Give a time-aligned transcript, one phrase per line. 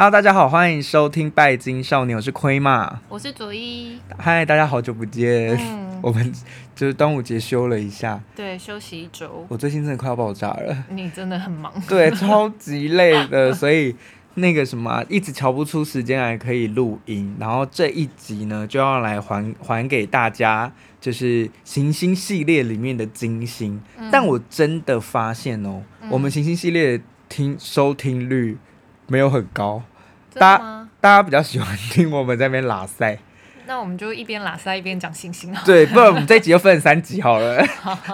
[0.00, 3.98] Hello，大家好，欢迎收听《拜金少年》，我是亏嘛，我是左一。
[4.16, 5.58] 嗨，大家好久不见。
[5.60, 6.32] 嗯、 我们
[6.72, 9.44] 就是端午节休了一下，对，休息一周。
[9.48, 10.84] 我最近真的快要爆炸了。
[10.88, 11.72] 你真的很忙。
[11.88, 13.96] 对，超级累的， 所以
[14.34, 17.34] 那个什么，一直瞧不出时间来可以录音。
[17.40, 23.82] 然后这一集呢，就要来还还给大家，就是行星系列里面的金星。
[23.96, 28.56] 嗯、但我真的发现哦，嗯、我们行星系列听收听率。
[29.10, 29.82] 没有很高，
[30.38, 33.18] 大家大家比较喜欢听我们在那边拉塞，
[33.66, 35.66] 那我们就一边拉塞一边讲星星好了。
[35.66, 37.62] 对，不然我们这一集就分三集好了，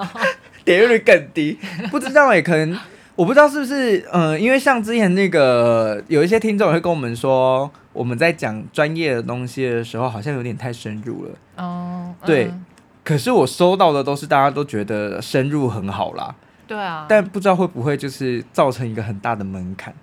[0.65, 1.59] 点击率更低。
[1.91, 2.79] 不知道也可能，
[3.15, 11.31] 我不知道是不是，嗯、呃，因为像之前那个有一些听众会跟我们说，我们在讲专业的东西的时候，好像有点太深入了。
[11.57, 12.47] 哦，对。
[12.47, 12.65] 嗯、
[13.05, 16.35] 可是我收到的都是大家都觉得深入很好啦。
[16.67, 17.07] 对啊。
[17.09, 19.95] 但不知道会不会就是造成一个很大的门槛。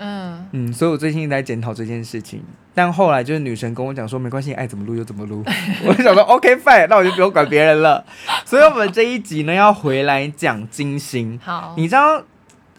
[0.00, 2.42] 嗯嗯，所以我最近在检讨这件事情，
[2.74, 5.44] 但后来就是女神跟我讲说，没关系，爱怎么录就怎么录。
[5.86, 8.04] 我就想说，OK fine，那我就不用管别人了。
[8.44, 11.38] 所以我们这一集呢，要回来讲金星。
[11.42, 12.18] 好，你知道，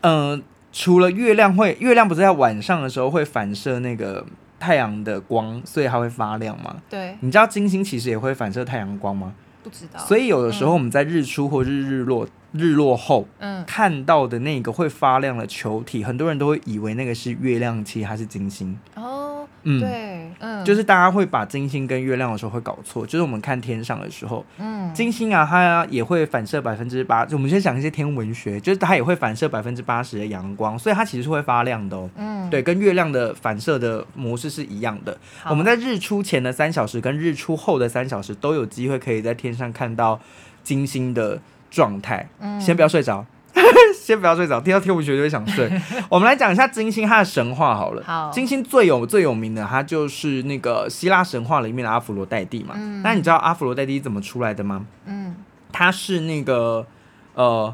[0.01, 0.41] 嗯、呃，
[0.73, 4.25] 除了月亮会，月亮不是在晚上的时候会反射那个
[4.59, 6.77] 太阳的光，所以它会发亮吗？
[6.89, 7.15] 对。
[7.19, 9.33] 你知道金星其实也会反射太阳光吗？
[9.63, 9.99] 不知道。
[9.99, 12.25] 所以有的时候我们在日出或日日落。
[12.25, 18.77] 嗯日落后，嗯，看到的那个会发亮的球体，很多人都会以为那个是月亮，其实它是金星。
[18.93, 19.30] 哦，
[19.63, 32.09] 嗯，对，嗯，就是大家会把金星跟月亮的时候会搞错，就是我们看天上的时候，嗯，金星啊，它也会反射百分之八，就我们先讲一些天文学，就是它也会反射百分之八十的阳光，所以它其实是会发亮的哦。
[32.15, 35.17] 嗯，对，跟月亮的反射的模式是一样的。
[35.45, 40.19] 我们在日出前的三小时跟日出后的三小时都有机会可以在天上看到
[40.63, 41.39] 金星的。
[41.73, 42.59] 状态，嗯。
[42.59, 43.25] 先不要睡着，嗯、
[43.95, 45.71] 先不要睡着，听到天文学就会想睡。
[46.09, 48.03] 我们来讲一下金星它的神话好了。
[48.03, 52.73] 好，金星最有最有名的，它就是那个希腊神话里面的阿佛罗代蒂嘛。
[52.77, 54.85] 嗯，那你知道阿佛罗代蒂怎么出来的吗？
[55.05, 55.35] 嗯，
[55.71, 56.85] 他是那个
[57.33, 57.73] 呃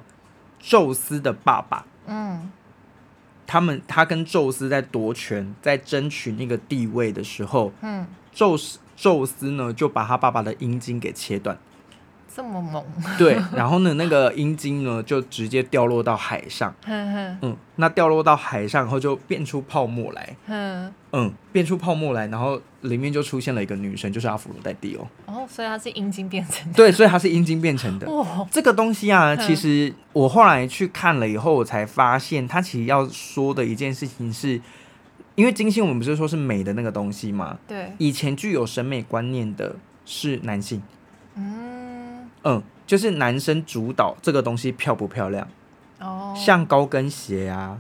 [0.60, 1.86] 宙斯的爸爸。
[2.08, 2.52] 嗯，
[3.46, 11.58] 他们他跟宙斯在夺权，在争取那个地位的时候，嗯，宙斯宙斯呢就把他爸爸的阴茎给切断。
[12.38, 12.86] 这么猛，
[13.18, 34.62] 对，然后呢，那个阴茎呢就直接掉落到海上， 嗯，那掉落到海上后就变出泡沫来，嗯，变出泡沫来，然后里面就出现了一个女生，就是阿芙罗黛蒂哦，哦，所以它是阴茎变成的，对，所以它是阴茎变成的，哇， 这个东西啊，其实我后来去看了以后，我才发现，它其实要说的一件事情是，
[35.34, 37.58] 因为金星我们不是说是美的那个东西吗？
[37.68, 40.84] 对，以前具有审美观念的是男性，
[41.36, 41.67] 嗯。
[42.44, 45.48] 嗯，就是男生主导这个东西漂不漂亮？
[46.00, 47.80] 哦，像高跟鞋啊、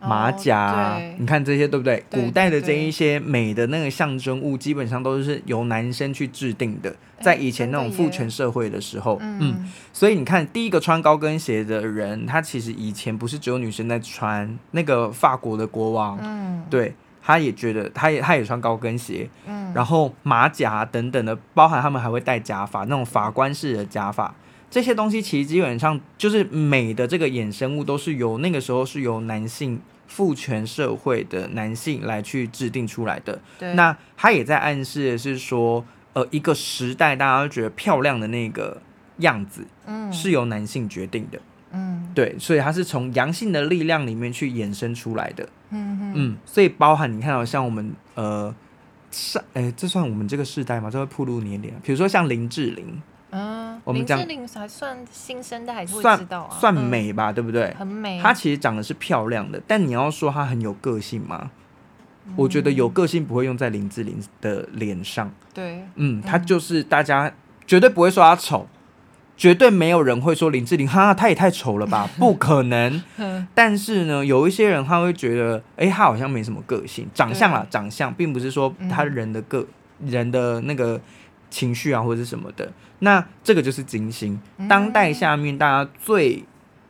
[0.00, 2.04] 马甲啊，哦、你看这些对不对？
[2.08, 6.94] 对古代的这一些美的那个象征物，基本上都是由男生去制定的。
[7.20, 14.56] 在以前那种父权社会的时候，嗯，嗯，所以你看，第一个穿高跟鞋的人，他其实以前不是只有女生在穿。
[14.72, 16.94] 那个法国的国王，嗯，对。
[17.26, 24.32] 他也觉得，他也他也穿高跟鞋，嗯，然后马甲等等的，包含他们还会戴假发，那种法官式的假发，
[24.70, 33.40] 这些东西其实基本上就是美的这个衍生物，都是由那个时候是由男性父权社会的男性来去制定出来的。
[33.74, 38.80] 那他也在暗示的是说，呃，一个时代大家都觉得漂亮的那个
[39.16, 41.38] 样子，嗯，是由男性决定的。
[41.38, 41.42] 嗯，
[42.14, 45.46] 对，所以它是从阳性的力量里面去衍生出来的。
[45.70, 48.54] 嗯哼嗯，所以包含你看到像我们呃
[49.10, 50.90] 上，哎，这算我们这个世代吗？
[50.90, 51.72] 这会铺露年龄。
[51.82, 56.56] 比如说像林志玲，嗯，我们讲林志玲还算新生代，还是会知道啊？
[56.58, 57.74] 算算美吧，嗯、对不对？
[57.74, 58.20] 很美。
[58.20, 61.50] 她其实长得是漂亮的，但你要说她很有个性吗？
[62.26, 65.30] 嗯、我觉得有个性不会用在林志玲的脸上。
[65.52, 67.30] 对，嗯，她就是大家
[67.66, 68.66] 绝对不会说她丑。
[69.36, 73.02] 绝对没有人会说林志玲，哈，她也太丑了吧， 不可能。
[73.54, 79.66] 但是呢，有一些人他会觉得，哎，她好像没什么个性，长相啦，长相，并不是说他人的个、
[79.98, 80.98] 嗯、人的那个
[81.50, 82.72] 情绪啊，或者是什么的。
[83.00, 86.42] 那这个就是金星，当代下面大家最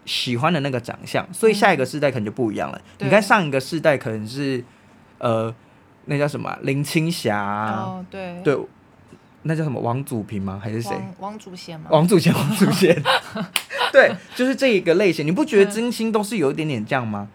[0.05, 2.81] 喜欢的那个长相，所以下一个世代可能就不一样了。
[3.01, 4.63] 嗯、你看上一个世代可能是，
[5.19, 5.53] 呃，
[6.05, 8.57] 那叫什么林青霞、哦，对对。
[9.47, 10.61] 那叫什么王祖平吗？
[10.63, 10.91] 还是谁？
[10.91, 11.87] 王王祖贤吗？
[11.91, 13.03] 王祖贤， 王祖贤。
[13.93, 15.27] 对，就是这一个类型。
[15.27, 17.29] 你不觉得金星都是有一点点这样吗？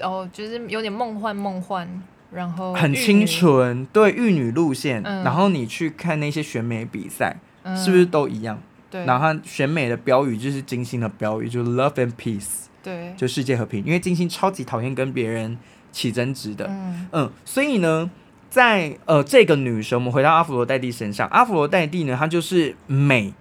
[0.00, 1.88] 哦，就是有点梦幻梦幻，
[2.32, 5.02] 然后很清纯，对，玉女路线。
[5.04, 8.60] 嗯、然后你去看那些选美比赛，嗯、是不是都一样？
[8.90, 9.04] 对。
[9.04, 12.66] 然后选美的标语就是金星的标语，就是 Love and Peace。
[12.82, 13.12] 对。
[13.16, 15.58] 就世界和平，因为金星超级讨厌跟别人
[15.92, 16.66] 起争执的。
[16.68, 18.10] 嗯，嗯，所以呢，
[18.50, 23.32] 在呃这个女神，我们回到阿芙罗黛蒂身上，阿芙罗黛蒂呢，她就是美，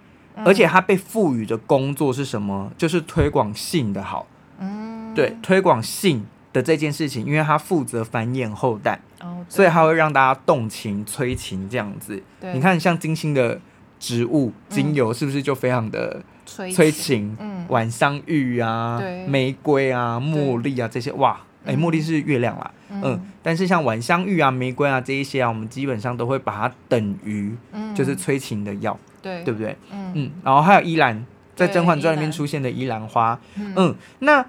[0.45, 2.71] 而且她被赋予的工作是什么？
[2.77, 4.27] 就是推广性的好。
[4.59, 12.21] 嗯，对，推广性的这件事情，因为她负责繁衍后代，哦，所以她会让大家动情、催情这样子。
[12.54, 13.59] 你看像金星的
[14.00, 16.21] 植物精油，是不是就非常的？
[16.50, 21.38] 催情，嗯，晚香玉啊，玫瑰啊，茉莉啊这些，哇，
[21.68, 27.56] 哎，茉莉是月亮啦，嗯，但是像晚香玉啊、玫瑰啊这一些啊，我们基本上都会把它等于，
[27.94, 29.75] 就是催情的药，对，对不对？
[29.92, 31.25] 嗯，然后还有依兰，
[31.56, 33.40] 在《甄嬛传》里面出现的依兰花，
[33.75, 34.46] 嗯，那。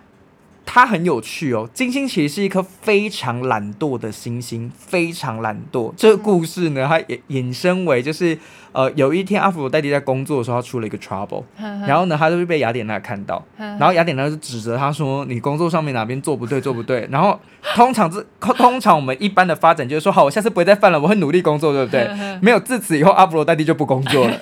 [0.71, 5.91] 它很有趣哦，金星其实是一颗非常懒惰的星星，非常懒惰。
[5.97, 8.39] 这个故事呢，它也引申为就是，
[8.73, 11.43] 呃，有一天阿芙罗黛蒂在工作的时候，他出了一个 trouble，
[11.87, 17.41] 然后呢，他就会被雅典娜看到，然后雅典娜就指责他说：“你工作上面哪边做不对，做不对。”然后
[17.75, 22.07] 通常这通常我们一般的发展就是说：“好，我下次不会再犯了，我会努力工作，对不对？”
[22.43, 24.39] 没有，自此以后阿芙罗黛蒂就不工作了。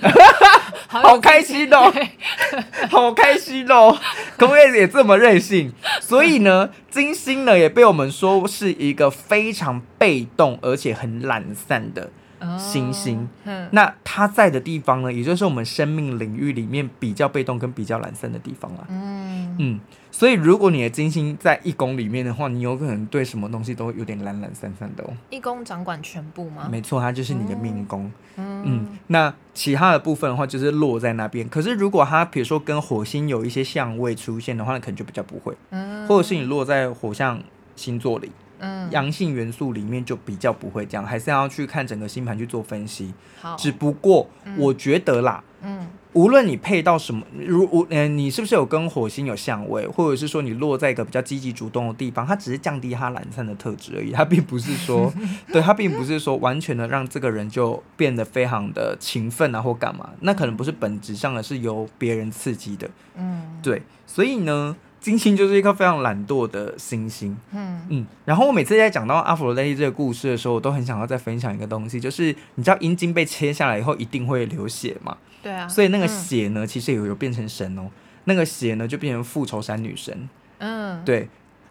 [0.88, 1.92] 好开心哦，
[2.90, 3.96] 好开心哦，
[4.36, 5.72] 可不可以也这么任性？
[6.00, 12.10] 所以呢，金星呢也被我们说是一个非常被动而且很懒散的
[12.58, 13.28] 星星。
[13.72, 18.84] 那它在的地方呢，也就是我们生命领域里面比较被动跟比较懒散的地方啦。
[18.88, 19.80] 嗯嗯。
[20.16, 25.12] 所以，如果你的金星在一宫里面的话，你有可能对什么东西都有点懒懒散散的哦。
[25.28, 26.66] 一宫掌管全部吗？
[26.72, 28.10] 没错，它就是你的命宫。
[28.36, 31.46] 嗯，嗯，那其他的部分的话，就是落在那边。
[31.50, 35.54] 可是，如果它比如说跟火星有一些相位出现的话，那可能就比较不会。
[35.68, 37.38] 嗯，或者是你落在火象
[37.74, 43.12] 星座里，嗯，阳性元素里面就比较不会这样，还是要去看整个星盘去做分析。
[43.38, 44.26] 好，只不过
[44.56, 45.86] 我觉得啦，嗯。
[46.16, 55.12] 嗯无论你配到什么，如无嗯、呃，你是不是有跟火星有相位，或者是说你落在一个比较积极主动的地方，它只是降低他懒散的特质而已，它并不是说，
[55.52, 64.74] 对，它并不是说完全的让这个人就变得非常的勤奋啊或干嘛，那可能不是本质上的是由别人刺激的，嗯，对，所以呢。
[64.98, 68.06] 金星就是一颗非常懒惰的星星，嗯嗯。
[68.24, 75.16] 然后我每次在讲到阿佛罗黛蒂这个故事的时候，我都很想要再分享一个东西，就是你知道阴茎被切下来以后一定会流血嘛？
[75.46, 75.68] 对啊。
[75.68, 77.88] 所以那个血呢，嗯、其实有有变成神哦。
[78.24, 80.28] 那个血呢，就变成复仇三女神。
[80.58, 81.28] 嗯，对，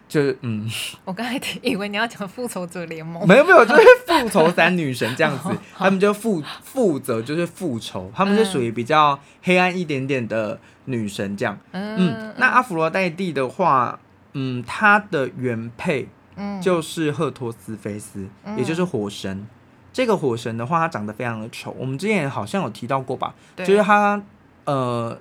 [0.08, 0.66] 就是嗯。
[1.04, 10.58] 我刚才以为你要讲复仇者联盟，没有没有，就是复仇三女神这样子， 他们就负负责就是复仇，他们是属于比较黑暗一点点的。
[10.88, 13.98] 女神这样，嗯，嗯，那阿芙罗黛蒂的话，
[14.34, 16.06] 嗯，她的原配，
[16.62, 19.48] 就是赫托斯菲斯，嗯、也就是火神。
[19.96, 21.74] 嗯、这个火神的话，他长得非常的丑。
[21.78, 23.34] 我们之前好像有提到过吧？
[23.56, 24.22] 对就是他，
[24.66, 25.18] 呃，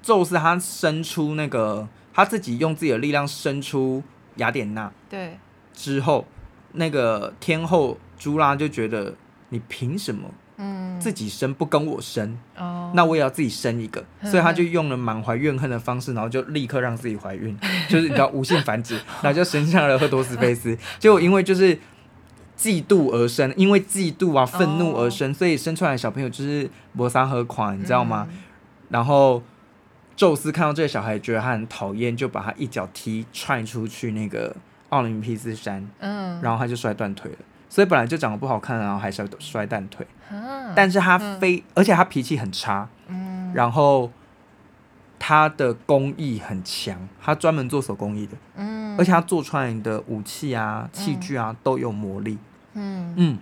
[0.00, 4.02] 宙斯他生出那个，他自己用自己的力量生出
[4.36, 5.36] 雅典娜，对，
[5.72, 6.26] 之后
[6.72, 9.14] 那个天后朱拉就觉得，
[9.48, 10.30] 你凭什么？
[10.56, 17.58] 嗯，自己生不跟我生，哦，那我也要自己生一个，所以他就用了满怀怨恨的方式，然后就立刻让自己怀孕，
[17.88, 20.78] 就是你知道无限繁殖， 然后就生下了赫多斯菲斯。
[21.00, 21.76] 结果因为就是
[22.56, 28.26] 嫉妒而生，因为嫉妒啊愤怒而生，所以生出来的小朋友就是摩萨和款，你知道吗？
[28.88, 29.42] 然后
[30.16, 34.54] 宙斯看到这个小孩，觉得他很讨厌，就把他一脚踢踹出去那个
[34.90, 37.38] 奥林匹斯山，嗯，然后他就摔断腿了。
[37.68, 40.06] 所以本来就长得不好看，然后还是摔断腿。
[40.76, 42.88] 但是他非，而且他脾气很差。
[43.08, 44.10] 嗯然后
[45.18, 48.36] 他的工艺很强，他专门做手工艺的。
[48.96, 52.38] 而且他做出来的武器啊、器具啊都有魔力。
[52.74, 53.38] 嗯，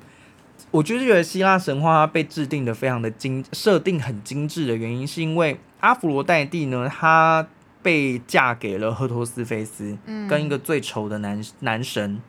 [0.71, 7.47] 我就是觉得希腊神话被制定的非常的精，设定很精致的原因，是因为阿芙罗黛蒂呢，她
[7.83, 9.99] 被嫁给了赫托斯菲斯，
[10.29, 12.21] 跟一个最丑的男男神。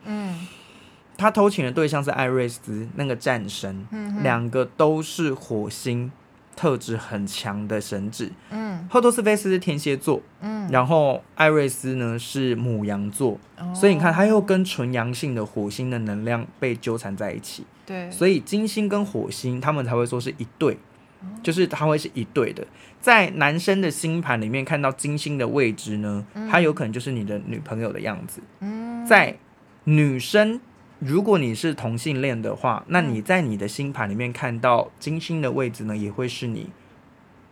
[1.16, 3.86] 他偷情的对象是艾瑞斯，那个战神，
[4.22, 6.10] 两、个都是火星
[6.56, 8.30] 特质很强的神祇。
[8.50, 17.64] 嗯，赫多斯菲斯是天蝎座，嗯，然后艾瑞斯呢是母羊座，哦、所以你看他又跟纯阳性的火星的能量被纠缠在一起。
[17.84, 20.74] 对，所以金星跟火星他们才会说是一对，
[21.20, 22.66] 哦、就是他会是一对的。
[23.00, 28.40] 在男生的星盘里面看到金星的位置呢，他有可能就是你的女朋友的样子。
[28.60, 29.36] 嗯，在
[29.84, 30.60] 女生。
[31.04, 36.70] 如果你是同性恋的话，那你在你的星盘里面看到金星的位置呢，也会是你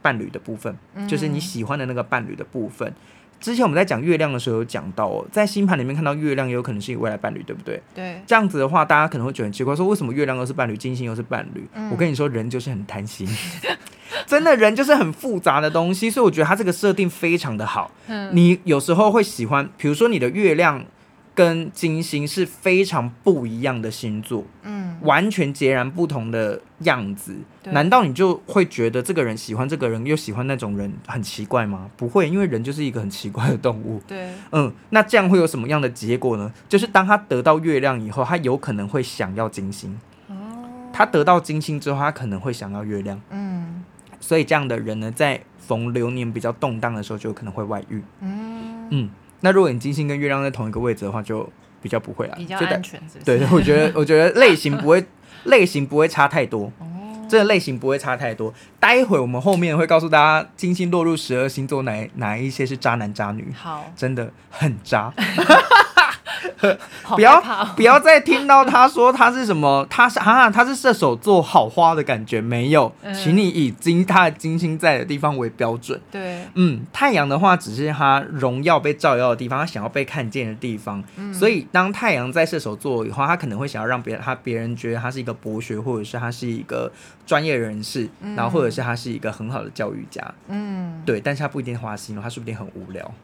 [0.01, 0.75] 伴侣的部分，
[1.07, 2.95] 就是你喜欢的那个伴侣的部分。
[3.39, 7.83] 之前我们在讲月亮的时候有讲到哦，在星盘里面看到月亮也有可能是你未来伴侣，对不对？
[7.95, 8.23] 对。
[8.27, 11.69] 这样子的话，大家可能会觉得很奇怪，说为什么月亮又是伴侣，金星又是伴侣？
[11.91, 13.29] 我跟你说，人就是很贪心，
[14.25, 17.91] 真的人就是很复杂的东西，所以我觉得它这个设定非常的好。
[18.07, 20.85] 嗯你有时候会喜欢，比如说你的月亮。
[21.35, 27.35] 跟金星是非常不一样的星座，嗯，完全截然不同的样子。
[27.65, 31.91] 难道你就会觉得这个人喜欢这个人，又喜欢那种人，很奇怪吗？
[31.97, 34.03] 不会，因为人就是一个很奇怪的动物。
[34.07, 36.53] 对，嗯，那这样会有什么样的结果呢？
[36.69, 39.99] 就是当他得到月亮以后，他有可能会想要金星。
[40.29, 40.35] 哦，
[40.93, 43.19] 他得到金星之后，他可能会想要月亮。
[43.31, 43.83] 嗯，
[44.21, 48.03] 所以这样的人呢，在逢流年比较动荡的时候，就有可能会外遇。
[48.21, 49.11] 嗯嗯。
[49.43, 51.49] 那如果你金星跟月亮在同一个位置的话，就
[51.83, 53.25] 比较不会啦，比较安全是是？
[53.25, 55.05] 对，我觉得我觉得类型不会
[55.45, 56.87] 类型不会差太多，哦，
[57.29, 58.55] 这个类型不会差太多。
[58.79, 65.13] 待会我们后面会告诉大家，金星落入十二星座哪哪一些是渣男渣女，好，真的很渣。
[67.15, 67.41] 不要
[67.77, 76.01] 不要再听到他说他是什么，他是啊，他是射手座好花的感觉没有，请你以金他的金星在的地方为标准。
[76.11, 81.03] 对，嗯，太阳的话只是他荣耀被照耀的地方，他想要被看见的地方。
[81.17, 86.91] 嗯所以当太阳在射手座以后，他可能会想要让别人他别人觉得他是一个博学，或者是他是一个
[87.27, 90.23] 专业人士，然后或者是他是一个很好的教育家。
[90.49, 93.15] 嗯，对，但是他不一定花心，他说不定很无聊，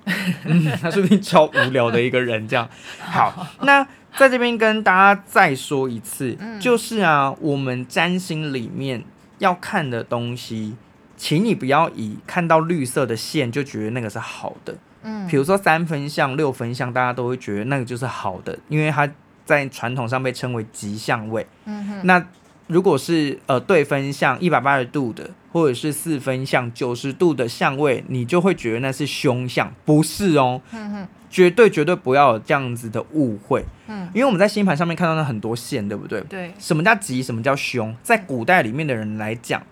[0.45, 2.69] 嗯，他说不定超无聊的一个人这样。
[2.99, 3.28] 好，
[3.63, 9.05] 那在这边跟大家再说一次，嗯、就是啊，我们占星里面
[9.39, 10.77] 要看的东西，
[11.17, 14.77] 请你不要以看到绿色的线就觉得那个是好的。
[15.03, 19.09] 嗯，比如说三分相、六分相，大家都会觉得那个就是好的，因为它
[19.45, 21.47] 在传统上被称为吉相位。
[21.67, 22.27] 嗯哼，那
[22.67, 30.61] 如果是呃对分相一百八十度的，或者是四分相九十度的相位，你就会觉得那是凶相，不是哦。
[30.73, 31.09] 嗯哼。
[31.31, 36.21] 绝对绝对不要有这样子的误会，嗯，因为我们在星盘上面看到那很多线，对不对？
[36.23, 36.53] 对。
[36.59, 37.23] 什么叫吉？
[37.23, 37.95] 什么叫凶？
[38.03, 39.63] 在古代里面的人来讲，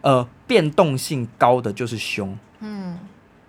[0.00, 2.98] 呃，变动性高的就是凶，嗯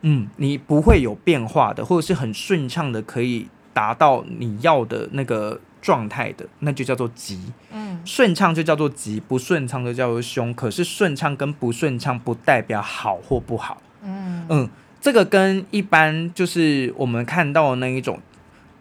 [0.02, 10.54] 嗯，你不会有变化的，或者是很顺畅的，可以达到你要的那个状态的，那就叫做吉，嗯，顺畅就叫做吉，不顺畅就叫做凶。
[10.54, 14.70] 可是顺畅跟不顺畅不代表好或不好，嗯嗯。
[15.02, 18.20] 这个跟一般就是我们看到的那一种，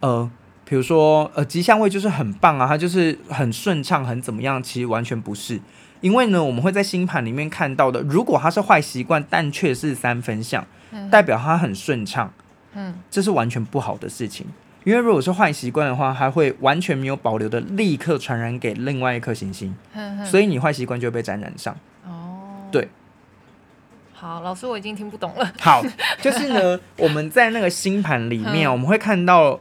[0.01, 0.29] 呃，
[0.63, 4.61] 比如说呃吉祥位就是很棒啊，它就是很顺畅，很怎么样？
[4.61, 5.59] 其实完全不是，
[5.99, 10.63] 因为呢，我们会在星盘里面看到的，如果它是坏习惯，但却是三分相，
[11.09, 12.31] 代表它很顺畅，
[12.75, 14.45] 嗯，这是完全不好的事情。
[14.83, 19.75] 因为如果是坏习惯的话，它会完全没有保留的立刻传染给另外一颗行星，
[20.25, 21.75] 所以你坏习惯就会被沾染上。
[22.05, 22.87] 哦，对。
[24.21, 25.51] 好，老师，我已经听不懂了。
[25.59, 25.83] 好，
[26.21, 29.59] 就是呢， 我们在那个星盘里面，嗯、我们会看到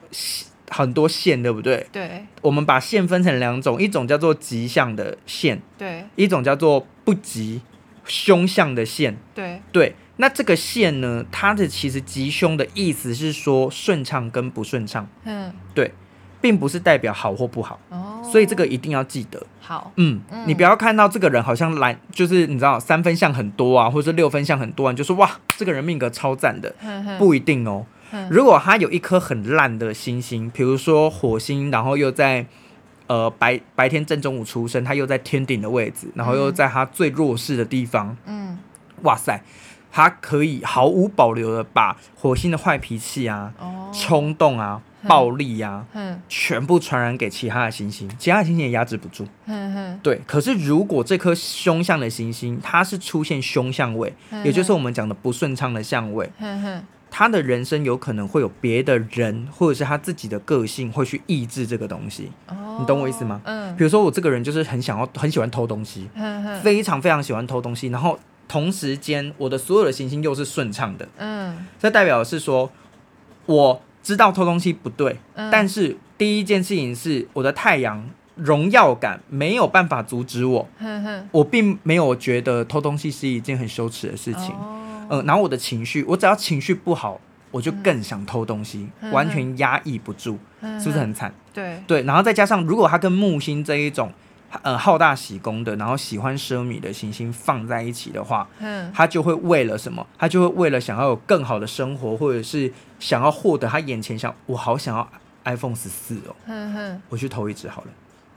[0.68, 1.86] 很多线，对不对？
[1.90, 2.26] 对。
[2.42, 7.62] 我们把线分成两种，一种叫做吉相的线，对；一种叫做不吉、
[8.04, 9.62] 凶相的线，对。
[9.72, 9.94] 对。
[10.18, 15.90] 那这个线呢，它的其实吉凶的意思是说顺畅跟不顺畅，嗯，对。
[16.40, 19.42] 并不是代表好或不好哦，所以这个一定要记得。
[19.60, 27.84] 好，嗯，嗯，你不要看到这个人好像来，就是你知道三分像很多啊，或者是六分像很多啊，你就说哇，这个人命格超赞的，呵呵不一定哦。
[28.28, 32.44] 如果他有一颗很烂的星星，比如说火星，然后又在
[33.06, 38.58] 呃白白天正中午出生，他又在天顶的位置，然后又在他最弱势的地方，嗯，
[39.02, 39.40] 哇塞，
[39.92, 44.82] 他可以毫无保留的把火星的坏脾气啊、哦、冲动啊。
[45.08, 49.26] 暴力呀、啊，嗯，全部传染给其他的行星，其他的星星也压制不住。
[50.02, 50.20] 对。
[50.26, 54.12] 可是如果这颗凶相的行星，它是出现凶相位，
[54.44, 62.30] 也就是我们讲的不顺畅的相位，嗯哼，他的人生有可能会有别的人，或者是他自己的个性会去抑制这个东西。
[62.48, 63.40] 哦，你懂我意思吗？
[63.44, 66.08] 嗯，比如说我这个人就是很想要，很喜欢偷东西，
[66.62, 72.70] 非常非常喜欢偷东西，然后同时间我的所有的行星又是顺畅的，嗯，这代表的是说
[73.46, 73.82] 我。
[74.02, 90.38] 知道偷东西不对，嗯、但是第一件事情是我的太阳荣耀感没有办法阻止我，呵呵我并没有觉得偷东西是一件很羞耻的事情，哦、呃，然后我的情绪，我只要情绪不好，我就更想偷东西，嗯、完全压抑不住，
[90.78, 91.32] 是不是很惨？
[91.52, 91.82] 对。
[91.86, 94.12] 对，然后再加上如果他跟木星这一种。
[94.62, 100.06] 呃，好大喜功的，然后喜欢奢靡的行星放在一起的话，嗯，他就会为了什么？
[100.18, 105.08] 他就会为了想要有更好的生活，或者是想要获得他眼前想，我好想要
[105.44, 107.88] iPhone 十四哦，嗯哼，我去投一支好了，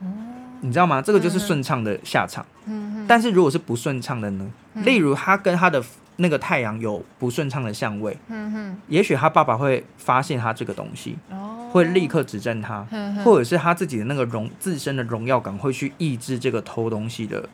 [0.02, 1.02] 嗯，你知道吗？
[1.02, 4.50] 这个就是顺畅的下场，嗯哼，但是如果是不顺畅的呢？
[4.74, 5.82] 例如他跟他的。
[6.16, 12.86] 那个太阳有不顺畅的相位，嗯、哼也许他爸爸会发现他这个东西，哦、会立刻指正他，
[13.24, 17.48] 或者是他自己的那个荣自身的荣耀感会去抑制这个偷东西的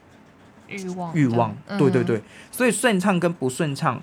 [0.69, 1.57] 欲望欲望。
[1.79, 4.03] 对对对，嗯、所以顺畅跟不顺畅，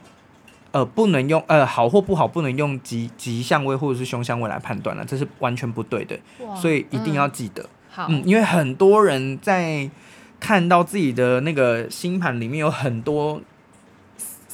[0.71, 6.17] 呃不能用呃好或不好不能用吉吉相位或者是凶相位来判断了，这是完全不对的，
[6.59, 7.61] 所以一定要记得。
[7.61, 9.87] 嗯，好，嗯，因为很多人在
[10.39, 13.39] 看到自己的那个星盘里面有很多。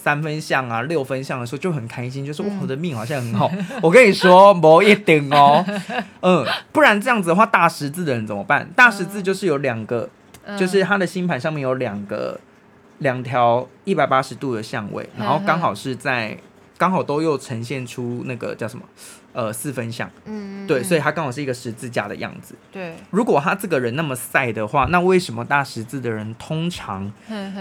[0.04, 3.50] 三分相啊，六分相的时候就很开心，就是我的命好像很好。
[3.54, 5.64] 嗯、 我跟你说，某一点哦，
[6.20, 8.70] 嗯，不然这样子的话，大十字的人怎么办？
[8.76, 10.10] 大十字就是有两个，
[10.44, 12.38] 嗯、就是他的星盘上面有两个
[12.98, 16.38] 两条一百八十度的相位，然后刚好是在。
[16.76, 18.84] 刚好都又呈现出那个叫什么，
[19.34, 22.56] 呃，四分相，嗯，对，所以他刚好是一个十字架的样子。
[22.72, 27.12] 对，如果他这个人那么赛的话，那为什么大十字的人通常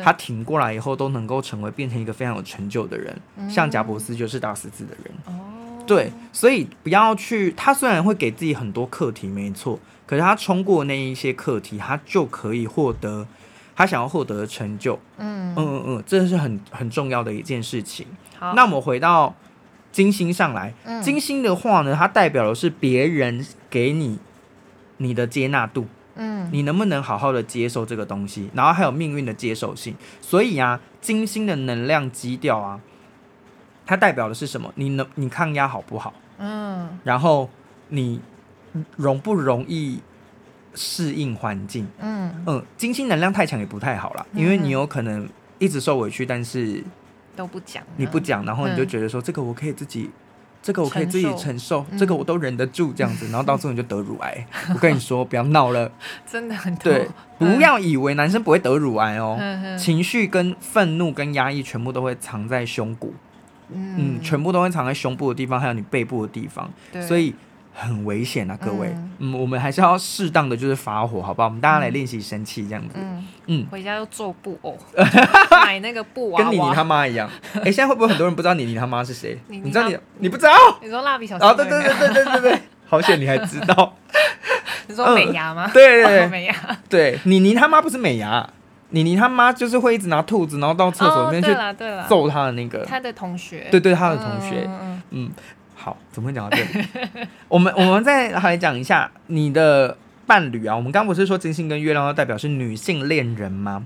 [0.05, 3.19] 他挺过来以后都能够成为变成一个非常有成就的人？
[3.39, 5.15] 嗯、像贾伯斯就是大十字的人。
[5.25, 13.27] 哦，对，所以不要去，他虽然会给自己很多课题，没错，可是他冲过那一些课题，他就可以获得
[13.75, 14.99] 他想要获得的成就。
[15.17, 18.07] 嗯嗯嗯嗯，这是很很重要的一件事情。
[18.39, 19.35] 好那我们回到
[19.93, 24.19] 金星上来，嗯、金星的话呢，它代表的是别人给你
[24.97, 29.95] 你的接纳度，嗯，你能不能好好的接受这个东西，然后还有命运的接受性。
[30.23, 32.81] 所以啊，金星的能量基调啊，
[33.85, 34.73] 它代表的是什么？
[34.77, 36.15] 你能你抗压好不好？
[36.39, 37.51] 嗯，然后
[37.89, 38.21] 你
[38.97, 40.01] 容不容易
[40.75, 41.87] 适应环境？
[42.01, 46.83] 嗯嗯，金星能量太强也不太好啦，因为你有可能一直受委屈，但是。
[47.35, 50.13] 都不讲，你不讲，然后你就觉得说这个我可以自己，嗯、
[50.63, 54.47] 这个我可以自己承受，嗯、这个我都忍得住这样子，然后到最后你就得乳癌。
[54.73, 55.91] 我跟你说，不要闹了，
[56.27, 56.93] 真的很多。
[56.93, 57.09] 对，
[57.39, 63.15] 不要以为男生不会得乳癌哦，嗯、情绪跟愤怒跟压抑全部都会藏在胸骨，
[63.71, 66.71] 嗯，嗯，全部都会藏在胸部的地方，还有你背部的地方，
[67.07, 67.35] 所以。
[67.75, 71.49] 很危险啊，各位，嗯，嗯，我们还是要适当的就是发火，好不好？
[71.49, 74.77] 我们大家来练习生气这样子，嗯，嗯，回家要做布偶，
[75.65, 77.29] 买那个布娃娃，跟妮妮他妈一样。
[77.55, 79.39] 哎、欸，现在会不会很多人不知道妮妮他妈是谁？
[79.49, 80.53] 你知道你，你不知道？
[80.83, 81.47] 你说蜡笔小新？
[81.49, 83.97] 啊，对对对对对对对， 好险你还知道。
[84.89, 85.67] 你说美牙吗？
[85.67, 86.55] 嗯、对对对，美牙。
[86.89, 88.47] 对，妮妮他妈不是美牙，
[88.91, 91.55] 妮妮他妈就是会一直拿兔子，然后到厕所里面去
[92.09, 94.71] 揍他的那个，他的同学，对，对对，他的同学，嗯。
[94.71, 95.31] 嗯嗯
[95.83, 96.87] 好，怎么会讲到这里？
[97.49, 99.97] 我们我们再来讲一下你的。
[100.33, 103.85] 伴侣啊，我们刚不是说金星跟月亮要代表是女性恋人吗？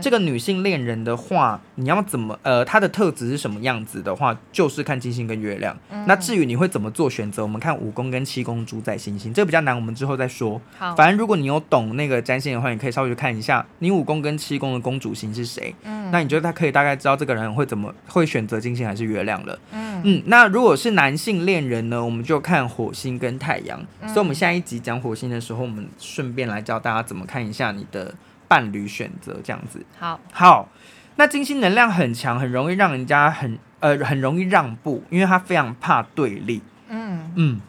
[0.00, 5.76] 这个女性恋人的话，你要怎么呃，她的特质是什么样子的话，就是看金星跟月亮。
[5.90, 10.60] 嗯、那至于你会怎么做选择，我们看五宫跟七宫主宰星星，这个比较难，我们之后再说。
[10.78, 15.74] 好，反正如果你有懂那个占星的话，你可以稍微去看一下你五宫跟七宫的公主星是谁。
[15.82, 19.58] 嗯，那你觉得他可以大概知道这个人会怎么会选择金星还是月亮了。
[19.72, 23.84] 嗯嗯，那如果是男性恋人呢，我们就看火星跟太阳。
[24.00, 28.14] 嗯、所以我们下一集讲火星的时候，我们顺便来教大家怎么看一下你的
[28.46, 29.84] 伴侣选择，这样子。
[29.98, 30.68] 好，好，
[31.16, 36.62] 那金星能量很强，很容易让人家很呃很容易让步，因为他非常怕对立。
[36.88, 37.60] 嗯嗯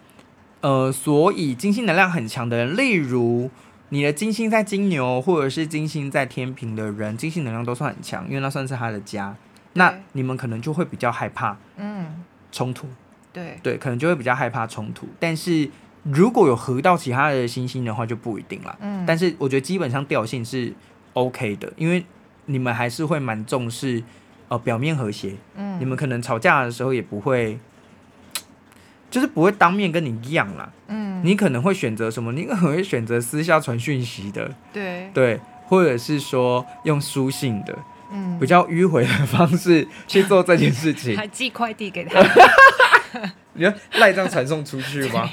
[0.62, 3.50] 呃，所以金星能量很强的人，例如
[3.90, 9.36] 你的金星在金牛或者是金星在天平的人，金星能量都算很强，因为那算是他的家。
[9.74, 12.88] 那你们可能就会比较害怕嗯冲突，
[13.34, 15.70] 对对，可能就会比较害怕冲突，但是。
[16.04, 18.78] 如果有合到其他的星星的话，就不一定了。
[18.80, 20.74] 嗯，但是我觉得基本上调性是
[21.14, 22.04] OK 的，因为
[22.46, 24.02] 你们还是会蛮重视
[24.48, 25.34] 呃表面和谐。
[25.56, 27.60] 嗯，你们可能吵架的时候也不会，
[29.12, 30.72] 就是不会当面跟你一样啦。
[30.88, 32.32] 嗯，你可能会选择什么？
[32.32, 34.50] 你可能会选择私下传讯息的。
[34.72, 37.78] 对对，或者是说用书信的，
[38.12, 42.20] 嗯，比较迂回的方式去做这件事情， 还寄快递给他。
[43.54, 45.28] 你要赖账传送出去吗？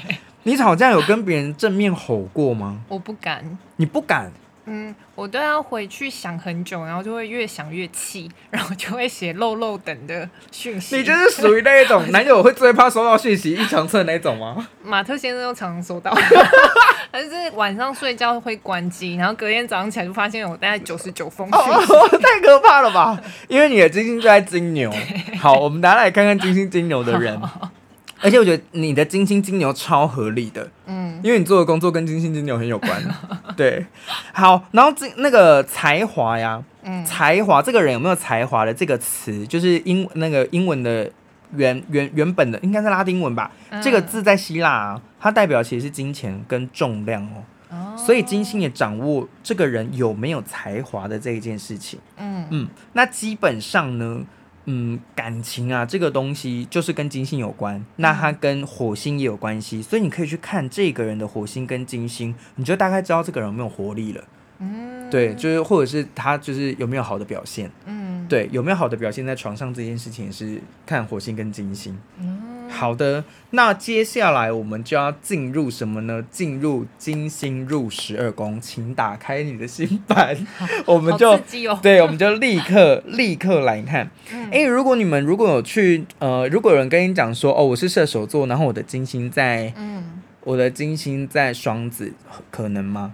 [0.47, 2.77] 你吵架有跟别人正面吼过吗？
[2.87, 3.57] 我不敢。
[3.75, 4.31] 你不敢？
[4.63, 10.95] 嗯，我都要回去想很久，然后就会越想越气， 然后就会写漏漏等的讯息。
[10.95, 14.65] 你就是属于那一种 男友会最怕收到讯息一长串那种吗？
[14.81, 16.15] 马特先生都常常收到，
[17.11, 21.93] 但是晚上睡觉会关机，然后隔天早上起来就发现有大概九十九封讯息。
[21.93, 23.21] 哦哦，太可怕了吧？
[23.49, 24.89] 因为你的金星就在金牛。
[25.39, 27.37] 好，我们大家来看看金星金牛的人。
[28.21, 33.03] 而且我觉得你的金星金牛超合理的，嗯，因为你做的工作跟金星金牛很有关，
[33.55, 33.85] 对。
[34.33, 41.09] 好，然后这那个才华呀，嗯，才华这个人有没有才华的这个词，就是英那个英文的
[41.55, 52.47] 原原原本的应该是拉丁文吧，嗯，这个字在希腊啊，它代表其实是金钱跟重量哦，哦，所以金星也掌握这个人有没有才华的这一件事情，嗯。
[52.49, 54.21] 嗯，那基本上呢。
[54.69, 64.23] 嗯，感情啊，这个东西就是跟金星有关，那它跟火星也有关系，所以你可以去看这个人的火星跟金星，你就大概知道这个人有没有活力了。
[64.59, 67.71] 嗯，对，就是或者是他就是有没有好的表现。
[67.85, 71.97] 嗯对，有没有好的表现在床上这件事情是看火星跟金星。
[72.19, 76.23] 嗯，好的，那接下来我们就要进入什么呢？
[76.29, 80.37] 进入金星入十二宫，请打开你的心盘，
[80.85, 84.09] 我们就、哦、对，我们就立刻 立刻来看。
[84.51, 92.13] 哎、嗯，如果你们如果有去呃，如果有人跟你讲说哦，我是射手座，然后我的金星在，嗯，我的金星在双子，
[92.51, 93.13] 可能吗？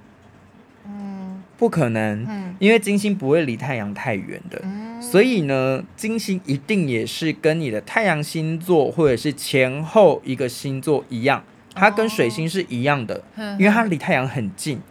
[1.57, 14.81] 不可能，嗯，因为金星不会离太阳太远的，嗯，所以呢，金星一定也是跟你的太阳星座或者是前后一个星座一样，它跟水星是一样的，哦，因为它离太阳很近，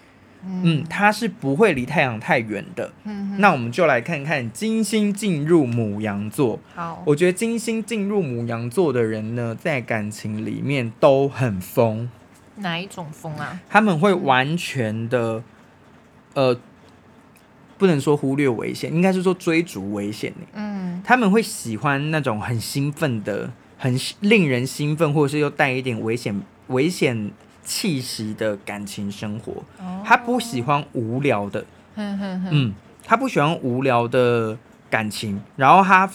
[0.47, 12.09] 嗯，嗯，它是不会离太阳太远的，嗯，那我们就来看看金星进入母羊座，好，我觉得金星进入母羊座的人呢，在感情里面都很疯，
[12.57, 13.61] 哪一种疯啊？
[13.69, 15.43] 他们会完全的。
[16.35, 16.57] 呃，
[17.79, 20.33] 不能说忽略危险，应该是说追逐危险。
[20.53, 27.31] 嗯，他们会喜欢那种很兴奋的、很令人兴奋，或者是又带一点危险、危险
[27.65, 29.65] 气息的感情生活。
[29.79, 31.65] 哦，他不喜欢无聊的。
[31.97, 32.49] 嗯哼哼。
[32.53, 34.57] 嗯，他不喜欢无聊的
[34.89, 35.43] 感情。
[35.57, 36.09] 然后他，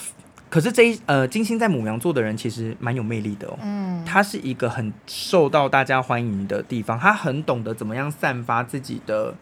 [0.49, 3.59] 可是这一呃，金星在母羊座的人其实蛮有魅力的哦。
[3.61, 9.35] 嗯，他是一个很受到大家欢迎的地方，他很懂得怎么样散发自己的。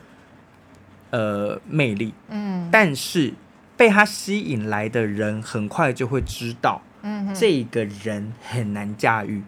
[1.11, 3.33] 呃，魅力，嗯，但是
[3.77, 9.41] 被他吸引来的人很快就会知道，嗯，这个人很难驾驭，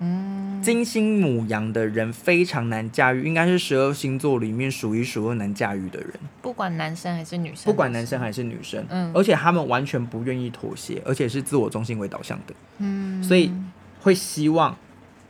[0.00, 6.10] 嗯，金星母羊的人非常难驾驭，应该是十二星座里面数一数二难驾驭的人，
[6.42, 13.52] 不管男生还是女生，不管男生还是女生，嗯，而且他们完全不愿意妥协，而且是自我中心为导向的，嗯，所以
[14.00, 14.76] 会希望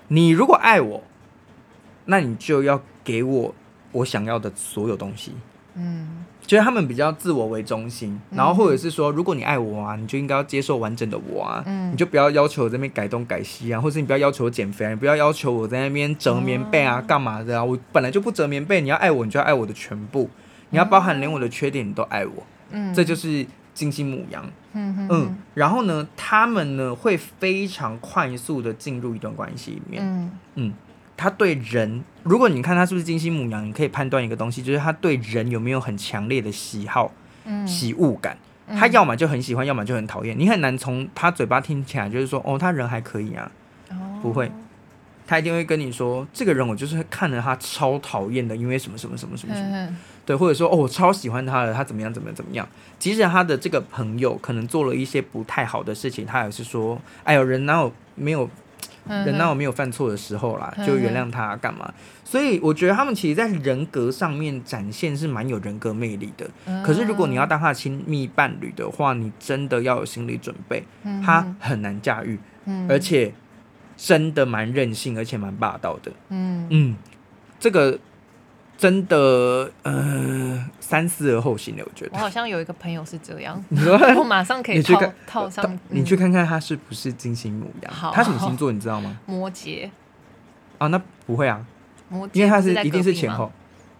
[0.09, 1.03] 你如果爱我，
[2.07, 3.55] 那你就要给我
[3.93, 5.33] 我想要的所有东西。
[5.77, 17.65] 嗯，觉得他们比较自我为中心，然后或者是说，如果你爱我啊，你就应该要接受完整的我啊，嗯，你就不要要求我这边改东改西啊，或者你不要要求我减肥啊，你不要要求我在那边折棉被啊，干嘛的啊？
[17.65, 20.31] 我本来就不折棉被，你要爱我，你就要爱我的全部，
[20.71, 30.31] 你要包含连我的缺点你都爱我，嗯，这就是金星母羊，嗯嗯，然后呢，他们呢会非常快速的进入一段关系里面，嗯。
[30.55, 30.73] 嗯。
[31.17, 37.13] 他对人，如果你看他是不是金星母羊，你可以判断一个东西，就是他对人有没有很强烈的喜好、
[37.45, 38.37] 嗯、喜恶感。
[38.67, 40.35] 他要么就很喜欢，要么就很讨厌。
[40.39, 43.51] 你很难从他嘴巴听起来就是说，哦，他人还可以啊。
[43.91, 44.51] 哦、不会，
[45.27, 49.97] 他一定会跟你说，这个人我就是看着他超讨厌的，因为什么什么什么什么什么。
[50.25, 52.67] 对，或者说，哦，我超喜欢他的，他怎么样怎么样怎么样。
[52.99, 58.49] 即使他的这个朋友可能做了一些不太好的事情，他也是说，哎呦，人哪有没有？
[59.07, 61.93] 人哪有没有犯错的时候啦，就原谅他干嘛？
[62.25, 66.49] 所以我觉得他们其实，在人格上面展现是蛮有人格魅力的。
[66.85, 70.85] 可是如果你要当他的亲密伴侣的话，你真的要有心理准备，
[71.25, 72.39] 他很难驾驭，
[72.89, 73.33] 而且
[73.97, 76.13] 真的蛮任性，而且蛮霸道的。
[76.31, 76.97] 嗯嗯，
[77.59, 77.99] 这个。
[78.77, 82.11] 真的，呃，三思而后行的，我觉得。
[82.15, 85.79] 我好像有一个朋友是这样， 你说我马上可以套套上。
[85.89, 87.93] 你去看看他是不是金星母羊？
[87.93, 89.17] 好，他什么星座你知道吗？
[89.27, 89.89] 摩羯。
[90.79, 91.65] 啊，那不会啊，
[92.09, 93.51] 摩羯，因为他是一定是前后。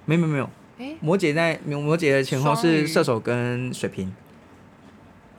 [0.07, 4.13] 没有没有没有，欸，摩羯在摩羯的前后是射手跟水瓶，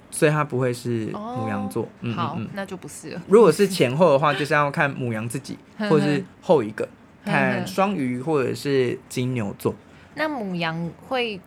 [0.09, 1.87] 所以他不会是母羊座。
[2.01, 3.21] 嗯，好，那就不是了。
[3.27, 6.87] 如果是前后的话，就是要看母羊自己， 或者是后一个。
[7.25, 9.73] 看双鱼或者是金牛座，
[10.13, 11.39] 那母羊会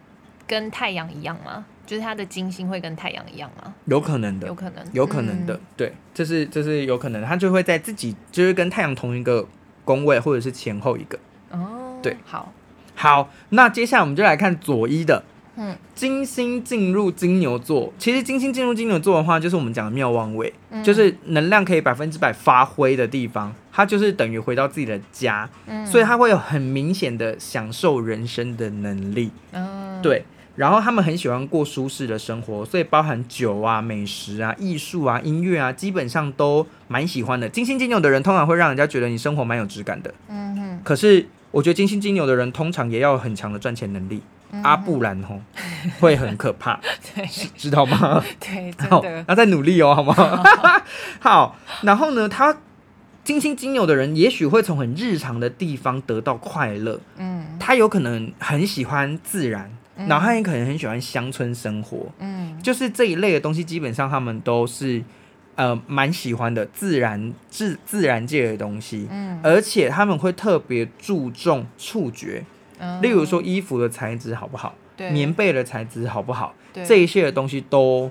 [0.46, 1.64] 跟太阳一样吗？
[1.86, 3.72] 就是它的金星会跟太阳一样吗？
[3.86, 9.46] 有可能的，有可能，有可能的，嗯、对，这是这是有可能的，它就会在自己就是跟太阳同一个
[9.86, 11.18] 宫位，或者是前后一个。
[11.50, 12.52] 哦，对，好，
[12.94, 15.24] 好，那接下来我们就来看左一的。
[15.56, 29.30] 嗯，金星进入金牛座，其实金星进入金牛座的话，就是我们讲的妙望位，嗯、就是能量可以百分之百发挥的地方，它就是等于回到自己的家，嗯、所以他会有很明显的享受人生的能力。
[29.52, 30.24] 嗯，对，
[30.56, 37.48] 然后他们很喜欢过舒适的生活，所以包含酒啊、美食啊、艺术啊、音乐啊，基本上都蛮喜欢的。
[37.48, 40.12] 金星金牛的人通常会让人家觉得你生活蛮有质感的。
[40.28, 44.20] 嗯哼，可是我觉得金星金牛的人通常也要有很强的赚钱能力。
[44.62, 45.38] 阿布兰哦
[46.00, 46.80] 会很可怕，
[47.14, 48.24] 对，知道吗？
[48.40, 49.24] 对，真的。
[49.28, 50.14] 要再努力哦，好吗？
[50.14, 50.82] 好，
[51.20, 52.56] 好，然后呢，他
[53.28, 56.98] 金星金牛的人，也许会从很日常的地方得到快乐。
[57.18, 62.06] 嗯，他有可能很喜欢自然，然后他也可能很喜欢乡村生活。
[62.20, 65.04] 嗯，就是这一类的东西，基本上他们都是
[65.56, 69.06] 呃蛮喜欢的，自然自自然界的东西。
[69.10, 72.42] 嗯，而且他们会特别注重触觉。
[73.02, 78.10] 例如说衣服的材质好不好，对棉被的材质好不好，对这一些的东西都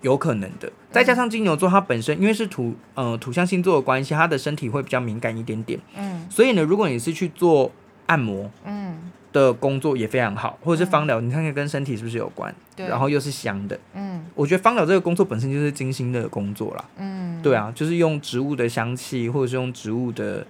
[0.00, 0.70] 有可能的。
[0.90, 5.78] 再加上金牛座，它本身因为是土呃土象星座的关系，它的身体会比较敏感一点点。
[5.96, 7.70] 嗯，所以呢，如果你是去做
[8.06, 12.54] 按摩，嗯，的工作也非常好，或者是芳疗，你看看跟身体是不是有关？
[12.74, 16.84] 对，然后又是香的，嗯，我觉得芳疗这个工作本身就是精心的工作啦。
[16.96, 20.46] 嗯，对啊，就是用植物的香气，或者是用植物的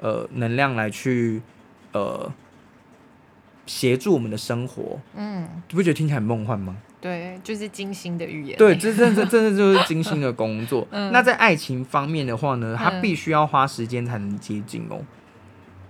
[0.00, 1.42] 呃能量来去
[1.92, 2.32] 呃
[3.66, 4.98] 协助我们的生活。
[5.14, 6.78] 嗯，你不觉得听起来很梦幻吗？
[7.02, 8.56] 对，就是精心的语言。
[8.56, 10.86] 对，这这这真的就是精心的工作。
[10.94, 15.00] 嗯，那在爱情方面的话呢，他必须要花时间才能接近哦。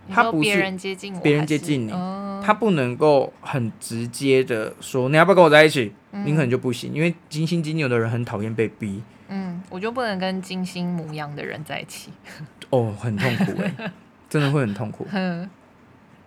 [0.08, 9.02] 他不是别人接近我，别人接近你，嗯、他不能够很直接的说你要不要跟我在一起，嗯、你可能就不行，因为金星金牛的人很讨厌被逼。
[9.28, 12.10] 嗯，我就不能跟金星牡羊的人在一起。
[12.70, 13.92] 哦，很痛苦哎，
[14.30, 15.06] 真的会很痛苦。
[15.12, 15.48] 嗯、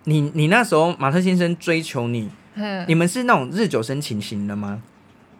[0.04, 2.30] 你你那时候马特先生追求你。
[2.86, 4.82] 你们是那种日久生情型的吗？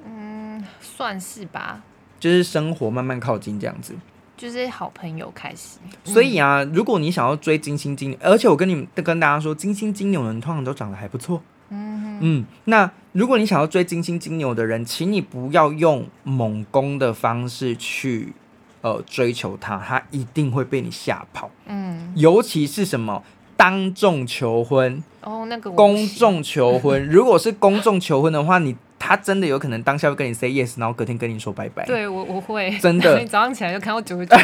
[0.07, 1.83] 嗯，算是吧。
[2.19, 3.95] 就是生活慢慢靠近这样子，
[4.37, 5.79] 就是好朋友开始。
[6.05, 11.43] 所以啊，嗯、如果你想要追金星金牛，而且我跟你们跟大家说，金星金牛的人通常都长得还不错。
[11.69, 18.33] 嗯嗯，那如果你想要追金星金牛的人，请你不要用猛攻的方式去
[18.81, 21.51] 呃追求他，他一定会被你吓跑。
[21.67, 23.23] 嗯，尤其是什么？
[23.57, 31.85] 当众求婚哦，那个公众求婚，如果是公众求婚的话，你他真的有可能当下会跟你 say yes，然后隔天跟你说拜拜。
[31.85, 34.37] 对我我会真的， 你早上起来就看到九十九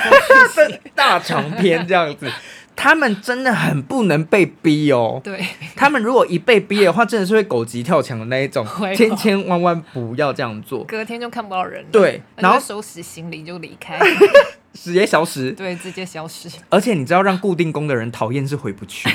[0.97, 2.29] 大长篇这样子，
[2.75, 5.21] 他们真的很不能被逼哦。
[5.23, 8.66] 对，他们如果一被逼的话，真的是会狗急跳墙的那一种，
[8.97, 11.85] 千千万万不要这样做，隔天就看不到人。
[11.92, 14.01] 对，然后收拾行李就离开。
[14.75, 16.49] 直接消失，对，直接消失。
[16.71, 19.09] 而且你知道，让固定工的人讨厌是回不去。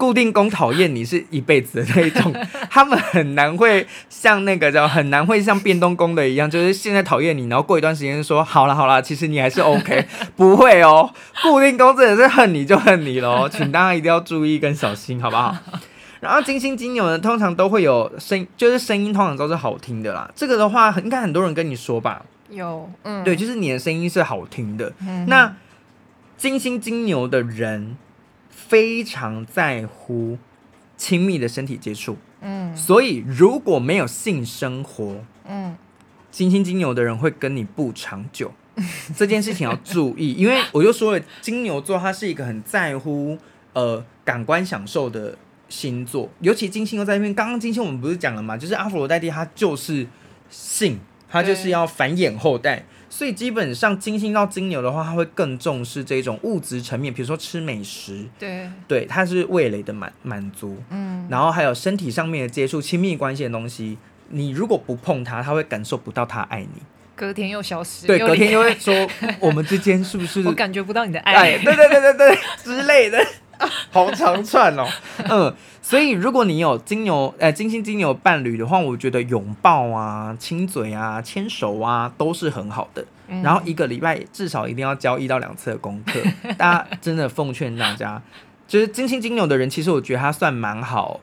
[0.00, 2.34] 固定工讨厌你是一辈子的那一种，
[2.70, 11.12] 他们很难会像那个叫很难会像变动工的一样，就是现在讨厌你，然后过一段时间说好了好了，其实你还是 OK， 不会哦。
[11.42, 15.54] 固定工真的是恨你就恨你喽，请大家一定要注意跟小心，好不好？
[16.20, 20.30] 然后金星金牛呢，通常都会有声，就是声音通常都是好听的啦。
[20.34, 22.24] 这个的话，应该很多人跟你说吧。
[22.48, 24.90] 有，嗯，对，就是你的声音是好听的。
[25.06, 25.54] 嗯、那
[26.38, 27.96] 金星金牛的人
[28.70, 30.38] 非常在乎
[30.96, 35.76] 亲密的身体接触，嗯，所以如果没有性生活，嗯，
[36.30, 38.52] 金星金牛的人会跟你不长久。
[39.16, 43.36] 这件事情要注意，因为我就说了，金牛座它是一个很在乎
[43.72, 45.36] 呃感官享受的
[45.68, 47.34] 星座，尤其金星又在那边。
[47.34, 48.56] 刚刚金星我们不是讲了嘛？
[48.56, 50.06] 就是阿佛罗代蒂，它就是
[50.48, 51.00] 性。
[51.32, 52.84] 他就是要繁衍后代，对
[53.20, 63.98] 所以基本上金星到金牛的话，他会更重视这种物质层面，比如说吃美食，对，对，他是味蕾的满满足，嗯，然后还有身体上面的接触、亲密关系的东西，
[64.30, 66.80] 你如果不碰他，他会感受不到他爱你，
[67.14, 69.06] 隔天又消失，对，隔天又会说
[69.38, 73.22] 我们之间是不是 我感觉不到你的爱，对对对对对之类的。
[73.90, 74.86] 好长串哦，
[75.28, 83.04] 嗯，所以如果你有金牛，呃，金星金牛伴侣的话，我觉得拥抱啊、亲嘴啊、牵手啊都是很好的。
[83.28, 86.20] 嗯、然后一个礼拜至少一定要交一到两次的功课。
[86.58, 88.20] 大家真的奉劝大家，
[88.66, 91.20] 就是金星金牛的人，其实我觉得他算蛮好，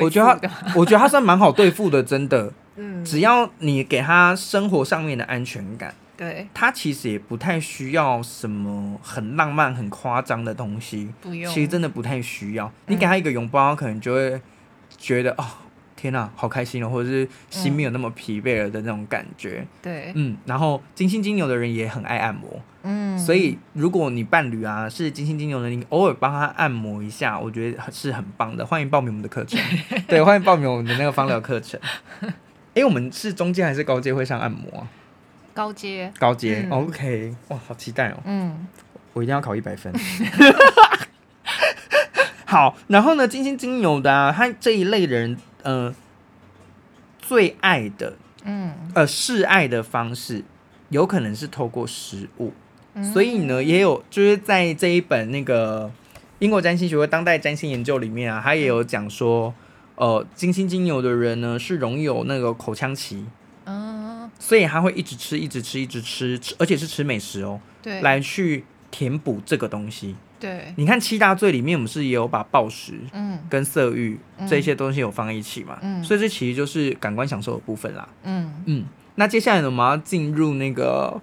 [0.00, 2.52] 我觉得他，我觉得他算蛮好对付的，真的。
[2.76, 5.94] 嗯，只要你给他生活上面的安全感。
[6.16, 12.72] 对，他其实也不太需要什么很浪漫、很夸张的东西，不用，其实真的不太需要。
[12.86, 14.40] 你给他一个拥抱，他可能就会
[14.96, 15.46] 觉得、嗯、哦，
[15.94, 19.66] 天哪，好开心哦，或者是心没有那么疲惫了的那种感觉。
[19.82, 28.64] 对，嗯，然后金星金牛的人也很爱按摩，嗯，所以如果你伴侣啊是金星金牛的，你偶尔帮他按摩一下，我觉得是很棒的。
[28.64, 29.60] 欢迎报名我们的课程，
[30.08, 31.78] 对，欢迎报名我们的那个芳疗课程。
[32.74, 34.88] 哎，我们是中阶还是高阶会上按摩啊？
[35.56, 38.18] 高阶，高阶、嗯、，OK，哇，好期待哦！
[38.26, 38.66] 嗯，
[39.14, 39.90] 我一定要考一百分。
[42.44, 45.94] 好，然后呢，金星金牛的啊，他这一类的人，呃，
[47.18, 50.44] 最爱的，嗯，呃，示爱的方式，
[50.90, 52.52] 有可能是透过食物，
[52.92, 55.90] 嗯、所以呢，也有就是在这一本那个
[56.38, 59.54] 英国占星学会当代占星研究里面啊，他也有讲说，
[59.94, 63.24] 呃，金星金牛的人呢，是容易有那个口腔期。
[64.38, 70.14] 所以他会一直吃，一直吃，一直吃，吃，而且是吃美食哦，对，来去填补这个东西。
[70.38, 78.84] 对，你看七大罪里面，我们是也有把暴食，嗯，跟色欲这些东西有放一起嘛，嗯，所以这其实就是感官享受的部分啦，嗯嗯。
[79.14, 81.18] 那接下来呢，我们要进入那个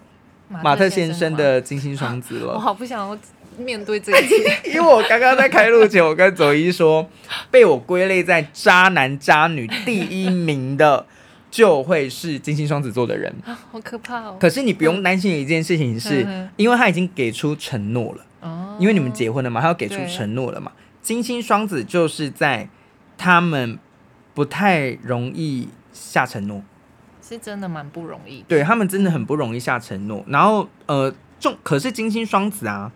[0.50, 2.54] 马特先生的金星双子了。
[2.58, 3.16] 我好不想要
[3.56, 7.08] 面对这一切， 因为我刚刚在开录前，我跟左一说，
[7.52, 11.06] 被我归类在渣男渣女第一名的。
[11.54, 14.38] 就会是金星双子座的人，好可怕哦。
[14.40, 20.72] 可是你不用担心的一件事情是，因为他已经给出承诺了，哦，因为你们结婚了嘛，他要给出承诺了嘛。
[21.04, 22.68] 金星双子就是在
[23.20, 23.78] 他们
[24.34, 26.64] 不太容易下承诺，
[27.22, 30.24] 是真的蛮不容易，对他们真的很不容易下承诺。
[30.26, 32.92] 然后呃，重可是金星双子啊。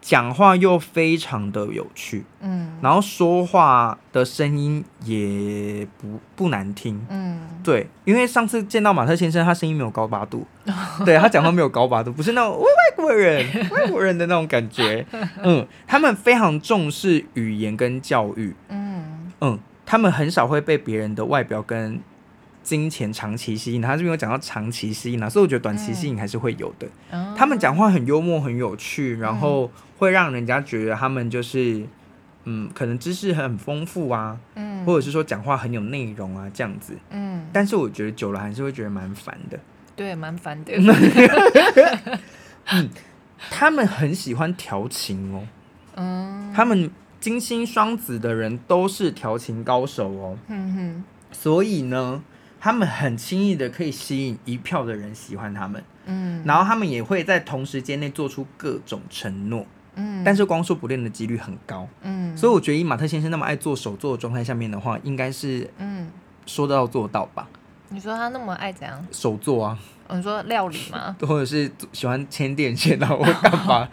[0.00, 10.46] 讲话又非常的有趣，嗯，然后说话的声音也不不难听，嗯，对，因为上次见到马特先生，他声音没有高八度，
[11.04, 15.04] 对，他讲话没有高八度，不是那种外国人 外国人的那种感觉，
[15.42, 19.30] 嗯，他们非常重视语言跟教育，嗯。
[19.42, 21.98] 嗯，他们很少会被别人的外表跟。
[22.70, 26.86] 金钱长期吸引，他这边有讲到长期吸引啊，所以我觉得短期吸引还是会有的。
[27.10, 31.84] 嗯、他们讲话很幽默，很有趣，然后会让人家觉得他们就是，
[32.44, 37.44] 嗯，可能知识很丰富啊，嗯，或者是说讲话很有内容啊，这样子，嗯。
[37.52, 39.58] 但是我觉得久了还是会觉得蛮烦的。
[39.96, 40.72] 对，蛮烦的。
[42.70, 42.88] 嗯，
[43.50, 45.42] 他们很喜欢调情哦。
[45.96, 46.52] 嗯。
[46.54, 50.38] 他们金星双子的人都是调情高手哦。
[50.46, 51.04] 嗯哼。
[51.32, 52.22] 所以呢。
[52.60, 66.08] 他们很轻易的可以吸引一票的人喜欢他们，嗯，然后他们也会在同时间内做出各种承诺，嗯，但是光说不练的几率很高，嗯，所以我觉得以马特先生那么爱做手作的状态下面的话，应该是，嗯，
[66.44, 67.48] 说到做到吧？
[67.88, 69.04] 你说他那么爱怎样？
[69.10, 69.78] 手作啊？
[70.12, 71.16] 你说料理吗？
[71.26, 73.88] 或者是喜欢牵电线啊，或干嘛？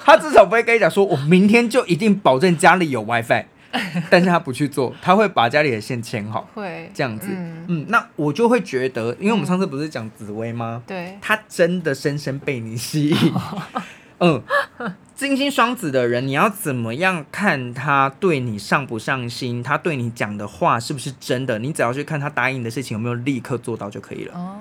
[0.00, 3.44] 他至少不会跟你讲说，我明天就一定保证家里有 WiFi。
[4.08, 7.28] 但是他不去做，他会把家里的线牵好，会这样子。
[7.30, 10.82] 嗯，嗯，那我就会觉得，因为我们上次不是讲紫薇吗？
[10.86, 13.32] 对、嗯，他真的深深被你吸引。
[14.20, 14.40] 嗯，
[15.14, 19.62] 金星双子的人，你要怎么样看他对你上不上心？
[19.62, 21.58] 他对你讲的话是不是真的？
[21.58, 24.34] 你只要去看他答应的事情有没有立刻做到就可以了。
[24.34, 24.56] 哦，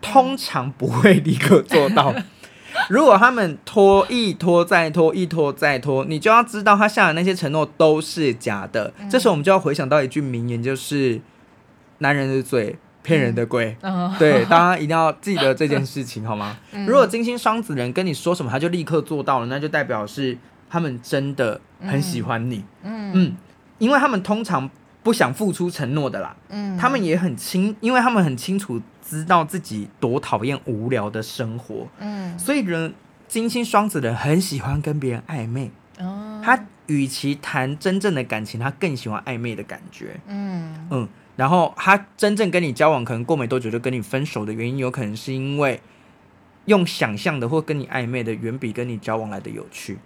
[0.00, 2.14] 通常不会立刻做到。
[2.90, 8.92] 如果他们拖一拖再拖一拖再拖，你就要知道他下的那些承诺都是假的。
[8.98, 11.20] 嗯、这时候我们就要回想到一句名言，就是
[11.98, 14.12] “男人的嘴，骗人的鬼”嗯。
[14.18, 16.56] 对，大家一定要记得这件事情，好吗？
[16.72, 20.36] 嗯、如果金星双子人跟你说什么，他就立刻做到了，那就代表是
[20.68, 22.64] 他们真的很喜欢你。
[22.82, 23.36] 嗯，嗯，
[23.78, 24.68] 因为他们通常
[25.02, 26.36] 不想付出承诺的啦。
[26.48, 28.80] 嗯，他们也很清，因为他们很清楚。
[29.06, 32.94] 知道自己多讨厌无聊的生活，嗯，所以人
[33.28, 40.86] 金星双子的人很喜欢跟别人暧昧，哦，他与其谈真正的感情，他更喜欢暧昧的感觉，嗯。
[40.90, 45.80] 嗯，然后他真正跟你交往，可能过没多久就跟你分手的原因，有可能是因为
[46.66, 49.98] 用想象的或跟你暧昧的，远比跟你交往来的有趣。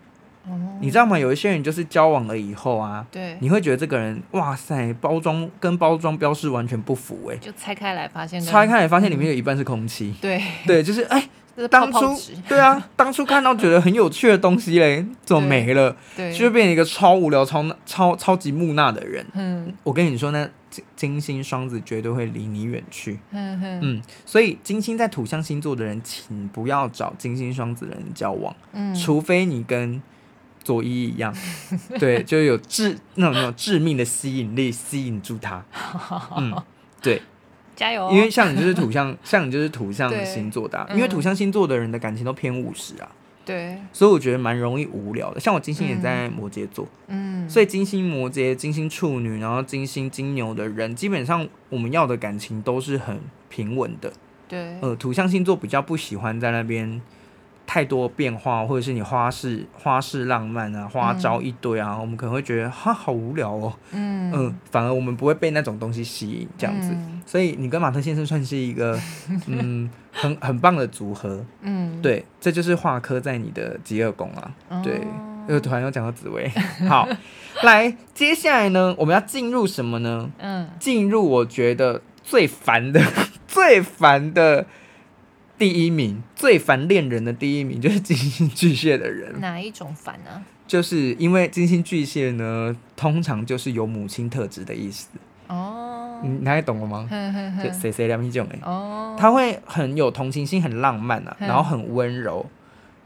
[0.81, 1.19] 你知道吗？
[1.19, 10.41] 有一些人就是交往了以后啊，对，你会觉得这个人哇塞，包装跟包装标示完全不符哎，就拆开来发现，拆开来发现里面有一半是空气，对。
[10.67, 11.29] 对，就是哎，
[11.69, 12.17] 当初
[12.49, 15.97] 对啊，当初看到觉得很有趣的东西嘞，怎么没了？
[16.17, 19.27] 对，就变成一个超无聊、超超超级木讷的人。
[19.35, 23.19] 嗯，我跟你说呢，金金星双子绝对会离你远去。
[23.33, 23.61] 嗯。
[23.83, 30.01] 嗯，所以金星在土象星座的人，请不要找金星双子的人交往，嗯，除非你跟。
[30.62, 31.35] 佐伊一样，
[31.99, 35.64] 对，就有致那种那种致命的吸引力，吸引住他。
[36.37, 36.55] 嗯，
[37.01, 37.23] 对，
[37.75, 38.11] 加油！
[38.12, 43.09] 因为像你就是土象， 像你就是土象星座的、啊，因为土象星座的人的感情都偏务实啊。
[43.47, 45.40] 对，所以我觉得蛮容易无聊的。
[45.40, 53.18] 像我金星也在摩羯座，嗯，所以金星摩羯、金星处女，然后金星金牛的人，基本上我们要的感情都是很
[53.49, 54.12] 平稳的。
[54.47, 57.01] 对，呃，土象星座比较不喜欢在那边。
[57.68, 63.70] 太多变化，或者是你花式花式浪漫啊，花招一堆啊，嗯、我们可能会觉得哈好无聊哦。
[63.92, 66.88] 嗯嗯，反而我们不会被那种东西吸引，这样子。
[66.92, 68.98] 嗯、所以你跟马特先生算是一个
[69.46, 71.44] 嗯很很棒的组合。
[71.61, 74.50] 嗯，对，这就是画科在你的极恶宫啊。
[74.70, 75.02] 哦、对，
[75.46, 76.50] 又突然又讲到紫薇。
[76.88, 77.06] 好，
[77.64, 80.31] 来，接下来呢，我们要进入什么呢？
[80.38, 83.02] 嗯，进入我觉得最烦的
[83.46, 84.64] 最烦的。
[85.59, 89.40] 第一名最烦恋人的第一名 就是金星巨蟹的人。
[89.40, 90.44] 哪一种烦呢？
[90.67, 95.09] 就是因为金星巨蟹呢，通常就是有母亲特质的意思。
[95.48, 97.09] 哦，你大概懂了吗？
[97.65, 98.59] 就谁谁两米九哎。
[98.63, 102.44] 哦，他会很有同情心，很浪漫啊，然后很温柔。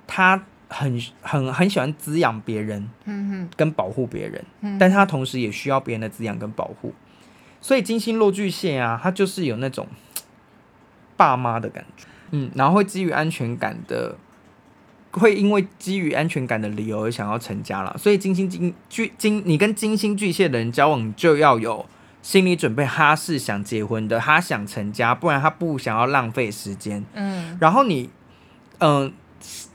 [0.08, 2.90] 他很很很喜欢滋养别人，
[3.56, 4.78] 跟保护别人。
[4.78, 6.92] 但他同时也需要别人的滋养跟保护。
[7.60, 9.86] 所以金星落巨蟹啊，他就是有那种
[11.16, 12.06] 爸妈的感觉。
[12.32, 14.16] 嗯，然后会基于安全感的，
[15.12, 17.96] 会因为基于安全感的理由而想要成家了。
[17.96, 21.86] 所以金星金巨金，你跟金星巨蟹的人交往，就要有
[22.22, 27.04] 心理准备，他是想结婚的，他想成家，不然他不想要浪费时间。
[27.14, 28.10] 嗯，然后你，
[28.78, 29.12] 嗯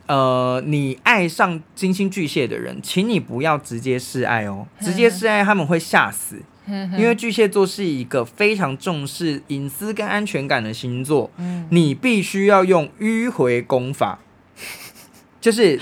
[0.05, 6.41] 呃，呃，你爱上金星巨蟹的人，请你不要直接示爱哦，直接示爱他们会吓死。
[6.97, 14.19] 因为巨蟹座是一个非常重视隐私跟安全感的星座，嗯、你必须要用迂回功法，
[15.39, 15.79] 就是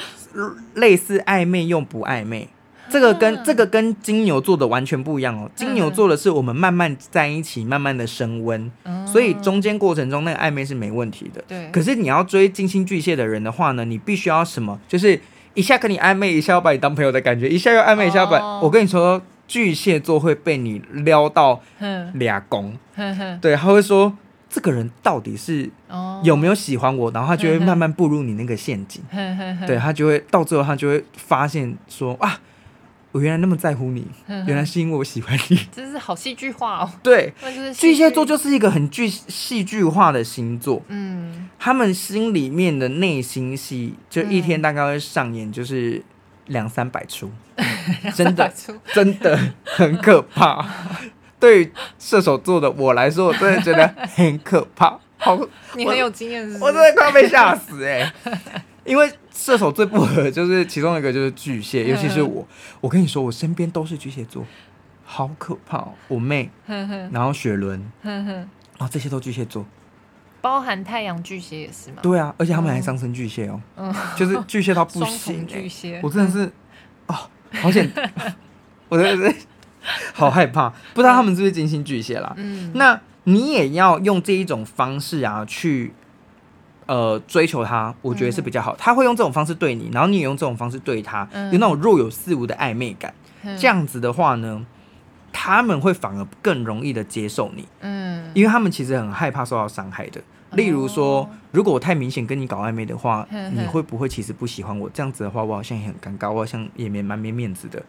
[0.75, 2.47] 类似暧昧用不暧昧，
[2.89, 5.49] 这个跟这个跟金牛座的完全不一样哦。
[5.55, 8.71] 金牛座的是我们慢慢在一起，慢慢的升温，
[9.07, 11.43] 所以中间过程中那个暧昧是没问题的。
[11.47, 14.79] 对，可是你要追金星巨蟹的人的话呢，你必须要什么？
[14.87, 15.19] 就是
[15.55, 18.59] 一下跟你暧昧，一下要把你当朋友的感觉，一下又暧昧，一下要把。
[18.59, 19.21] 我跟你说。
[19.47, 21.61] 巨蟹座会被你撩到
[22.13, 22.77] 俩公，
[23.39, 24.17] 对，他会说
[24.49, 25.69] 这个人到底是
[26.23, 29.03] 有没有喜欢我，然后他就会慢慢步入你那个陷阱，
[29.67, 32.39] 对，他就会到最后他就会发现说啊，
[33.11, 34.07] 我原来那么在乎你，
[34.47, 36.91] 原来是因为我喜欢你， 真是好戏剧化哦。
[37.03, 37.31] 对，
[37.73, 46.01] 巨蟹座就是一个很剧戏剧化的星座，嗯，他们心里面的内心戏就一天大概会上演就是。
[46.47, 47.31] 两三百出，
[48.15, 48.51] 真的
[48.93, 50.65] 真的很可怕。
[51.39, 54.97] 对于射手座的我来说，我真的觉得很可怕。
[55.17, 55.39] 好，
[55.75, 56.57] 你很有经验是？
[56.59, 58.11] 我真的快要被吓死哎！
[58.83, 62.47] 因为射手最不合就是其中一个就是巨蟹，尤其是我。
[62.81, 64.45] 我跟你说，我身边都是巨蟹座，
[65.03, 65.87] 好可怕。
[66.07, 66.51] 我妹，
[67.11, 67.91] 然后雪伦，
[68.77, 69.65] 啊，这些都巨蟹座。
[70.45, 71.97] 包含太阳巨蟹也是吗？
[72.03, 76.45] 对啊，而且他们还上升巨蟹哦，嗯，就是巨蟹到不行，巨蟹，我真的是，
[77.07, 77.15] 哦，
[77.53, 77.91] 好险，
[78.87, 79.35] 我真的是
[80.13, 82.31] 好害怕，不知道他们是不是金星巨蟹啦。
[82.37, 85.91] 嗯，那你也要用这一种方式啊，去
[86.85, 88.75] 呃追求他，我觉得是比较好。
[88.75, 93.11] 他会用这种方式对你，然后你也用这种方式对他，有那种若有似无的暧昧感。
[93.57, 94.63] 这样子的话呢，
[95.33, 100.21] 他们会反而更容易的接受你，嗯，因为他们其实很害怕受到伤害的。
[100.51, 104.89] 例如说，如果我太明显跟你搞暧昧的话， 你会不会其实不喜欢我？
[104.93, 107.83] 这样子的话，我好像也很尴尬，我好像也没蛮没面子的。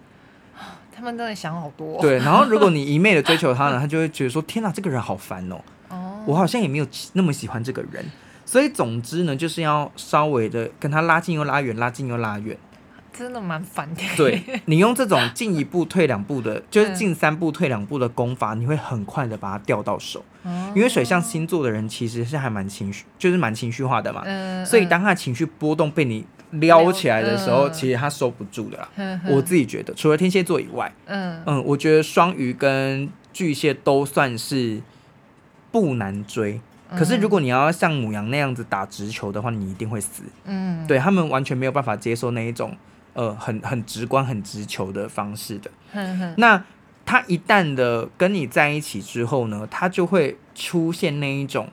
[0.95, 2.01] 他们真的想好多。
[2.01, 5.57] 对， 然后如果你一昧的追求他呢，他就会觉得说：天哪，这个人好烦哦。
[5.91, 6.25] 哦。
[6.27, 8.05] 我好像也没有那么喜欢这个人，
[8.45, 12.57] 所以总之呢，就是要稍微的跟他拉近又拉远，拉近又拉远。
[13.17, 14.03] 真的蛮烦的。
[14.17, 20.25] 对，你用这种进一步退两步的， 就是进三步退两步的功法，你会很快的把它钓到手。
[20.75, 24.23] 因为水象星座的人其实是还蛮情绪，就是蛮情绪化的嘛。
[24.65, 29.21] 所以当他情绪波动被你撩起来的时候，其实他收不住的啦。
[29.29, 34.81] 我自己觉得，除了天蝎座以外，嗯嗯，我觉得双鱼跟巨蟹都算是
[35.73, 36.61] 不难追。
[36.97, 40.23] 可是，如果你要像母羊那样子打直球的话，你一定会死。
[40.45, 42.77] 嗯，对，他们完全没有办法接受那一种。
[43.17, 45.71] 呃，很很直观、很直球的方式的。
[46.37, 46.63] 那
[47.07, 51.67] 他一旦的跟你在一起之后呢，他就会出现那一种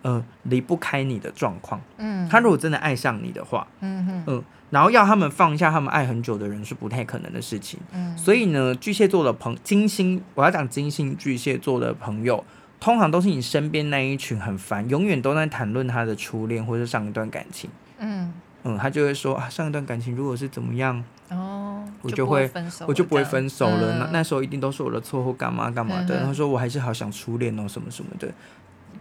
[0.00, 1.78] 呃离不开你的状况。
[1.98, 7.78] 嗯，他如果真的爱上你的话，嗯嗯、呃，然后要他们放下他们爱很久的人是不太可能的事情。
[7.92, 12.42] 嗯，所以呢，巨蟹座的朋金星，我要讲金星巨蟹座的朋友，
[12.80, 17.68] 通常都是你身边那一群很烦，永远都在谈论他的初恋或者上一段感情。
[17.98, 18.32] 嗯。
[18.64, 22.50] 嗯，他就会说啊，上一段感情如果是怎么样，哦，我就会，
[22.86, 23.98] 我就不会分手了。
[23.98, 26.16] 那那时候一定都是我的错或干嘛干嘛的。
[26.16, 28.28] 然后说我还是好想初恋哦，什么什么的。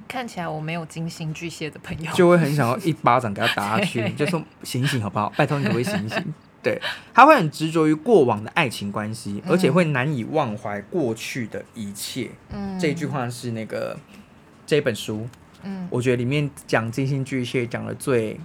[0.07, 5.33] 看起来我没有金星巨蟹的朋友，就会很想要一巴掌给他打下 去，就说醒醒好不好？
[5.35, 6.33] 拜托你可不可以醒醒。
[6.61, 6.79] 对，
[7.13, 12.29] 他会很执着于过往的爱情关系，而且会难以忘怀过去的一切。
[12.51, 13.97] 嗯，这句话是那个
[14.65, 15.27] 这本书，
[15.63, 18.39] 嗯，我觉得里面讲金星巨蟹讲的最。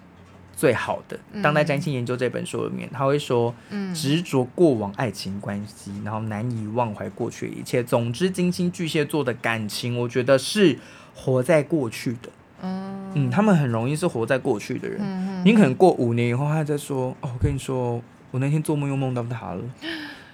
[0.63, 3.53] 最好的当代占星研究这本书里面，他会说，
[3.93, 7.83] 执着过往爱情关系，然后难以忘怀过去一切。
[7.83, 10.79] 总之，金星巨蟹座的感情，我觉得是
[11.17, 12.31] 活在过去的。
[12.61, 15.01] 嗯，他们很容易是活在过去的人。
[15.45, 18.01] 你可能过五年以后，他在说：“哦，我跟你说，
[18.31, 19.65] 我那天做梦又梦到他了。”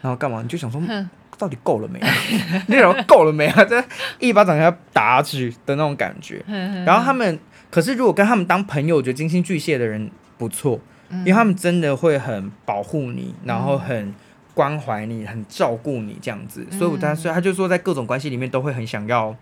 [0.03, 0.43] 然后干嘛？
[0.43, 0.79] 你就想说，
[1.39, 2.01] 到底够了没？
[2.68, 3.62] 那种够了没啊？
[3.64, 3.82] 这
[4.18, 6.45] 一巴掌要打下去的那种感觉。
[6.84, 7.39] 然后他们。
[7.70, 10.80] 可是，如果跟他们当朋友，我觉得金星巨蟹的人不错，
[11.11, 14.14] 因为他们真的会很保护你，然后很
[14.55, 16.66] 关怀你，很照顾你这样子。
[16.70, 19.36] 所以，我当时他就说，在各种关系里面都会很想要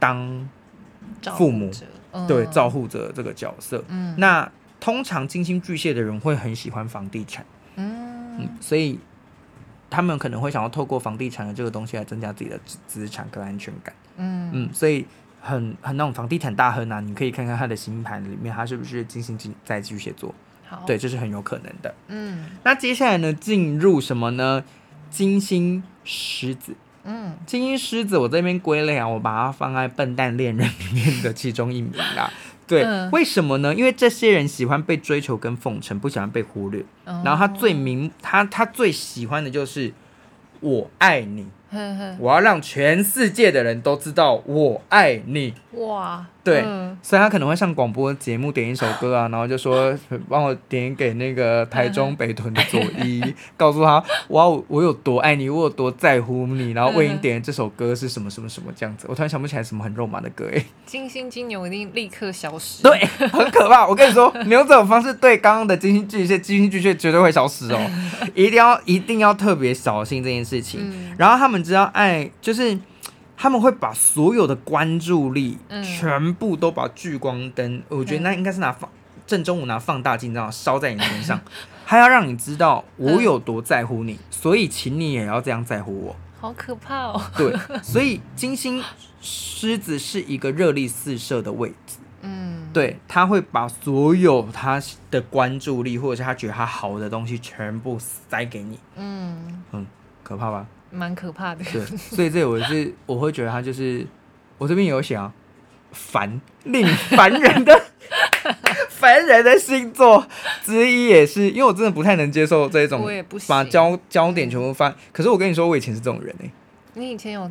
[0.00, 0.48] 当
[1.36, 1.70] 父母，
[2.26, 3.84] 对，照护者这个角色。
[4.16, 8.98] 那通常金星巨蟹的人会很喜欢房地产，嗯，所以
[9.94, 13.94] 他们可能会想要透过房地产的这个东西来增加自己的资资产跟安全感。
[14.16, 15.06] 嗯嗯，所以。
[15.46, 20.34] 很很那种房地产大亨啊，你可以看看他的星盘里面，他是不是金星在巨蟹座？
[20.66, 21.94] 好，对，这是很有可能的。
[22.08, 24.64] 嗯，那接下来呢，进入什么呢？
[25.10, 26.74] 金星狮子。
[27.02, 32.32] 嗯，金星狮子我这边归类啊，我把它放在笨蛋恋人里面的其中一名啦。
[32.66, 33.74] 对，嗯、为什么呢？
[33.74, 36.80] 因为这些人喜欢被追求跟奉承，不喜欢被忽略。
[37.04, 39.92] 哦、然后他最明，他他最喜欢的就是
[40.60, 41.46] 我爱你。
[42.20, 45.52] 我要让全世界的人都知道我爱你。
[45.72, 53.24] 哇，对，嗯、所以他可能会上广播节目点一首歌啊， 然后就说帮我点给那个台中北屯的佐伊，
[53.56, 59.06] 告诉他我我有多爱你，我有多在乎你，然后为你点这首歌是什么什么什么这样子。
[59.08, 60.62] 我突然想不起来什么很肉麻的歌哎。
[60.84, 62.82] 金星金牛一定立刻消失。
[62.82, 62.98] 对，
[63.32, 63.86] 很可怕。
[63.86, 67.80] 我跟你说，你用这种方式对刚刚的金星巨蟹，金星巨蟹绝对会消失哦，
[68.34, 70.80] 一定要一定要特别小心这件事情。
[70.82, 72.78] 嗯、然后他们知道爱就是。
[73.36, 78.88] 他们会把所有的关注力全部都把聚光灯，嗯、我觉得那应该是拿放
[79.26, 81.40] 正中午拿放大镜这样烧在你身上，
[81.84, 86.16] 还要让你知道我有多在乎你，嗯、所以请你也要这样在乎我。
[86.40, 87.22] 好可怕哦！
[87.36, 88.82] 对， 所以金星
[89.22, 94.78] 狮子是一个热力四射的位置，嗯，对，他会把所有他
[95.10, 99.62] 的关注力或者是他觉得他好的东西全部塞给你，嗯。
[99.72, 99.86] 嗯，
[100.22, 100.66] 可怕吧？
[100.94, 104.06] 蛮可怕的，对，所以这我是我会觉得他就是
[104.58, 105.32] 我这边有写啊，
[105.92, 107.82] 烦令凡人的
[108.88, 110.26] 凡人的星座
[110.62, 114.94] 之一也是，因为我真的不太能接受这种我也不把焦焦点全部放。
[115.12, 116.52] 可是我跟你说，我以前是这种人哎、欸，
[116.94, 117.50] 你以前有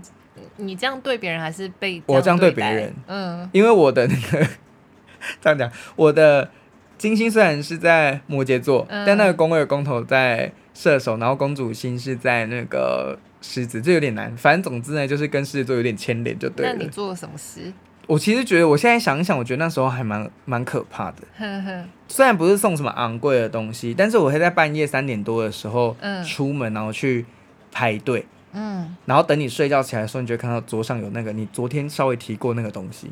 [0.57, 2.93] 你这样对别人还是被我这样对别人？
[3.07, 4.47] 嗯，因为我的那个
[5.41, 6.49] 这样讲，我的
[6.97, 13.19] 金星虽然是在摩羯座，嗯、但那个宫位宫头在射手，然后公主星是在那个。
[13.43, 16.73] 狮子这有点难，反正总之呢，就是跟狮子座有点牵连，就对了。
[16.73, 17.71] 那你做了什么事？
[18.07, 21.17] 我其实觉得，我现在想一想，我觉得那时候还蛮蛮可怕的。
[21.37, 27.25] 呵呵虽然不是送什么昂贵的东西，但是我会在半夜三点多的时候出门，然后去
[27.71, 28.25] 排队。
[28.53, 28.95] 嗯。
[29.05, 33.09] 然后等你睡觉起来的时候，你就会看到桌上有那个你昨天稍微提过那个东西。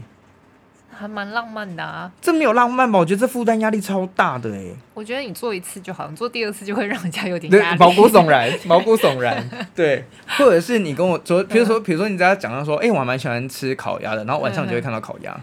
[1.01, 2.99] 还蛮浪漫的啊，这没有浪漫吧？
[2.99, 4.75] 我觉得这负担压力超大的哎、欸。
[4.93, 9.43] 我觉得你做一次就好，你做第二次就会让人家有点压力，毛骨悚然， 毛骨悚然。
[9.75, 10.05] 对，
[10.37, 15.35] 或者是你跟我说，比如说，比如说你在讲到说，哎、欸，我还蛮喜欢吃烤鸭的，然后晚上你就会看到烤鸭。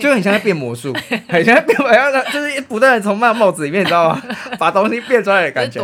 [0.00, 0.94] 就很像在变魔术，
[1.28, 4.22] 很像在变，好像就是不断的从帽帽子里面，你知道吗？
[4.58, 5.82] 把东西变出来的感觉。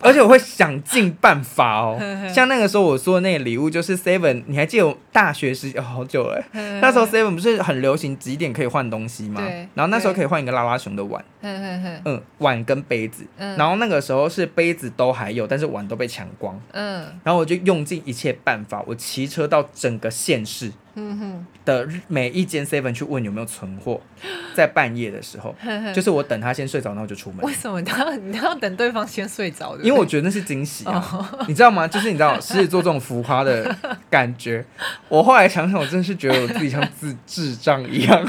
[0.00, 1.98] 而且我会想尽办法哦，
[2.32, 6.42] 像那个时候我说的那个礼物，就是 Seven，你还记得我大学时哦，好久了。
[6.80, 9.40] 那时候 Seven 不是很流行几点可以换东西吗？
[9.74, 13.24] 然后那时候可以换一个拉拉熊的碗，嗯，碗跟杯子。
[13.36, 16.60] 然后那个时候是杯子都还有，但是碗都被抢光。
[16.72, 17.06] 嗯。
[17.22, 20.72] 然后我就用尽一切办法，我骑车到整个县市。
[20.94, 24.00] 嗯哼，的每一间 seven 去问有没有存货，
[24.54, 25.54] 在半夜的时候，
[25.94, 27.40] 就是我等他先睡着，然后就出门。
[27.42, 29.82] 为什么他要你要等对方先睡着的？
[29.82, 31.88] 因为我觉得那是惊喜啊，哦、 你知道吗？
[31.88, 33.74] 就是你知道狮子座这种浮夸的
[34.10, 34.64] 感觉，
[35.08, 38.26] 我后来想想，我真的是觉得我自己像智智障一样，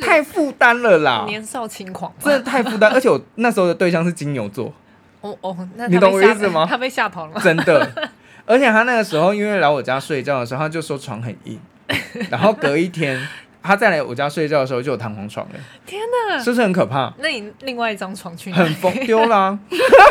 [0.00, 1.24] 太负担了啦。
[1.28, 2.90] 年少轻狂，真的太负担。
[2.90, 4.72] 而且我那时候的对象是金牛座，
[5.20, 6.66] 哦哦，那你懂我意思吗？
[6.68, 8.10] 他被吓跑了，真的。
[8.46, 11.58] 而且他那个时候，因为来我家睡觉的时候，他就说床很硬，
[12.30, 13.20] 然后隔一天
[13.62, 15.54] 他再来我家睡觉的时候，就有弹簧床了。
[15.86, 17.12] 天哪，是不是很可怕？
[17.18, 18.56] 那你另外一张床去哪？
[18.56, 19.58] 很疯丢啦、啊！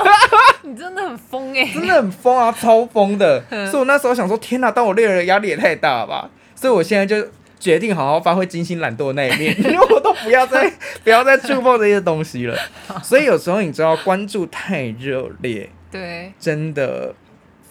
[0.63, 3.43] 你真的很疯哎、欸，真的很疯啊，超疯的。
[3.69, 6.29] 所以我那时候想说，天哪，当我恋人的压力也太大了吧？
[6.55, 7.27] 所以我现在就
[7.59, 10.71] 决定好好发挥精心懒惰的那一面， 因为我都不要再
[11.03, 12.57] 不要再触碰这些东西了。
[13.03, 17.13] 所以有时候你知道，关注太热烈，对，真的。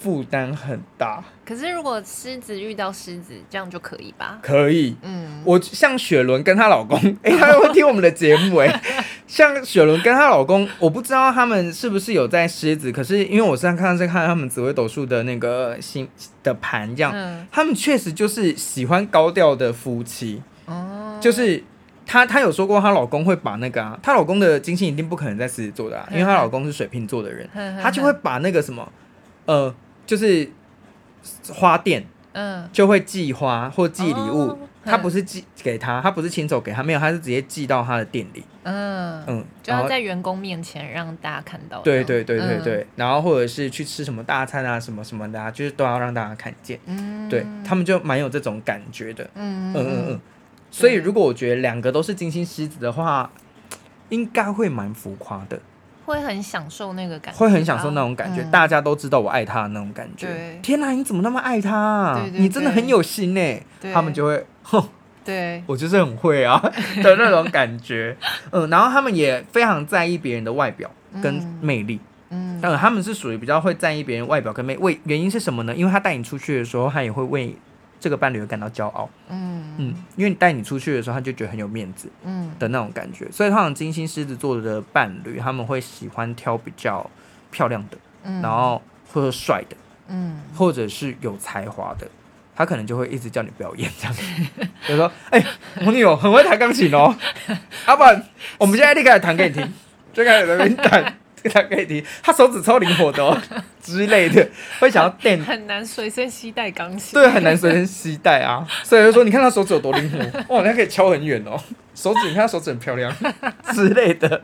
[0.03, 4.41] 负担很大，可是如果狮子遇到狮子，这样就可以吧？
[4.43, 16.09] 可以，嗯，我像雪伦跟她老公， 哎、欸，他会听我们的节目、欸，哎，像雪伦跟她老公，我不知道他们是不是有在狮子，可是因为我现在看是看他们紫微斗数的那个星
[16.43, 21.63] 的盘，这样，嗯、他们确实就是喜欢高调的夫妻，哦，就是
[22.05, 27.49] 她她有说过，她老公会把那个、啊，她老公的金星一定不可能在狮子座的、啊，因为她老公是水瓶座的人，
[27.81, 28.91] 他就会把那个什么，
[29.47, 29.73] 呃。
[30.07, 30.51] 就是
[31.53, 39.03] 花店，嗯，就会寄花或寄礼物，他不是寄给他，他不是亲手给他，没有，他是直接寄到他的店里，嗯。
[39.25, 49.73] 嗯，就要在员工面前让大家看到，对对对对对，然后或者是去吃什么大餐啊，什么什么的啊，就是都要让大家看见，嗯，对他们就蛮有这种感觉的，嗯。
[49.73, 50.21] 嗯嗯嗯，
[50.73, 53.31] 所以如果我觉得两个都是金星狮子的话，
[54.09, 55.61] 应该会蛮浮夸的。
[56.13, 60.29] 会很享受那个感觉，会很享受那种感觉，大家都知道我爱他的那种感觉。
[60.63, 62.23] 天哪，你怎么那么爱他？
[62.33, 63.61] 你真的很有心呢。
[63.95, 64.83] 他们就会，哼，
[65.25, 66.61] 对，我就是很会啊
[67.03, 68.15] 的那种感觉。
[68.51, 70.91] 嗯，然后他们也非常在意别人的外表
[71.23, 71.99] 跟魅力。
[72.29, 75.75] 嗯，嗯，他们是属于比较会在意别人外表跟魅，为原因是什么呢？
[75.75, 77.57] 因为他带你出去的时候，他也会为
[78.03, 79.09] 这个伴侣而感到骄傲。
[79.31, 79.75] 嗯。
[79.79, 82.53] 嗯，因为你带你出去的时候，他就觉得很有面子，嗯。
[82.59, 83.31] 的那种感觉。
[83.31, 87.09] 所以，通常金星狮子座的伴侣，他们会喜欢挑比较
[87.51, 88.83] 漂亮的，嗯、然后
[89.13, 89.77] 或者帅的，
[90.09, 92.07] 嗯，或者是有才华的。
[92.55, 94.23] 他可能就会一直叫你表演这样子，
[94.87, 95.47] 就说：“哎、欸，
[95.87, 97.17] 我女友很会弹钢琴哦，
[97.89, 98.23] 要 不然
[98.59, 99.73] 我们现在立刻来弹给你听，
[100.13, 101.17] 就开始在那边弹，
[101.51, 102.05] 弹给你听。
[102.23, 103.41] 他手指超灵活的哦
[103.83, 108.67] 之类的，会想要电，很难随身携带钢琴，对，很难随身携带啊。
[108.83, 111.61] 所以就说，你看他手指有多灵活，哇， 他可以敲很远哦，
[111.95, 113.13] 手指，你看他手指很漂亮。
[113.73, 114.43] 之类的，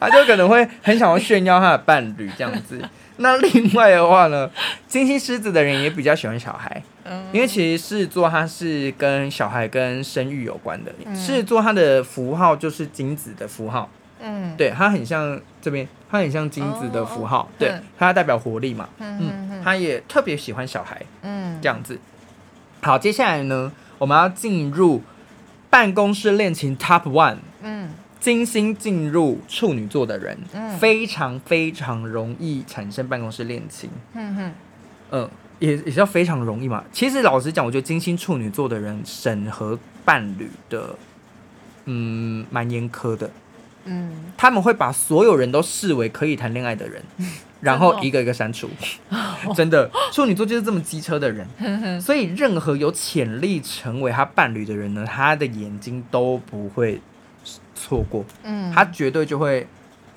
[0.00, 2.80] 他就可能会很想要炫耀他的伴侣这样子。
[3.20, 4.48] 那另外的话呢，
[4.86, 7.24] 金星狮子的人也比较喜欢小孩。”嗯。
[7.32, 13.90] 因为其实狮子座它是跟小孩跟生育有关的，狮子座它的符号就是精子的符号，
[14.20, 21.98] 嗯，对，它很像这边，它很像金子的符号，对，它代表活力嘛，嗯，它也特别喜欢小孩，嗯，这样子。
[22.82, 25.02] 好，接下来呢，我们要进入
[25.70, 27.90] 办公室恋情 Top One，嗯，
[28.20, 30.38] 金星进入处女座的人，
[30.78, 34.52] 非常非常容易产生办公室恋情，嗯哼，
[35.10, 35.30] 嗯。
[35.60, 36.84] 也也是要非常容易嘛。
[36.92, 40.94] 其实老实讲，我觉得金星处女座的人审核伴侣的，
[41.86, 43.28] 嗯，蛮严苛的。
[43.88, 47.02] 嗯，他们会把所有人都视为可以谈恋爱的人，
[47.60, 48.68] 然后一个一个删除。
[49.56, 51.46] 真的，处女座就是这么机车的人。
[52.00, 57.00] 所以任何有潜力成为他伴侣的人呢，他的眼睛都不会
[57.74, 58.24] 错过。
[58.44, 59.66] 嗯，他绝对就会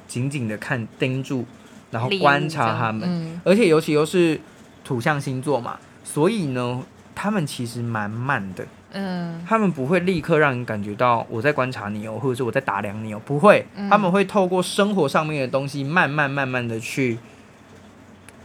[0.08, 1.46] 紧紧的看盯住，
[1.90, 3.04] 然后观察他们。
[3.06, 4.40] 嗯，而且尤其又是。
[4.84, 17.18] 土象星座嘛，所以呢，他们其实蛮慢的，嗯，他们不会立刻让你感觉到我在观察你哦，或者是我在打量你哦，不会，他们会透过生活上面的东西，慢慢慢慢的去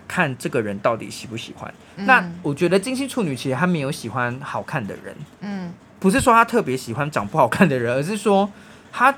[0.07, 1.73] 看这个人到底喜不喜欢。
[1.97, 8.51] 嗯、那我觉得金星处女其实他没有喜欢好看的人，嗯，不是说他特别喜欢长不好看的人，而是说
[8.93, 9.15] 他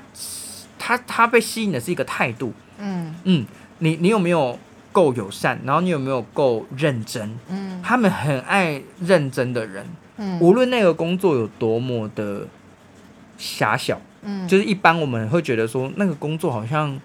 [0.77, 3.15] 他他被吸引的是一个态度，嗯。
[3.23, 3.45] 嗯，
[3.79, 4.57] 你你有没有？
[4.91, 7.29] 够友善，然后你有没有够认真？
[7.47, 9.85] 嗯，他们很爱认真的人，
[10.19, 12.45] 嗯，无论那个工作有多么的
[13.37, 16.99] 狭小，嗯，就是一般我们会觉得说那个工作好像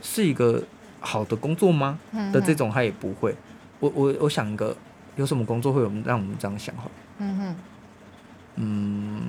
[0.00, 0.62] 是一个
[1.00, 1.98] 好的工作吗？
[2.12, 3.34] 嗯，的这种他也不会。
[3.80, 4.74] 我我我想一个，
[5.16, 6.74] 有什么工作会有让我们这样想？
[6.76, 7.56] 好，嗯哼，
[8.54, 9.20] 嗯。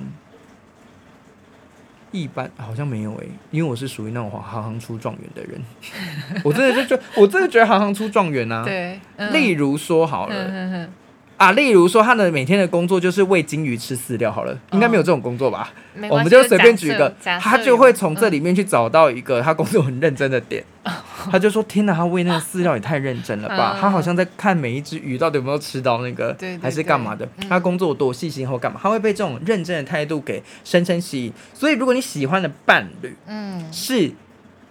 [2.12, 5.60] 一般好像没有诶、欸，因为我是属于那种行行出状元的人，
[6.42, 8.62] 我真的就觉，我真的觉得行行出状元啊。
[8.64, 10.34] 对，嗯、例如说好了。
[10.34, 10.88] 嗯哼哼
[11.36, 15.70] 啊，例如说他的每天的工作就是喂金鱼吃饲料，好了，哦、应该没有这种工作吧？
[16.08, 20.64] 我们就随便举一个，他就会从这里面去找到一个他工作很认真的点。
[20.84, 20.92] 嗯、
[21.30, 23.72] 他就说：“天哪，他喂那个饲料也太认真了吧？
[23.76, 27.28] 嗯、他好像在看每一只鱼到底有没有吃到那个，对还是干嘛的？
[27.38, 28.78] 嗯、他工作多细心或干嘛？
[28.82, 31.32] 他会被这种认真的态度给深深吸引。
[31.52, 34.12] 所以，如果你喜欢的伴侣，嗯，是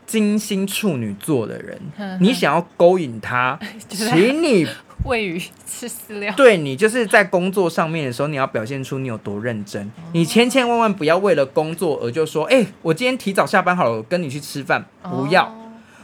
[0.06, 4.68] 金星处女座的人， 嗯、你想要勾引他， 请你。
[5.03, 9.84] ”喂鱼吃饲料，对，你就是在工作上面的时候，你要表现出你有多认真。
[9.84, 14.84] 哦、你千千万万不要为了工作而就说，哎、欸，我今天提早下班好了，我跟你去吃饭。
[15.03, 15.53] 不要，哦、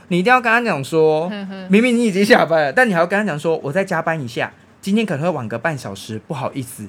[0.10, 1.32] 你一定要跟他讲说，
[1.70, 6.88] 明明你已经下班了，但你还要跟他讲说，我再加班一下，今天可能会晚个半小时，不好意思，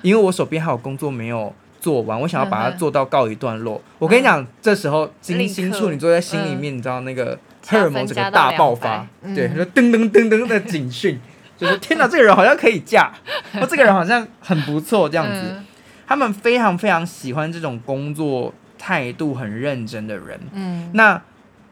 [0.00, 3.80] 因为我手边还有工作没有做完，我想要把它做到告一段落。
[3.98, 11.18] 我跟你讲，这时候金星处女座在心里面，你知道那个荷尔蒙整个大爆发，对，他说噔噔噔噔的警讯。
[11.60, 13.12] 就是天哪，这个人好像可以嫁，
[13.52, 15.42] 或 这个人好像很不错，这样子。
[15.44, 15.66] 嗯、
[16.06, 20.40] 他们非常非常喜欢这种工作态度很认真的人。
[20.52, 21.20] 嗯，那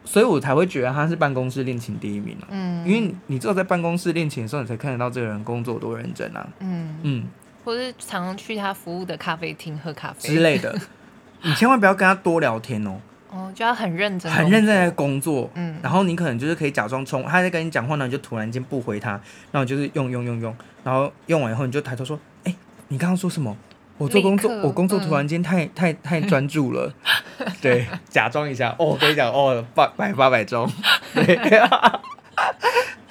[0.04, 6.46] 所以我才会觉得他是办公室恋情第一名，啊、嗯，因为你只有在办公室恋情的时候，你才看得到这个人工作多认真啊。
[6.58, 7.24] 嗯嗯，嗯
[7.68, 10.74] 或是常常去他服务的咖啡厅喝咖啡之类的。
[11.44, 12.98] 你千万不要跟他多聊天哦。
[13.30, 19.10] 哦，就要很认真，很认真的工作，嗯，然后你可能就是可以假装冲，他在跟你讲话呢，你就突然间不回他，
[19.52, 22.54] 然后就是用用用用，然后用完以后你就抬头说，哎，
[22.88, 23.54] 你刚刚说什么？
[23.98, 26.90] 我做工作，我工作突然间太太太专注了，
[27.60, 30.66] 对，假装一下，哦，我跟你讲，哦，八百八百中，
[31.12, 31.36] 对，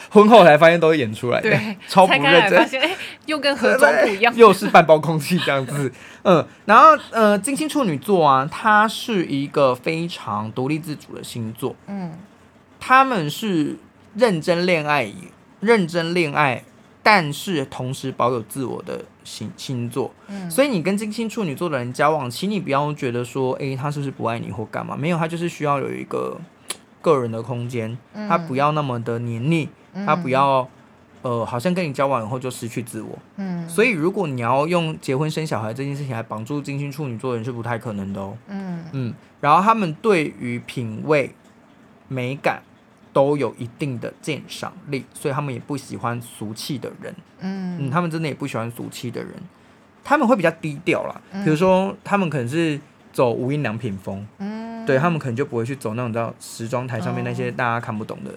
[0.10, 2.82] 婚后才发现都是演出来的，对， 超不认真，
[3.26, 5.92] 又跟合中不一样， 又是半包空气这样子。
[6.24, 11.76] 嗯，然后呃，金星处女座啊，它是一个非常独立自主的星座。
[11.88, 12.14] 嗯，
[12.80, 13.78] 他们是
[14.16, 15.12] 认真恋爱，
[15.60, 16.64] 认真恋爱，
[17.04, 20.14] 但是同时保有自我的星星座。
[20.28, 24.96] 嗯，所以你跟金星处女座的人交往，请你不要觉得说，哎，他是不是不爱你或干嘛？
[24.98, 26.38] 没有，他就是需要有一个
[27.02, 29.70] 个人的空间，嗯、他不要那么的黏腻，嗯、
[30.06, 30.68] 他不要
[31.22, 33.18] 呃，好像跟你交往以后就失去自我。
[33.38, 38.38] 嗯，所以如果你要用结婚生小孩这件事情来绑住金星处女座的人是不太可能的哦。
[38.48, 41.34] 嗯嗯，然后他们对于品味、
[42.08, 42.62] 美感
[43.12, 47.14] 都有一定的鉴赏力，所以他们也不喜欢俗气的人。
[47.40, 49.34] 嗯嗯，他们真的也不喜欢俗气的人，
[50.04, 51.20] 他们会比较低调啦。
[51.32, 52.80] 嗯、比如说，他们可能是
[53.12, 54.26] 走无印良品风。
[54.38, 58.32] 嗯，对他们可能就不会去走那种叫时装台上面那些大家看不懂的。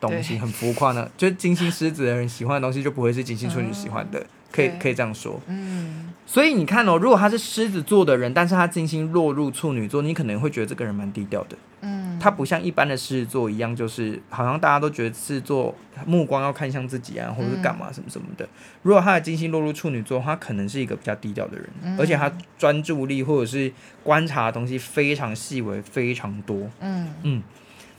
[0.00, 5.40] 东西很浮夸呢， 就是金星狮子的人喜欢的东西就不会是金星处女喜欢的，嗯、可以可以这样说。
[5.46, 11.56] 嗯，所以你看哦，如果他是狮子座的人，但是他金星落入处女座，你可能会觉得这个人蛮低调的。
[11.82, 15.74] 嗯，他不像一般的狮子座一样，就是好像大家都觉得狮子座
[16.04, 18.46] 目光要看向自己啊，或者是干嘛什么什么的。
[18.82, 23.72] 如果他的金星落入处女座，他可能是一个比较低调的人，嗯、而且他专注力或者是
[24.02, 26.68] 观察的东西非常细微，非常多。
[26.80, 27.42] 嗯嗯，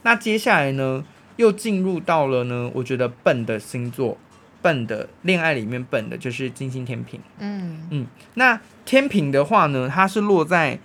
[0.04, 1.04] 那接下来呢？
[1.42, 4.16] 又进入到了呢，我觉得笨的星座，
[4.62, 7.20] 笨的恋爱里面笨的就是金星天平。
[7.40, 10.78] 嗯嗯，那天平的话呢，它是落在，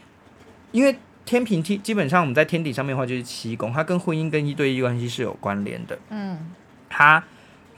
[0.73, 0.97] 因为
[1.27, 5.99] 天平基基本上我们在天底上面的话就是七宫，它跟婚姻跟一对一关系是有关联的。
[6.09, 6.51] 嗯，
[6.89, 7.23] 它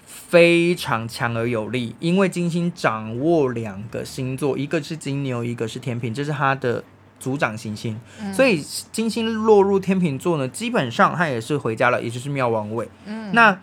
[0.06, 6.84] 非常强而有力，因为金星掌握两个星座，一个是金牛，一个是天平，这是它的。
[7.18, 8.62] 主掌行星，嗯、所以
[8.92, 12.88] 金星落入天秤座呢，基本上他也是回家了，也就是庙王位。
[13.06, 13.60] 嗯，那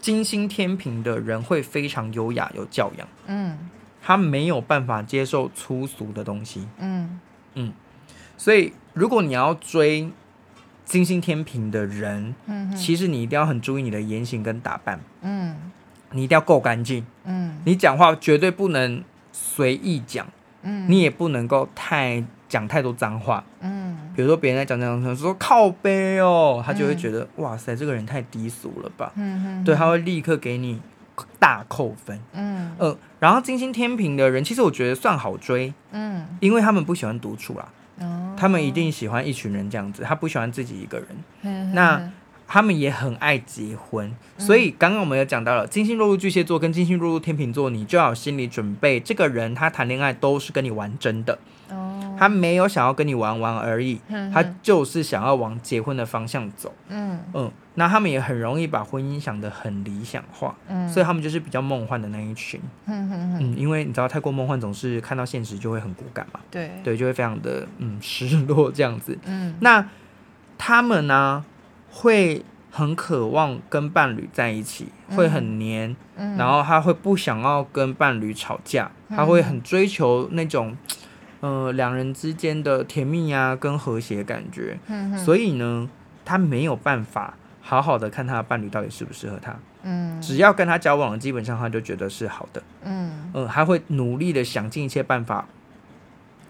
[0.00, 3.08] 金星天平的人会非常优雅有教养。
[3.26, 3.58] 嗯，
[4.02, 6.68] 他没有办法接受粗俗的东西。
[6.78, 7.18] 嗯
[7.54, 7.72] 嗯，
[8.36, 10.10] 所以如果你要追
[10.84, 15.00] 金星天平的人，嗯，其实你一定要很注意你的言行跟打扮。
[15.22, 15.56] 嗯，
[16.12, 17.04] 你一定要够干净。
[17.24, 20.26] 嗯，你讲话绝对不能随意讲。
[20.88, 30.80] 你也不能够太讲太多脏话，嗯，比如说别人在讲讲讲说靠背哦，他就会觉得、嗯、哇塞，这个人太低俗了吧，嗯哼，对，他会立刻给你
[31.38, 32.72] 大扣分，嗯。
[32.78, 37.68] 呃，然后金星天平的人，其实我觉得算好追，嗯，因为他们不喜欢独处啦，
[38.00, 41.08] 哦，他们一定喜欢一群人这样子，他不喜欢自己一个人，
[41.42, 42.10] 嗯、那。
[42.48, 51.36] 他们也很爱结婚，所以刚刚我们有讲到了金星落入巨蟹座跟金星落入天秤座，你就要有心理准备，这个人他谈恋爱都是跟你玩真的，
[52.16, 54.00] 他没有想要跟你玩玩而已，
[54.32, 56.72] 他就是想要往结婚的方向走。
[56.88, 60.54] 嗯嗯，那他们也很容易把婚姻想得很理想化，
[60.88, 62.60] 所以他们就是比较梦幻的那一群。
[62.86, 66.38] 嗯，因为你知道太过梦幻，总是看到现实就会很骨感嘛。
[66.48, 69.18] 对对，就会非常的嗯失落这样子。
[69.24, 69.86] 嗯，那
[70.56, 71.44] 他们呢？
[71.98, 75.96] 会很渴望跟伴侣在一起，会很黏，
[76.36, 80.76] 然后他会不想要跟伴侣吵架，嗯、他会很追求那种，
[81.40, 84.78] 呃，两人之间的甜蜜啊，跟和谐感觉。
[85.24, 85.88] 所以呢，
[86.22, 87.32] 他没有办法
[87.62, 89.56] 好好的看他的伴侣到底适不适合他。
[89.82, 92.62] 嗯，只要跟他交往，基本上他就觉得是好的。
[92.82, 95.46] 嗯，呃，他会努力的想尽一切办法，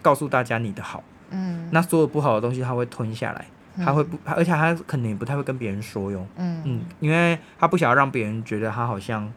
[0.03, 1.05] 告诉大家你的好。
[1.31, 3.47] 嗯，那所有不好的东西他会吞下来。
[3.77, 6.27] 他会不，而且他可能也不太会跟别人说哟。
[6.37, 9.33] 嗯嗯，因为他不想要让别人觉得他好像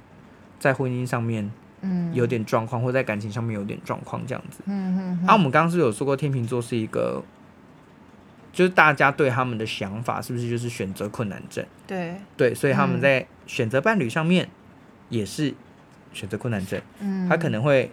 [0.59, 4.61] 在婚姻上面嗯有点状况，嗯、或在感情上面有点状况这样子。
[4.65, 5.27] 嗯嗯。
[5.27, 7.23] 啊，我们刚刚是有说过天秤座是一个，
[8.51, 11.65] 就是大家对他们的想法是不是就是选择困难症？
[11.85, 14.49] 对对，所以他们在选择伴侣上面
[15.09, 15.53] 也是
[16.13, 16.81] 选择困难症。
[16.99, 17.91] 嗯，他可能会。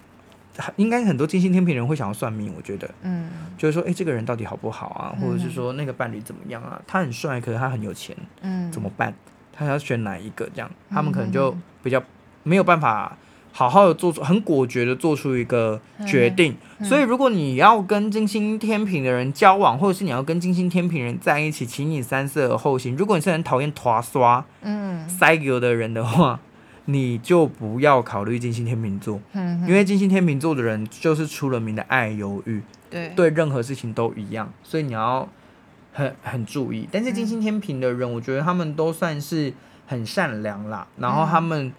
[0.76, 5.14] 应该很多金星天平人会想要算命，我觉得，嗯，就是说，哎、欸，这个人到底好不好啊？
[5.20, 6.80] 或者是说，那个伴侣怎么样啊？
[6.86, 9.14] 他很帅，可是他很有钱，嗯，怎么办？
[9.52, 10.48] 他要选哪一个？
[10.54, 12.02] 这样，他们可能就比较
[12.42, 13.16] 没有办法
[13.52, 16.56] 好好的做出很果决的做出一个决定。
[16.82, 22.96] 所以，如果你要跟金星天平的人交往，或者是你要跟金星天平人在一起，请你三思而后行。
[22.96, 26.40] 如果你是很讨厌拖刷、嗯，塞给的人的话。
[26.86, 35.28] 你就不要考虑金星天秤座，嗯、因为金星天秤座的人就是出了名的爱犹豫，对，对任何事情都一样，所以你要
[35.92, 36.88] 很很注意。
[36.92, 39.52] 但是金星天平的人，我觉得他们都算是
[39.86, 41.72] 很善良啦，然后他们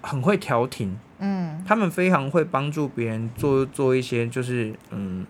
[0.00, 5.26] 很会调停，嗯，他们非常会帮助别人做做一些就是嗯，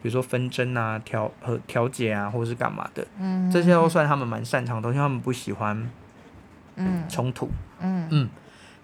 [0.00, 5.90] 比如说纷争啊、调和调解啊，或者是干嘛的，嗯，这些都算他们蛮擅长的东西，他们不喜欢
[6.76, 7.02] 嗯。
[7.08, 7.48] 冲突，
[7.80, 8.06] 嗯。
[8.12, 8.28] 嗯。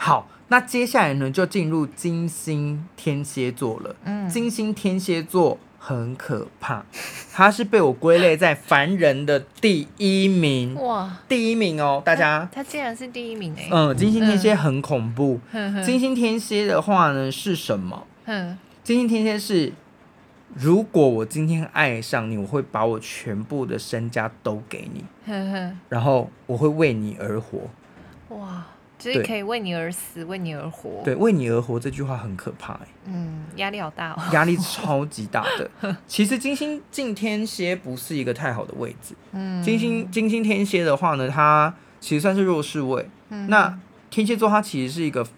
[0.02, 3.94] 好，那接下来呢，就进入金星天蝎座了。
[4.04, 6.82] 嗯，金星天蝎座很可怕，
[7.34, 10.74] 它是被我归类在凡人的第一名。
[10.76, 12.48] 哇，第一名哦，大家。
[12.50, 13.68] 它竟然是第一名哎。
[13.70, 15.38] 嗯，金星天蝎很恐怖。
[15.52, 18.06] 嗯、金星天蝎的话呢是什么？
[18.24, 19.70] 嗯，金星天蝎是
[20.54, 25.04] 如果我今天爱上你，我会把我全部的身家都给你，
[25.90, 27.58] 然后我会为你而活。
[28.30, 28.64] 哇，
[29.00, 31.02] 就是可以为你而死，为你而活。
[31.02, 32.78] 对，为你而活这句话很可怕。
[33.06, 35.96] 嗯，压力好大哦， 压力超级大的。
[36.06, 39.14] 其实金星进天蝎不是一个太好的位置。
[39.32, 43.08] 嗯，金星金星天蝎的话呢，它其实算是弱势位。
[43.30, 43.78] 嗯，那
[44.10, 45.26] 天蝎座它其实是一个。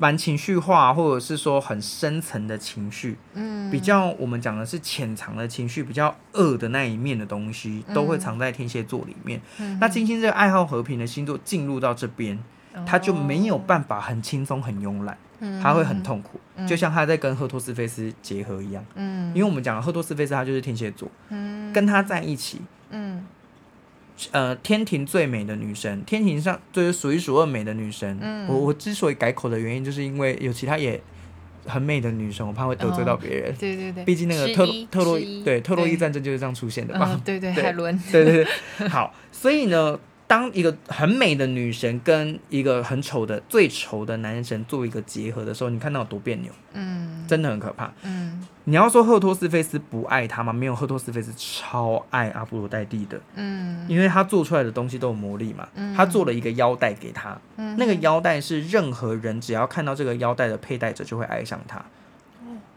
[0.00, 9.42] 蛮情绪化，或者是说很深层的情绪，嗯，比较我们讲的是潜藏的情绪，比较恶的那一面的东西，都会藏在天蝎座里面。
[9.58, 12.42] 嗯、那金星这个爱好和平的星座进入到这边，
[12.86, 15.16] 他就没有办法很轻松、很慵懒，
[15.62, 22.60] 他会很痛苦，就像他在跟赫托斯菲斯结合一样，嗯，因为我们讲的赫托斯菲斯他就是天蝎座，嗯，跟他在一起，
[22.90, 23.26] 嗯。
[24.32, 28.18] 呃，天庭最美的女神，天庭上就是数一数二美的女神。
[28.20, 31.02] 嗯，我我之所以改口的原因，就是因为有其他也
[31.64, 33.54] 很美的女生，我怕会得罪到别人。
[33.56, 37.18] 对对对，毕竟那个特特洛伊，对特洛伊战争就是这样出现的嘛。
[37.24, 37.98] 对 对，海伦。
[38.12, 38.44] 对对
[38.76, 39.98] 对，好，所以呢。
[40.30, 46.52] 当一个很美的女神跟一个很丑的、最丑的男神做一个结合的时候，你看到有多别扭？
[46.72, 47.92] 嗯，真的很可怕。
[48.04, 50.52] 嗯，你要说赫托斯菲斯不爱他吗？
[50.52, 53.20] 没有，赫托斯菲斯超爱阿波罗戴蒂的。
[53.34, 55.66] 嗯，因为他做出来的东西都有魔力嘛。
[55.74, 57.36] 嗯，他做了一个腰带给他。
[57.56, 61.84] 嗯，那个腰带是任何人只要看到这个腰带的佩戴者就会爱上他。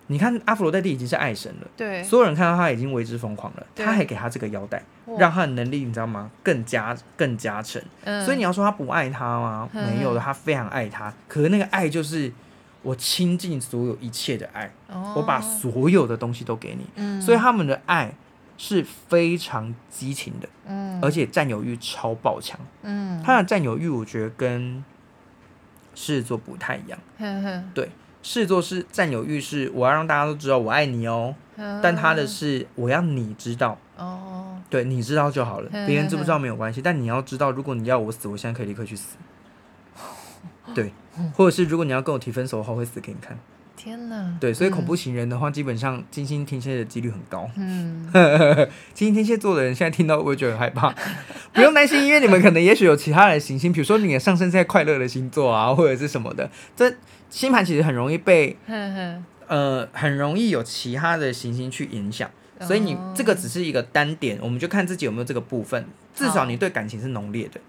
[0.08, 4.84] 你看阿佛罗代蒂已经是爱神了，对，所有人看到他已经为之疯狂了，他还给他这个腰带，
[5.18, 6.30] 让他的能力你知道吗？
[6.44, 7.82] 更加更加成。
[8.04, 9.70] 嗯、所以你要说他不爱他吗？
[9.74, 11.12] 嗯、没有的，他非常爱他。
[11.28, 12.32] 可是那个爱就是
[12.82, 16.86] 我倾尽所有一切的爱，哦、我把所有的东西都给你。
[16.96, 18.14] 嗯、所以他们的爱
[18.58, 22.60] 是非常激情的，嗯、而且占有欲超爆强。
[22.82, 24.84] 嗯，他的占有欲我觉得跟
[25.96, 27.00] 狮子座不太一样。
[27.20, 27.90] 嗯、对。
[28.24, 31.36] 狮子座是占有欲，是我要让大家都知道我爱你哦。
[31.84, 36.82] 但他的是我要你知道哦，对，你知道就好了，别人知不知道没有关系。
[36.82, 39.18] 但你要知道，如果你要我死，我现在可以立刻去死。
[40.74, 40.92] 对，
[41.36, 43.38] 或者是如果你要跟我提分手的话，我会死给你看。
[43.76, 44.36] 天哪！
[44.40, 47.48] 对，所以恐怖情人的话，基本上金星天蝎的几率很高。
[47.56, 48.10] 嗯，
[48.96, 50.92] 金星天蝎座的人现在听到会不会觉得很害怕？
[51.54, 56.96] 不用担心，因为你们可能也许有其他的行星，比如说你的上升在快乐的星座啊，或者是什么的，这。
[57.34, 58.56] 星盘其实很容易被，
[59.48, 62.30] 呃，很容易有其他的行星去影响，
[62.62, 65.84] 所以你这个只是一个单点，我们就看自己有没有这个部分。
[66.14, 67.60] 至少你对感情是浓烈的，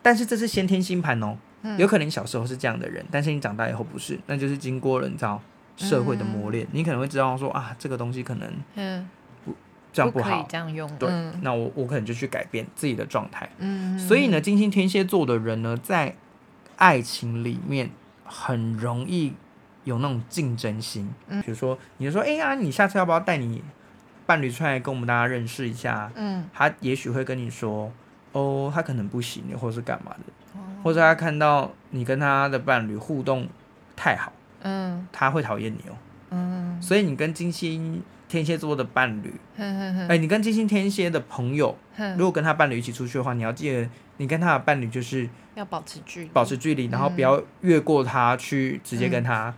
[0.00, 1.36] 但是这是先天星盘哦，
[1.76, 5.38] 有可能你小时候是这样的人，但是你长大以后不是，那就是经过了你知道
[5.76, 8.50] 社会的磨练，你可能会知道说啊，这个东西可能
[9.44, 9.54] 不
[9.92, 10.90] 这样不好，这样用。
[10.96, 11.10] 对，
[11.42, 13.46] 那我我可能就去改变自己的状态。
[13.58, 16.16] 嗯，所以呢，金星天蝎座的人呢，在
[16.76, 17.90] 爱情里面。
[18.30, 19.34] 很容易
[19.82, 23.62] 有那种竞争心，嗯，比如说，你就说，哎呀，你下次要不要带你
[24.24, 26.10] 伴侣出来跟我们大家认识一下？
[26.14, 27.90] 嗯，他也许会跟你说，
[28.32, 33.48] 哦，他可能不行，或是干嘛的，哦、或者他看到你跟他的伴侣互动
[33.96, 35.96] 太好，嗯，他会讨厌你哦，
[36.30, 38.00] 嗯，所以你跟金星
[38.30, 41.76] 天蝎座的伴侣，哎、欸，你跟金星天蝎的朋友，
[42.16, 45.28] 如果跟他伴侣一起出去的话，你要记得，你跟他的伴侣就是。
[45.56, 49.52] 要保持距离，保持距离，然后不要越过他去直接跟他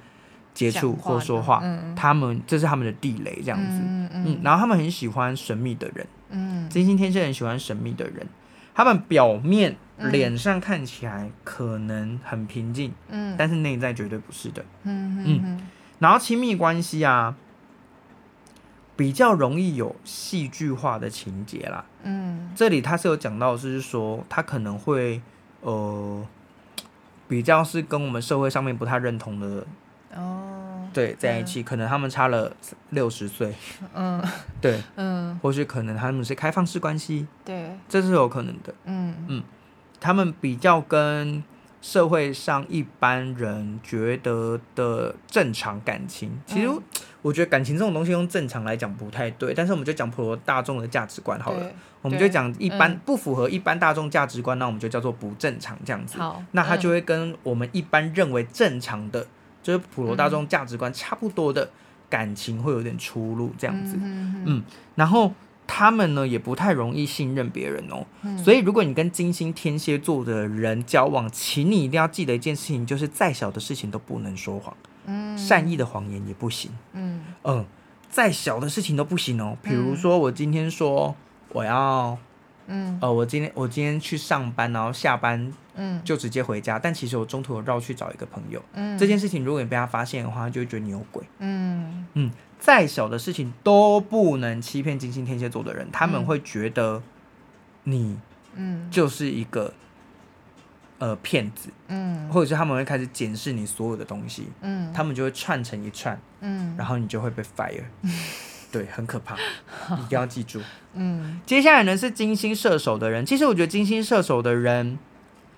[0.54, 1.60] 接触或说话。
[1.62, 3.78] 嗯、他们这是他们的地雷，这样子。
[3.84, 6.06] 嗯，嗯，嗯，然后他们很喜欢神秘的人。
[6.30, 8.26] 嗯，金星天蝎很喜欢神秘的人。
[8.74, 14.64] 他们表面脸上看起来可能很平静，嗯，但是内在绝对不是的。
[14.84, 15.68] 嗯嗯，嗯。
[15.98, 17.36] 然后亲密关系啊，
[18.96, 21.84] 比较容易有戏剧化的情节啦。
[22.02, 25.20] 嗯，这里他是有讲到，是说他可能会。
[25.64, 26.26] 呃，
[27.28, 29.64] 比较是跟我们社会上面不太认同的
[30.12, 32.52] 哦，对，在一起，可能他们差了
[32.90, 33.54] 六十岁，
[33.94, 34.20] 嗯，
[34.60, 39.14] 对， 嗯，或许可能他们是开放式关系，对，这是有可能的，嗯。
[39.28, 39.44] 嗯，
[40.00, 41.44] 他们比较跟
[41.82, 46.70] 社会上一般人觉得的正常感情，其实
[47.20, 51.70] 我觉得感情这种东西用正常来讲不太对，但是我们就讲普罗大众的价值观好了。
[52.00, 56.18] 我们就讲一般不符合一般大众价值观，那我们就叫做不正常这样子。
[56.18, 59.24] 好，那它就会跟我们一般认为正常的，
[59.62, 61.70] 就是普罗大众价值观差不多的
[62.10, 63.96] 感情会有点出入这样子。
[64.00, 64.64] 嗯，
[64.96, 65.32] 然后
[65.74, 68.04] 他们呢也不太容易信任别人哦。
[68.44, 74.76] 所以如果你跟金星天蝎座的人交往，请你一定要记得一件事情，就是再小的事情都不能说谎。
[75.06, 76.70] 嗯，善意的谎言也不行。
[76.92, 77.64] 嗯嗯，
[78.10, 79.56] 再小的事情都不行哦。
[79.62, 81.16] 比如说我今天说。
[81.54, 82.16] 我要，
[82.66, 86.78] 嗯，呃，我今天我今天去上班，然后下班，嗯，就直接回家。
[86.78, 92.30] 但其实我中途有绕去找一个朋友，嗯，这件事情如果你被他发现的话，他就会觉得你有鬼，嗯嗯。
[92.62, 97.02] 再小的事情都不能欺骗金星天蝎座的人，他们会觉得
[97.82, 98.16] 你，
[98.54, 99.74] 嗯，就是一个，
[101.00, 107.82] 呃，骗子，嗯，或者是他们会开始检视你所有的东西，嗯，他们就会串成一串，嗯，然后你就会被 fire，
[108.70, 109.34] 对，很可怕，
[109.96, 110.60] 一定要记住，
[110.94, 115.00] 嗯，接下来呢是金星射手的人，其实我觉得金星射手的人，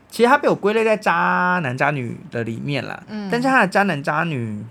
[0.09, 4.65] 其实他被我归类在渣男渣女的里面啦，嗯，但是他的渣男渣女。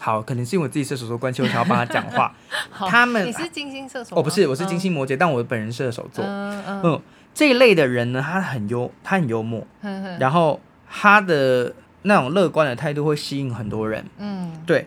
[0.00, 2.34] 好，可能是因为我自己射手座关系，我想要帮他讲话。
[2.88, 4.16] 他们你是金星射手？
[4.16, 6.24] 哦，不是，我是金星摩羯，嗯、但我本人射手座。
[6.24, 7.02] 嗯嗯，嗯，
[7.34, 9.66] 这一类的人呢，他很幽，他很幽默，
[10.18, 14.04] 然后他的那种乐观的态度会吸引很多人。
[14.18, 14.86] 嗯，对，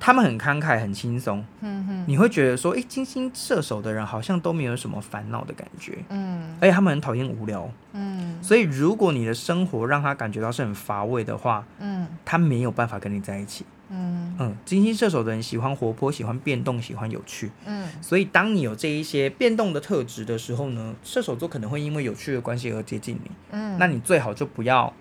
[0.00, 1.44] 他们很慷慨，很轻松。
[1.60, 5.98] 嗯哼，你会觉得说，哎，金星射手的人好像都没有什么烦恼的感觉。
[6.08, 7.70] 嗯，而且他们很讨厌无聊。
[7.92, 13.64] 嗯，所以如果你的生活让他感觉到是很乏味的话，嗯，他没有办法跟你在一起。
[13.90, 17.50] 嗯嗯，金星射手的人喜欢活泼，喜欢变动，喜欢有趣。
[17.64, 23.30] 嗯，所以当你有这一些变动的特质的时候呢，射手座可能会因为有趣的关系而接近你。
[23.50, 24.92] 嗯，那你最好就不要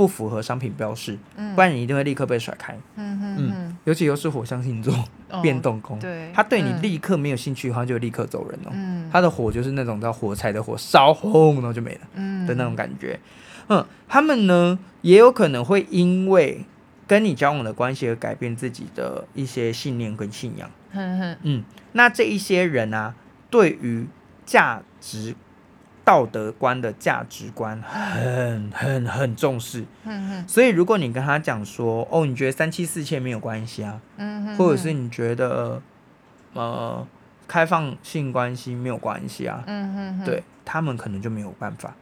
[0.00, 2.72] 不符合商品标示，嗯，不然你一定会立刻被甩开。
[2.96, 4.94] 嗯嗯嗯，尤其又是火象星座，
[5.28, 8.70] 哦、变动宫，对，他对你立刻没有兴趣的话，就立刻走人哦。
[8.72, 12.00] 嗯，他的火就是那种叫火柴的火烧轰，然后就没了。
[12.14, 13.20] 嗯的那种感觉。
[13.68, 16.64] 嗯，他们呢也有可能会因为。
[17.06, 20.70] 跟你交往的关系而改变自己的一些信念跟信仰，
[21.42, 23.12] 嗯，那这一些人啊，
[23.50, 24.06] 对于
[24.46, 25.34] 价值、
[26.04, 29.84] 道德观的价值观很很很重视，
[30.46, 34.00] 所以如果你跟他讲说，哦，你觉得三妻四妾没有关系啊，
[34.56, 35.80] 或者是你觉得
[36.54, 37.06] 呃
[37.46, 39.64] 开放性关系没有关系啊，
[40.24, 41.94] 对他们可能就没有办法，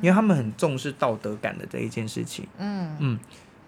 [0.00, 2.96] 因为他们很重视道德感的这一件事情，嗯。
[2.98, 3.18] 嗯。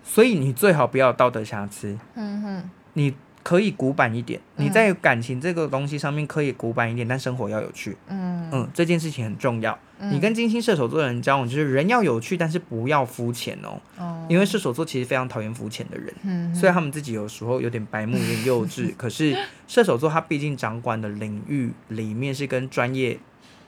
[0.08, 1.98] 所以你最好不要道德瑕疵。
[2.14, 3.12] 嗯哼，你
[3.46, 7.96] 可以古板一点，你在感情这个东西上面可以古板一点，但生活要有趣。
[8.08, 9.78] 嗯嗯，这件事情很重要。
[10.00, 13.80] 你跟金星射手座的人交往，就是人要有趣，但是不要肤浅哦。
[13.98, 14.26] 哦。
[14.28, 16.12] 因为射手座其实非常讨厌肤浅的人。
[16.24, 16.52] 嗯。
[16.52, 19.38] 虽然他们自己有时候有点白目、有点幼稚， 可是
[19.68, 23.16] 射手座他毕竟掌管的领域里面是跟专业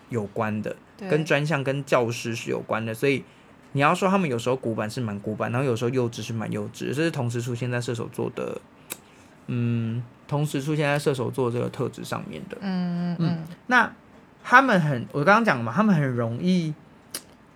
[0.09, 0.75] 有关的，
[1.09, 3.23] 跟专项、跟教师是有关的，所以。
[3.73, 8.59] 你要说他们有时候古板是蛮古板，然后有时候幼稚是蛮幼稚，这是同时出现在射手座的，
[9.49, 13.39] 嗯，同时出现在射手座这个特质上面的，嗯嗯嗯。
[13.67, 13.93] 那
[14.43, 16.73] 他们很，我刚刚讲了嘛，他们很容易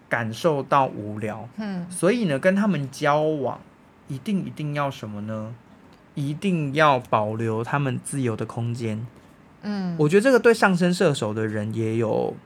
[0.09, 3.61] 感受到无聊，嗯，所以呢，跟他们交往
[4.09, 5.55] 一定一定要什么呢？
[6.14, 9.07] 一定要保留他们自由的空间，
[9.62, 12.36] 嗯，我觉得这个对上升射手的人也有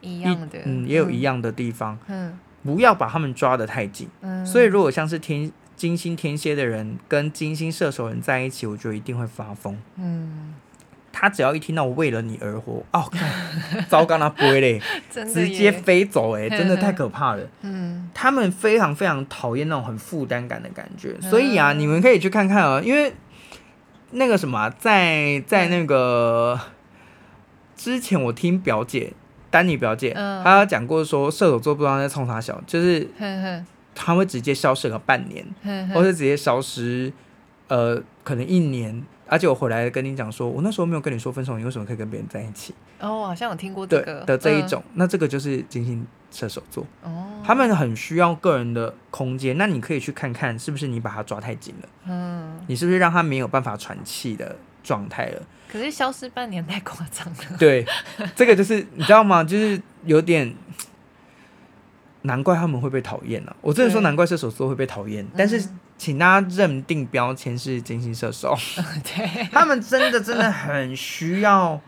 [0.00, 2.30] 一样的，嗯，也有一样的地方，嗯。
[2.30, 2.38] 嗯。
[2.64, 10.54] 不要把他们抓得太紧，嗯，所以如果像是天金星天蝎的人跟金星射手人在一起，我觉得一定会发疯，嗯，
[11.12, 13.10] 他只要一听到我为了你而活，哦，
[13.88, 23.12] 糟糕，他不会嘞， 直接飞走，哎， 真的太可怕了，嗯，他们非常非常讨厌那种很负担感的感觉，所以啊，你们可以去看看啊，因为
[24.12, 26.58] 那个什么，在在那个
[27.76, 29.12] 之前，我听表姐。
[29.50, 33.08] 丹尼表姐，嗯、她讲过说射手座不知道在冲啥小，就是
[33.94, 35.46] 他会直接消失个半年，
[35.94, 37.12] 或是直接消失，
[37.68, 39.04] 呃，可能一年。
[39.26, 42.74] 而且我回来跟你讲说，我那时候没有跟你说分手，你为什么可以跟别人在一起？
[43.00, 49.56] 哦，好像有听过这个的这一种，嗯、那这个就是金星射手座，哦，他们很需要个人的空间。
[49.56, 51.88] 那你可以去看看，是不是你把他抓太紧了？
[52.06, 55.42] 嗯，你是不是让他没有办法喘气的状态了？
[55.72, 57.56] 可是消失半年太夸张了。
[57.58, 57.84] 对，
[58.36, 59.42] 这个就是你知道吗？
[59.42, 60.54] 就是有点，
[62.26, 63.56] 难怪他们会被讨厌了。
[63.60, 65.62] 我真的说难怪射手座会被讨厌，但是
[65.96, 68.54] 请大家认定标签是金星射手。
[69.04, 71.80] 对，他们真的真的很需要，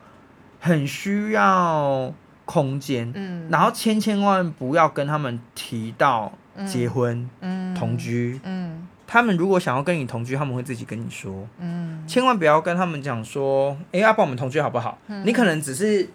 [0.61, 2.13] 很需要
[2.45, 3.11] 空间。
[3.15, 6.33] 嗯，然后千千万不要跟他们提到
[6.67, 8.41] 结婚、嗯、同居。
[8.45, 8.87] 嗯。
[9.09, 11.47] 他们如果想要跟你同居，他们会自己跟你说。
[11.61, 14.99] 嗯，千万不要跟他们讲说，哎，要帮我们同居好不好？
[15.07, 16.11] 嗯，你可能只是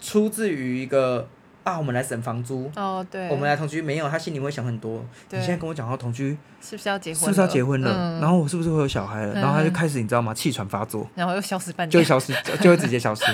[0.00, 1.28] 出自于一个
[1.68, 2.70] 啊，我们来省房租。
[2.76, 5.04] 哦，对，我们来同居，没有，他心里会想很多。
[5.30, 7.20] 你现在跟我讲到同居，是不是要结婚？
[7.20, 7.92] 是不是要结婚了？
[7.94, 9.34] 嗯，然后我是不是会有小孩了？
[9.34, 10.32] 然后他就开始，你知道吗？
[10.32, 13.24] 气喘发作，然后又消失半天，就会消失， 就会直接消失。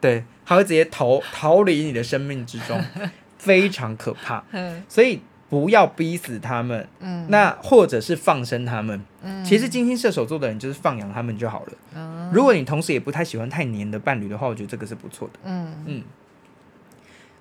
[0.00, 2.80] 对，他会直接逃逃离你的生命之中，
[3.38, 4.42] 非常可怕。
[4.88, 5.20] 所以。
[5.50, 11.72] 不要逼死他们，嗯，那或者是放生他们，嗯，其实金星射手座的人就是放养他们就好了。
[11.94, 15.38] 嗯，如果你同时也不太喜欢太黏的伴侣的话，我觉得这个是不错的。
[15.44, 16.02] 嗯嗯，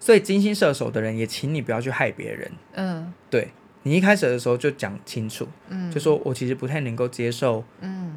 [0.04, 2.52] 所以金星射手的人也请你不要去害别人。
[2.74, 3.48] 嗯，对，
[3.84, 8.14] 你一开始的时候就讲清楚，嗯，就说我其实不太能够接受，嗯，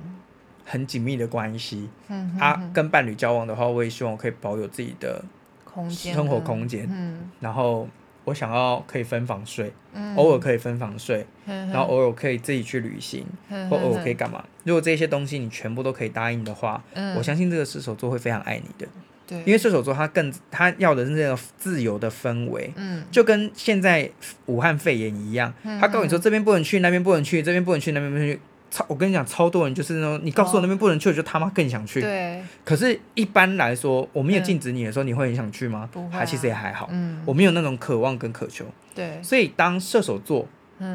[0.65, 5.25] 很紧密的关系，嗯，啊，跟伴侣交往的话，我也希望我可以保有自己的
[5.63, 7.87] 空间，生活空间，嗯，然后
[8.25, 13.25] 我想要可以分房睡，嗯，偶尔可以分房睡，然后偶尔可以自己去旅行，
[13.71, 14.45] 或偶尔可以干嘛？
[14.65, 16.83] 如果这些东西你全部都可以答应的话，
[17.17, 18.89] 我相信这个射手座会非常爱你的。
[19.27, 24.11] 对，因为射手座他更他要的是那个自由的氛围，嗯，就跟现在
[24.47, 28.39] 武汉肺炎一样，嗯、他告诉你说这边不能去，那边不能去，这边不能去，那边不能去。
[28.69, 32.01] 超，我跟你讲，超多人就是那种你告诉我那边不能去，我就他妈更想去。
[32.01, 32.43] 对。
[32.65, 35.89] 可是，一般来说，我没有禁止你的时候，你会很想去吗？
[35.93, 36.19] 不会。
[36.19, 36.89] 还其实也还好。
[36.91, 37.23] 嗯。
[37.25, 38.67] 我没有那种渴望跟渴求。
[38.93, 39.23] 对。
[39.23, 40.47] 所以，当射手座，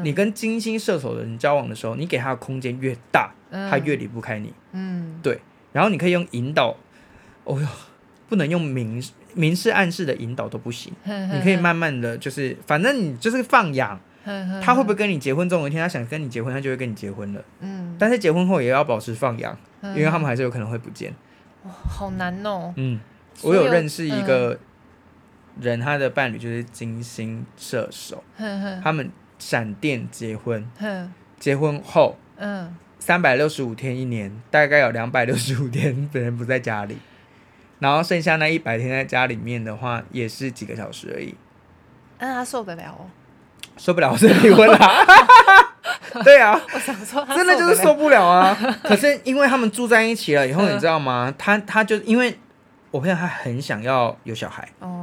[0.04, 4.52] 你跟金星射手的人交往的时候，你给他的空间越大，他越离不开你。
[4.72, 5.18] 嗯。
[5.22, 5.40] 对。
[5.72, 6.76] 然后你可以用引导，
[7.44, 7.66] 哦哟。
[8.32, 9.04] 不能用明
[9.34, 14.00] 明示暗示的引导都不行，你可以慢慢的就是，反正你就是放养，
[14.62, 15.46] 他会不会跟你结婚？
[15.46, 17.44] 总有一天他想跟你结婚，他就会跟你结婚了。
[17.60, 21.14] 嗯，但是结婚后也要保持放养，因为他们还是有可能会不见。
[21.64, 22.72] 哇，好难哦。
[22.78, 22.98] 嗯，
[23.42, 24.58] 我有认识一个
[25.60, 28.24] 人，他的伴侣就是金星射手，
[28.82, 30.66] 他们闪电结婚，
[31.38, 36.96] 结婚后，嗯，三百六十五天一年，大概有两百六十五天本人不在家里。
[37.82, 41.34] 然后剩下那一百天在家里面的话，也是几个小时而已。
[42.20, 43.10] 那他受得了哦？
[43.76, 45.04] 受不了，是离婚啦。
[46.22, 48.56] 对啊，我想说，真的就是受不了啊。
[48.84, 51.34] 可是因为他们住在一起了以后，你知道吗？
[51.36, 52.38] 他他就因为
[52.92, 55.01] 我朋友他很想要有小孩哦，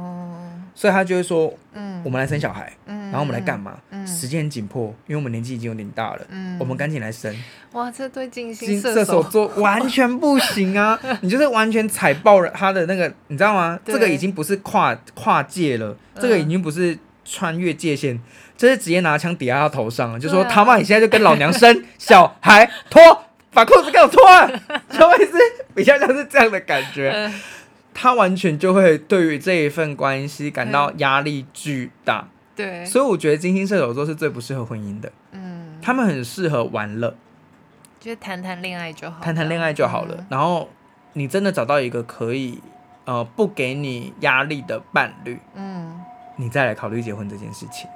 [0.80, 3.76] 所以他就会说，嗯，我们来生小孩，嗯，然后我们来干嘛？
[3.90, 7.36] 嗯时间很紧迫，因为我们年纪已经有点大了，嗯，我们赶紧来生。
[7.72, 10.98] 哇，这对金星射手座 完全不行啊！
[11.20, 13.78] 你就是完全踩爆了他的那个，你知道吗？
[13.84, 18.18] 这个已经不是跨跨界了，这个已经不是穿越界限，
[18.56, 23.02] 这是直接拿枪抵在他头上了，就说他妈，你现在就跟老娘生小孩，脱，
[23.52, 24.50] 把裤子给我脱了，
[24.92, 25.32] 稍微是
[25.74, 27.30] 比较像是这样的感觉。
[27.92, 32.28] 他完全就会对于这一份关系感到压力巨大。
[32.56, 35.10] 对，所以我觉得金星射手座是最不适合婚姻的。
[35.32, 37.16] 嗯，他们很适合玩乐，
[37.98, 40.14] 就谈谈恋爱就好，谈谈恋爱就好了。
[40.18, 40.68] 嗯、然后
[41.14, 42.60] 你真的找到一个可以
[43.06, 46.00] 呃不给你压力的伴侣，嗯，
[46.36, 47.88] 你再来考虑结婚这件事情。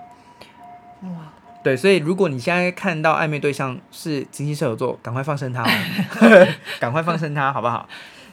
[1.03, 1.33] 哇，
[1.63, 5.63] 对，所以如果你现在看到暧昧对象是金星射手座，赶快放生他，
[6.81, 7.87] 赶快放生他，好不好？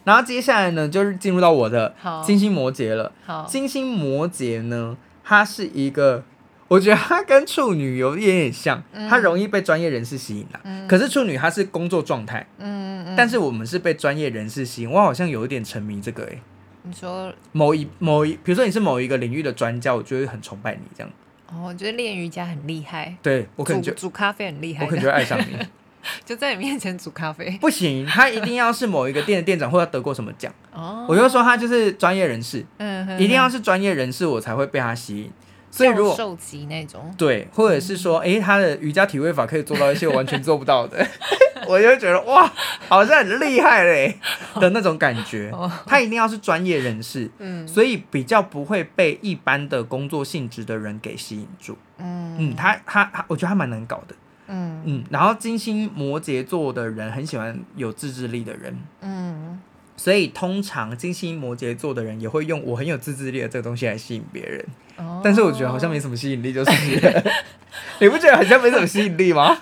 [0.04, 1.96] 然后接下来呢，就是进入到我的
[2.26, 3.12] 金星摩羯了。
[3.26, 4.98] 好，金星摩羯呢。
[5.24, 6.24] 它是一个，
[6.68, 10.60] 我觉得它跟处女有一点点像，它容易被专业人士吸引了。
[10.64, 14.92] 嗯、可是处女它是工作状态，嗯嗯、但是我们是被专业人士吸引。
[14.92, 16.42] 我好像有一点沉迷这个诶、欸。
[16.84, 21.10] 你说某一某一，比如说你是某一个领域的专家，我就会很崇拜你这样。
[21.48, 23.16] 哦，我觉得练瑜伽很厉害。
[23.22, 25.56] 对，我可能觉得煮咖啡很厉害，我可能就会爱上你。
[26.26, 30.54] 就在你面前煮咖啡，不行，他一定要是某一个店的店长，或者得过什么奖。
[30.74, 35.32] 哦，我就说他就是专业人士，嗯，一定要是专业人士，我才会被他吸引。
[35.74, 41.08] 所以如果受级那种，对，或者是说，诶，他的瑜伽体位法可以做到一些我完全做不到的，
[41.66, 42.52] 我就觉得哇，
[42.90, 44.20] 好像很厉害嘞
[44.56, 45.50] 的那种感觉。
[45.86, 51.78] 他一定要是专业人士，嗯，所以比较不会被一般的工作性质的人给吸引住。
[52.00, 54.16] 嗯嗯，他他他，我觉得他蛮难搞的。
[54.52, 59.60] 嗯嗯，然后金星摩羯座的人很喜欢有自制力的人，嗯，
[59.96, 64.66] 所以通常金星摩羯座的人也会用我很有自制力的这个东西来吸引别人，
[64.98, 66.72] 哦，但是我觉得好像没什么吸引力，就是
[68.00, 69.58] 你不觉得好像没什么吸引力吗？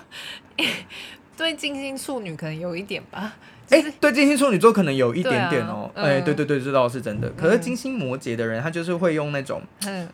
[1.36, 3.32] 对金星处女可能有一点吧，
[3.70, 7.30] 哎，对金星处女座可能有一点点哦，哎，对对对，这倒是真的。
[7.30, 10.08] 可是金星摩羯的人，他就是会用那种，嗯。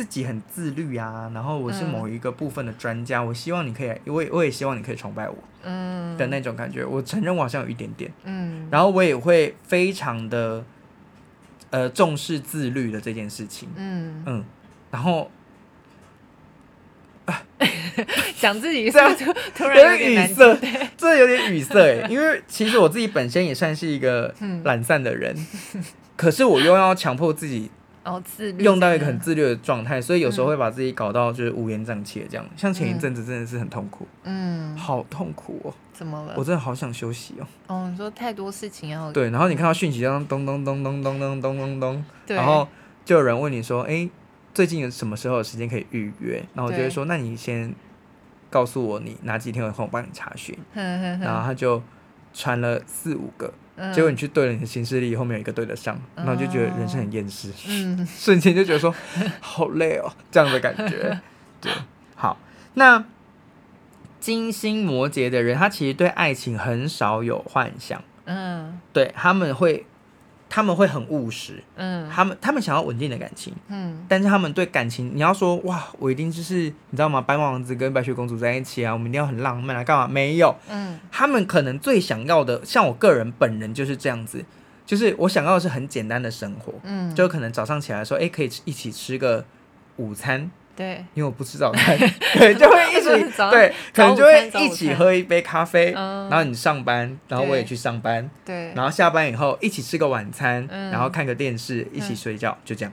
[0.00, 6.16] 自己很自律啊，然后我是某一个部分的专家，嗯、我希望你可以，我也我也希望你可以崇拜我，嗯。
[6.16, 6.82] 的那种感觉。
[6.82, 10.64] 我承认我好像有一点点，嗯，然后我也会非常的，
[11.68, 14.22] 呃，重视自律的这件事情，嗯。
[14.24, 14.44] 嗯，
[14.90, 15.30] 然后，
[18.34, 20.58] 想自己是是这样突然有点语塞，
[20.96, 25.36] 这有点语塞哎，因为其实我自己本身也算是一个懒散的人，
[25.74, 25.84] 嗯、
[26.16, 27.70] 可是我又要强迫自己。
[28.10, 32.44] 哦，自律用到一个很自律的状态，所以有时候会把自己搞到就是乌烟瘴气的这样。
[32.56, 35.72] 像前一阵子真的是很痛苦，嗯，好痛苦哦。
[35.92, 36.34] 怎么了？
[36.36, 37.46] 我真的好想休息哦。
[37.68, 42.66] 哦，你说太多事情要对，然后你看到讯息这样咚咚咚咚咚咚咚咚咚，然后
[43.04, 44.08] 就有人问你说，哎，
[44.52, 46.42] 最近有什么时候有时间可以预约？
[46.54, 47.74] 然后我就会说，那你先
[48.48, 50.56] 告诉我你哪几天有空，我帮你查询。
[50.74, 51.82] 然后他就
[52.32, 53.52] 传了四五个。
[53.92, 58.94] 结果你去对了你的行事历，后面有一个对得上，然后就觉得人生很厌世，嗯、 瞬间就觉得说
[59.40, 61.20] 好累哦，这样的感觉。
[61.60, 61.72] 对，
[62.14, 62.38] 好，
[62.74, 63.04] 那
[64.20, 68.02] 金星摩羯的人，他其实对爱情很少有幻想。
[68.24, 69.86] 嗯，对，他们会。
[70.50, 77.20] 他们会很务实，嗯，他们他们想要稳定的感情，嗯，但是他们对感情，你要说哇，我一定就是你知道吗？
[77.22, 80.08] 白马王子跟白雪公主在一起啊，我们一定要很浪漫啊，干嘛？
[80.08, 84.44] 没有，嗯，他们可能最想要的，像我个人本人就是这样子，
[84.84, 89.44] 就是我想要的是很简单的生活，嗯，就可能早上起来说，哎，可以一起吃个
[89.96, 90.50] 午餐。
[90.80, 91.98] 对，因为我不吃早餐，
[92.38, 102.92] 对，就会一起 对，可能就会一起喝一杯咖啡，然后你上班，然后我也去上班，对，然后下班以后一起吃个晚餐，然后看个电视，一起睡觉，就这样。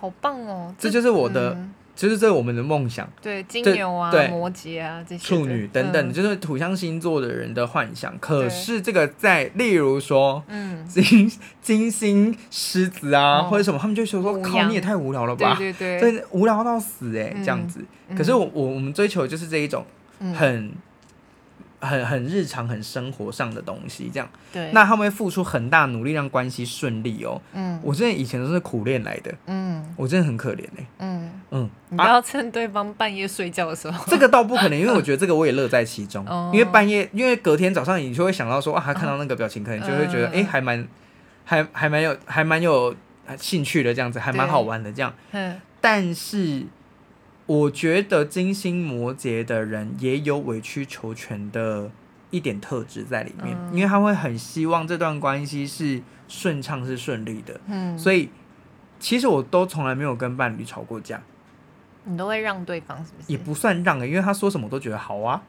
[0.00, 0.74] 好棒哦！
[0.76, 1.56] 这就是我的。
[2.00, 8.18] 其实这是我们的梦想，对金牛啊、摩羯啊这些处女等等，就是土象星座的人的幻想。
[8.18, 15.54] 可是这个在，例如说，嗯，金金星狮子啊，或者什么，他们就说说，靠，你也太无聊了吧？
[15.58, 17.84] 对对对，无聊到死哎，这样子。
[18.16, 19.84] 可是我我我们追求就是这一种
[20.34, 20.72] 很。
[21.80, 24.28] 很很日常、很生活上的东西，这样。
[24.52, 24.70] 对。
[24.72, 27.40] 那他们会付出很大努力让关系顺利哦。
[27.52, 27.80] 嗯。
[27.82, 29.34] 我真的以前都是苦练来的。
[29.46, 29.94] 嗯。
[29.96, 30.86] 我真的很可怜哎。
[30.98, 31.70] 嗯嗯。
[31.88, 34.04] 你不要趁对方半夜睡觉的时候。
[34.06, 36.24] 这个倒不可能，因为我觉得这个我也乐在其中。
[36.52, 40.86] 因为半夜，因为隔天早上你就会想到说啊，他看到那个表情，可能就会觉得哎，还蛮，
[41.44, 42.94] 还还蛮有，还蛮有
[43.38, 45.12] 兴趣的这样子，还蛮好玩的这样。
[45.32, 45.60] 嗯。
[45.80, 46.66] 但是。
[47.50, 51.90] 我觉得金星摩羯的人也有委曲求全的
[52.30, 57.60] 一点特质在里面，嗯、因为他会很希望这段关系是顺畅、是顺利的。
[57.66, 58.28] 嗯，所以
[59.00, 61.20] 其实我都从来没有跟伴侣吵过架。
[62.04, 63.32] 你都会让对方是不是？
[63.32, 65.42] 也不算让的，因为他说什么我都觉得好啊。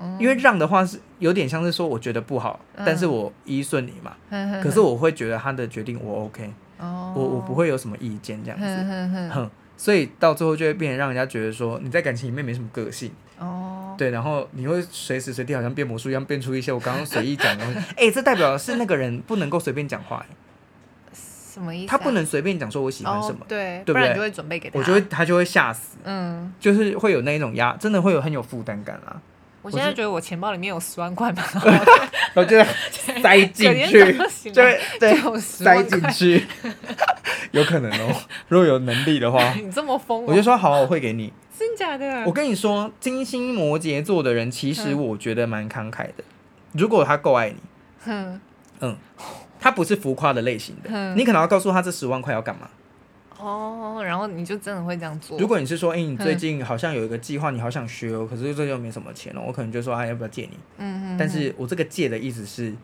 [0.00, 4.12] 嗯、因为让的话是有点像是说我觉得不好，嗯、但是我依顺你嘛。
[4.28, 6.48] 嗯、可是我会觉得他的决定我 OK，、
[6.78, 8.64] 哦、我我不会有什么意见这样子。
[8.64, 9.50] 嗯哼。
[9.80, 13.10] 所以到最后就会变得让人家觉得说你在感情里面没什么个性。
[13.38, 20.22] 哦，对，然后你会随时随地好像变魔术一样变出一些我刚刚随意讲的东西，哎、欸，这代表是那个人不能够随便讲话，
[21.14, 21.88] 什么意思、啊？
[21.88, 24.14] 他不能随便讲说我喜欢什么，哦、对，对不对？
[24.14, 29.18] 就会准备给他，我就会他就会吓死，嗯，就是会有那一种压，真的会有很有负担感啦。
[29.62, 31.44] 我现在觉得我钱包里面有十万块吧，
[32.34, 32.56] 我就
[33.22, 34.16] 塞进去，
[34.50, 34.80] 就对，
[35.38, 36.46] 塞进去。
[37.52, 38.14] 有可能哦，
[38.48, 41.32] 如果有能力的话，你这么疯，我就说好，我会给你。
[41.58, 42.24] 真假的？
[42.24, 46.24] 我跟你说，金星摩羯座的人，其实我觉得蛮慷慨的。
[46.72, 47.56] 如果他够爱你，
[48.06, 48.40] 嗯
[48.80, 48.96] 嗯，
[49.60, 52.70] 他不是浮夸的类型的，你可能要告诉他这十万块要干嘛。
[53.42, 55.38] 哦，然后你就真的会这样做。
[55.38, 60.58] 如果你是说，哎，你最近好像有一个计划，你好想学哦，可是最近又没什么钱了，我可能就说，哎，要不要借你？
[60.78, 61.16] 嗯嗯。
[61.18, 62.74] 但是我这个借的意思是，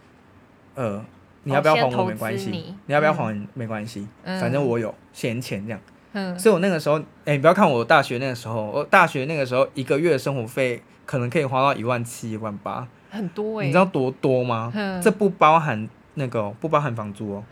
[0.75, 1.05] 呃。
[1.49, 5.81] 你要不要还我没关系，你，你要不要还没关系，嗯、反正我有闲钱这样。
[6.13, 13.67] 嗯，所以我那个时候，哎、欸，你不要看我大学那个时候，我大学那个时候一个月的生活费可能可以花到一万七、一万八，很多哎、欸。
[13.67, 14.73] 你知道多多吗？
[14.75, 17.45] 嗯、这不包含那个，不包含房租哦。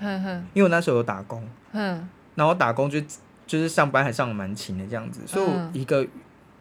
[0.55, 1.47] 因为我那时候有打工。
[1.71, 2.09] 嗯。
[2.35, 3.01] 然后打工就
[3.47, 6.07] 就是上班还上得蛮勤的这样子，所以我一个。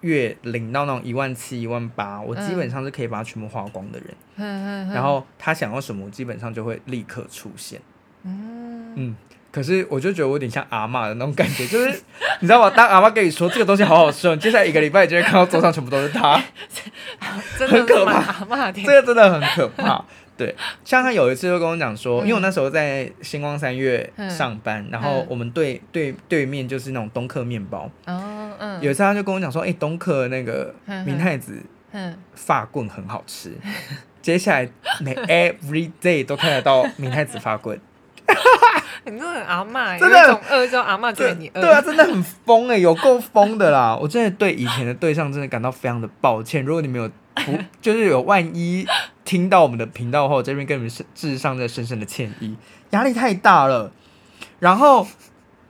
[0.04, 4.14] 月领到那种一万七、一万八，我基本上是可以把它全部花光的人。
[4.36, 7.80] 嗯、然后他想要什么，我基本上就会立刻出现。
[8.24, 9.16] 嗯，嗯，
[9.50, 11.88] 可是我就觉得我有点像阿嬷的那种感觉，就是
[12.41, 12.70] 你知道吗？
[12.76, 16.34] 当阿嬷跟你说这个东西好好吃，接下来一个礼拜你就会看到桌上全部都是它，
[17.66, 18.45] 很可怕。
[18.76, 20.04] 这个真的很可怕。
[20.36, 27.90] 对，像他有一次就跟我讲说，因为我那时候在星光三月上班，然后我们对对对面就是那种东客面包。
[28.06, 30.74] 哦，嗯有一次他就跟我讲说，哎，东客那个
[31.06, 31.62] 明太子
[31.92, 33.52] 嗯，发棍很好吃。
[34.22, 34.70] 接下来
[35.02, 37.80] 每 every day 都看得到明太子发棍。
[39.06, 41.60] 你真的很阿嬷，真的很饿叫阿嬷对你饿。
[41.60, 43.98] 对啊，真的很疯哎，有够疯的啦！
[44.02, 46.64] 我真的对以前的对象真的感到非常的抱歉。
[46.64, 48.86] 如果你没有不， 就是有万一。
[49.26, 52.58] 听到我们的频道后，这边跟你们致上这深深的歉意，
[52.90, 53.90] 压力太大了。
[54.60, 55.08] 然后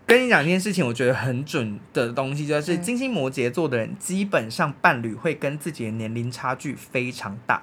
[0.08, 7.62] 跟你讲一件事情，我觉得很准的东西，就是金星摩羯座的人，基本上伴侣会跟自己的年龄差距非常大。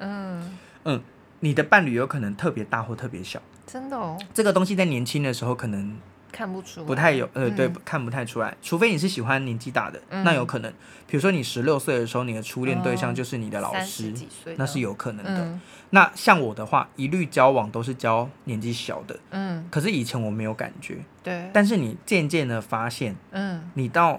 [0.00, 1.02] 嗯嗯，
[1.40, 4.18] 你的伴侣有可能特别大或特别小，真的哦。
[4.34, 5.96] 这个东西在年轻的时候可能。
[6.32, 10.72] 看不出，不太有，呃，对，看不太出来，除非你是喜欢年纪大的，那有可能。
[11.06, 14.12] 比如说你十六岁的时候，你的初恋对象就是你的老师，
[14.56, 15.58] 那是有可能的。
[15.90, 19.66] 那像我的话，一律交往都是交年纪小的，嗯。
[19.70, 21.50] 可是以前我没有感觉，对。
[21.52, 24.18] 但是你渐渐的发现，嗯，你到。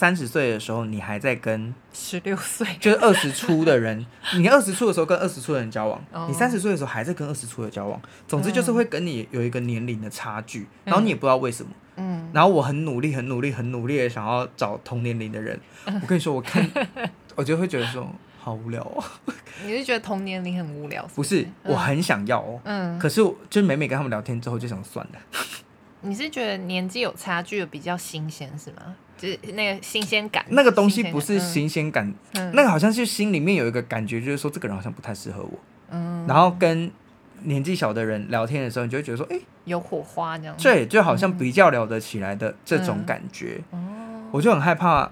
[0.00, 4.06] 三十岁的时候，你还在跟十六岁， 就是二十出的人。
[4.38, 8.00] 你二十出的时候跟二十出的人交往，你三十岁的时候还在跟二十出的交往。
[8.26, 11.70] 总之就是会跟你有一个年龄的差距，然后你也不知道为什么。
[11.96, 15.60] 嗯，然后我很努力，很努力，很努力的想要找同年龄的人。
[15.84, 16.66] 我跟你说，我看，
[17.36, 19.04] 我就会觉得说好无聊哦。
[19.66, 21.42] 你是觉得同年龄很无聊是不是？
[21.62, 22.58] 不是，我很想要哦。
[22.64, 23.20] 嗯，可是
[23.50, 25.20] 就是每每跟他们聊天之后，就想算了。
[26.00, 28.96] 你是觉得年纪有差距的比较新鲜是吗？
[29.20, 35.50] 就是那个新鲜感，那个东西不是新鲜感，嗯、那个好像是心里面有一个感觉，就是说这个人好像不太适合我。
[35.90, 36.90] 嗯，然后跟
[37.42, 40.56] 年纪小的人聊天的时候，你就会觉得说，哎、欸，有火花这样。
[40.56, 43.60] 对，就好像比较聊得起来的这种感觉。
[43.72, 45.10] 哦、嗯，我就很害怕，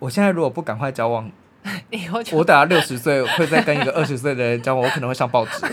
[0.00, 1.32] 我现在如果不赶快交往，
[2.32, 5.64] 我等下六十岁会再跟一个 二十岁的人交往，我可能会上报纸。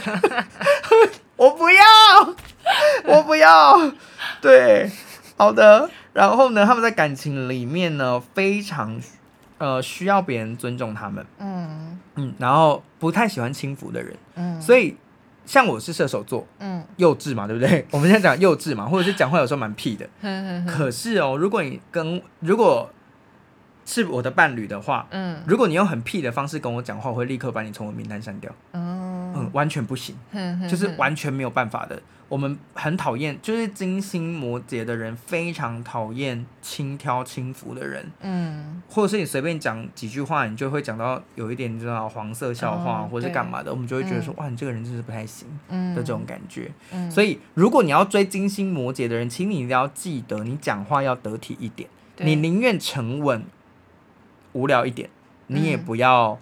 [1.35, 1.83] 我不要，
[3.05, 3.91] 我不要。
[4.39, 4.89] 对，
[5.35, 5.89] 好的。
[6.13, 8.99] 然后呢，他们在感情里面呢，非常
[9.57, 11.25] 呃需要别人尊重他们。
[11.39, 14.15] 嗯嗯，然后不太喜欢轻浮的人。
[14.35, 14.97] 嗯，所以
[15.45, 17.85] 像我是射手座，嗯，幼稚嘛，对不对？
[17.91, 20.07] 我们现在讲幼稚嘛，或者是讲话有时候蛮屁的。
[20.67, 22.89] 可是哦，如果你跟如果
[23.85, 28.51] 是我的伴侣的话，嗯，如果你用很屁的方式跟我讲话，我会立刻把你从我名单删掉。
[28.73, 28.90] 嗯，
[29.53, 30.15] 完全不行，
[30.69, 32.01] 就是完全没有办法的。
[32.29, 46.71] 我们很讨厌，就是金星摩羯的人非常讨厌轻佻轻浮的人，嗯，或者是你随便讲几句话，你就会讲到有一点你知道黄色笑话，或者是干嘛的，我们就会觉得说，哇，你这个人真是不太行，的这种感觉。
[47.09, 51.89] 所以如果你要追金星摩羯的人，请你一定要记得，你讲话要得体一点，
[52.19, 53.43] 你宁愿沉稳
[54.53, 55.09] 无聊一点，
[55.47, 56.39] 你也不要。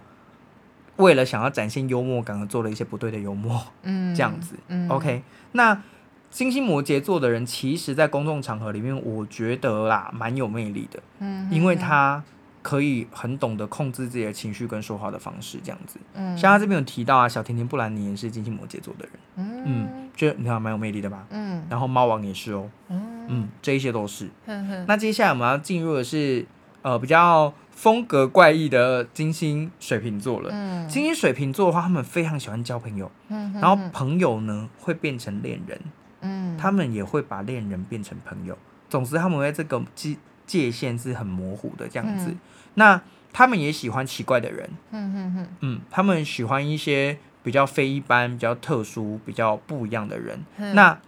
[0.99, 5.23] 为了想要展现幽默感而做了一些不对的幽默，嗯， 这样子，嗯，OK。
[5.53, 5.81] 那
[6.29, 12.21] 金星摩羯座的人，其实，在公众场合里面，我觉得啦，蛮有魅力的，嗯，因为他
[12.61, 26.45] 可以很懂得控制自己的情绪跟说话的方式，这样子，嗯，像他这边有提到啊，小甜甜布兰妮也是金星摩羯座的人，嗯，嗯，就你看蛮有魅力的吧，嗯，然后猫王也是哦，嗯，嗯，这一些都是，嗯，那接下来我们要进入的是，
[26.81, 27.53] 呃，比较。
[27.79, 30.49] 风格怪异的金星水瓶座了。
[30.51, 33.09] 嗯，金星水瓶座的话，他们非常喜欢交朋友。
[33.29, 35.79] 嗯，然后朋友呢会变成恋人。
[36.19, 38.57] 嗯，他们也会把恋人变成朋友。
[38.89, 42.31] 总之，他们会这个界界限是很模糊的这样子。
[42.31, 42.39] 嗯，
[42.73, 43.01] 那
[43.31, 44.69] 他们也喜欢奇怪的人。
[44.91, 45.47] 嗯嗯嗯。
[45.61, 50.43] 嗯，他们喜欢一些比较非一般、比较特殊、比较不一样的人。
[50.57, 50.99] 嗯，那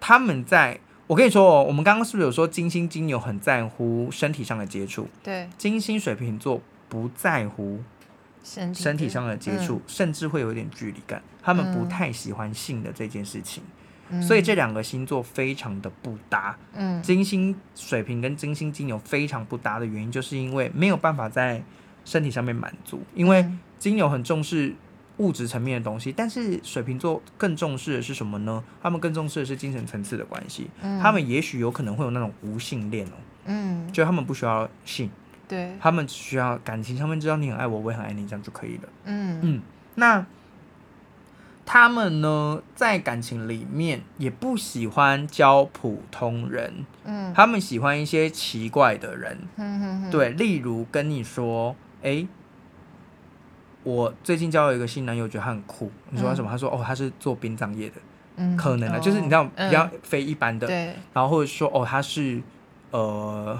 [0.00, 0.80] 他们在。
[1.06, 5.08] 我跟你说哦，我们刚刚是不是有说金星金牛很在乎身体上的接触？
[5.22, 7.80] 对，金星水瓶座不在乎
[8.42, 11.22] 身体身体上的接触，嗯、甚至会有一点距离感。
[11.42, 13.62] 他们不太喜欢性的这件事情，
[14.08, 16.56] 嗯、所以这两个星座非常的不搭。
[16.72, 21.62] 嗯，金星水瓶跟金星金牛非常不搭的原因，就是因为没有办法在
[22.04, 23.46] 身体上面满足，因为
[23.78, 24.74] 金牛很重视。
[25.18, 28.64] 物质层面的东西，但是水瓶座更重视的是什么呢？
[28.82, 30.70] 他们更重视的是精神层次的关系。
[30.80, 33.12] 嗯，他们也许有可能会有那种无性恋哦。
[33.44, 35.10] 嗯，就他们不需要性，
[35.46, 38.88] 对，他们只需要感情，上面知道你很爱我，我也很爱你，这样就可以了。
[39.04, 39.62] 嗯嗯，
[39.96, 40.24] 那
[41.66, 46.86] 他们呢，在感情里面也不喜欢交普通人。
[47.04, 49.38] 嗯，他们喜欢一些奇怪的人。
[49.56, 52.26] 嗯哼哼，对，例如跟你说，哎。
[53.84, 55.90] 我最近交了一个新男友，觉得他很酷。
[56.10, 56.50] 你说他什么？
[56.50, 57.96] 他说哦，他是做殡葬业的，
[58.36, 60.94] 嗯，可能的，就是你知道比较非一般的，对。
[61.12, 62.40] 然后或者说哦，他是
[62.92, 63.58] 呃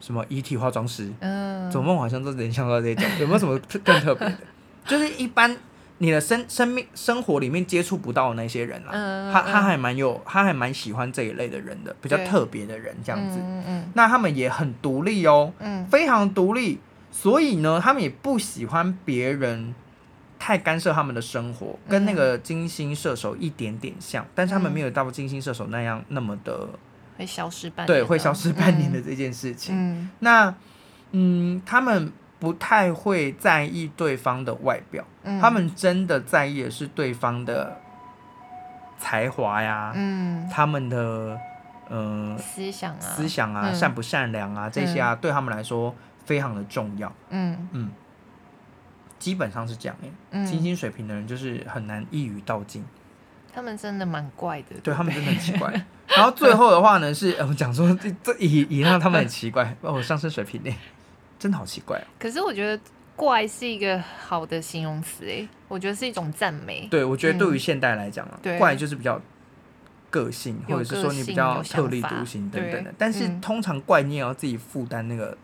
[0.00, 4.38] 什么遗体化妆师，嗯，做梦好像都联想到这种， 有没有什么更特别的？
[4.86, 5.56] 就是一般
[5.98, 13.38] 你的生生命生活里面接触不到的那些人啊，他他还蛮有，他还蛮喜欢这一类的人的，比较特别的人这样子。
[13.38, 13.84] 嗯嗯。
[13.94, 16.80] 那他们也很独立哦，嗯，非常独立。
[17.12, 19.74] 所以呢，他们也不喜欢别人
[20.38, 26.68] 太干涉他们的生活，跟那个金星射手一点点像，但是他们没有到金星射手那样那么的
[27.18, 29.74] 会消失半年，对，会消失半年的这件事情。
[29.78, 30.52] 嗯，那
[31.12, 32.10] 嗯，他们
[32.40, 37.78] 不太会在意对方的外表，嗯，他们真的在意的是对方的
[38.98, 41.38] 才华呀，嗯，他们的
[41.90, 45.94] 嗯、呃、思想啊，思想啊，嗯、善不善良啊，这些啊，对他们来说。
[46.24, 47.68] 非常的重要，嗯。
[47.72, 47.90] 嗯，
[49.18, 50.44] 基本上是这样诶。
[50.44, 52.84] 金星水平的人就是很难一语道尽，
[53.52, 55.72] 他们真的蛮怪的，对他们真的很奇怪。
[56.08, 60.74] 然后最后的话呢，是 我讲说这这以以让他们很奇怪，哦，上升水平呢，
[61.38, 62.02] 真的好奇怪。
[62.18, 62.82] 可是我觉得
[63.14, 66.88] 怪是一个好的形容词诶，我觉得是一种赞美。
[66.90, 69.20] 对，我觉得对于现代来讲啊，怪就是比较
[70.10, 72.92] 个性，或者是说你比较特立独行等等的。
[72.98, 75.38] 但是通常怪你也要自己负担那个。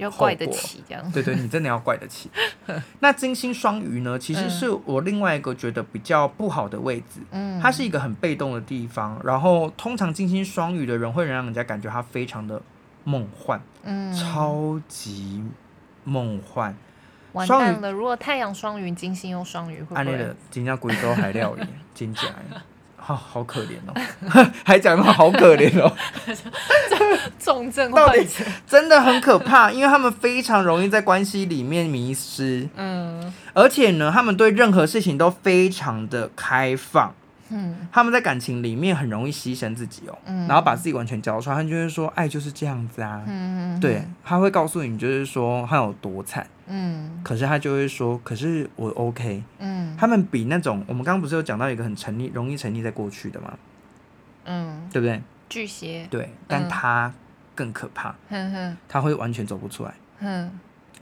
[0.00, 1.12] 要怪得起这样。
[1.12, 2.30] 对对，你真的要怪得起。
[3.00, 4.18] 那金星双鱼呢？
[4.18, 7.20] 其实是我另外一个觉得比较不好的位置。
[7.30, 9.20] 嗯，它是一个很被动的地方。
[9.24, 12.60] 然后通常金星双鱼的人会让人家感觉他非常的
[13.04, 15.44] 梦幻，嗯，超级
[16.04, 16.74] 梦幻。
[17.32, 17.92] 完蛋了！
[17.92, 20.04] 如果太阳双鱼，金星又双鱼，会不会？
[20.04, 21.62] 那个金家贵州海料理，
[21.94, 22.22] 金甲。
[23.00, 25.90] 好、哦、好可怜哦， 还讲的好可怜哦，
[27.38, 28.26] 重症到底
[28.66, 37.14] 真的很可怕，因为他们非常容易在关系里面迷失，嗯，而且呢，他们对任何事情都非常的开放。
[37.52, 53.58] 嗯，他们在感情里面很容易牺牲自己哦，嗯，然后把自己完全交出来，他就会说爱就是这样子啊，嗯嗯，对，他会告诉你就是说他有多惨，嗯，可是他就会说，可是我 OK，嗯，他们比那种我们刚刚不是有讲到一个很沉溺、容易沉溺在过去的吗？
[54.44, 55.20] 嗯，对不对？
[55.48, 57.12] 巨蟹，对，但他
[57.54, 60.50] 更可怕，嗯，他会完全走不出来，嗯，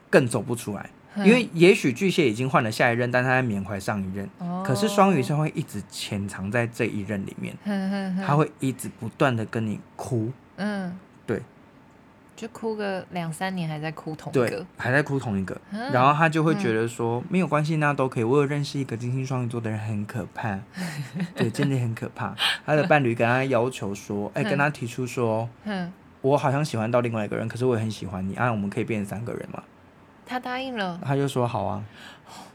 [0.08, 0.88] 更走不出来。
[1.16, 4.28] 因为也许巨蟹已经换了下一任，但他在缅怀上一任。
[4.38, 7.56] 哦、可是双鱼是会一直潜藏在这一任里面，
[8.24, 10.30] 他会一直不断的跟你哭。
[10.56, 11.07] 嗯，对，
[12.38, 15.60] 就哭个两三年，还在哭同一个，对，还在哭同一个。
[15.72, 18.22] 嗯、然后他就会觉得说、嗯、没有关系，那都可以。
[18.22, 20.56] 我有认识一个金星双鱼座的人，很可怕，
[21.34, 22.32] 对，真的很可怕。
[22.64, 29.60] 他的伴侣跟他要求说，哎、欸，跟他提出说，嗯、我好像喜欢到另外一个人，可是我也很喜欢你，啊，我们可以变成三个人吗？
[30.24, 31.82] 他答应了，他就说好啊，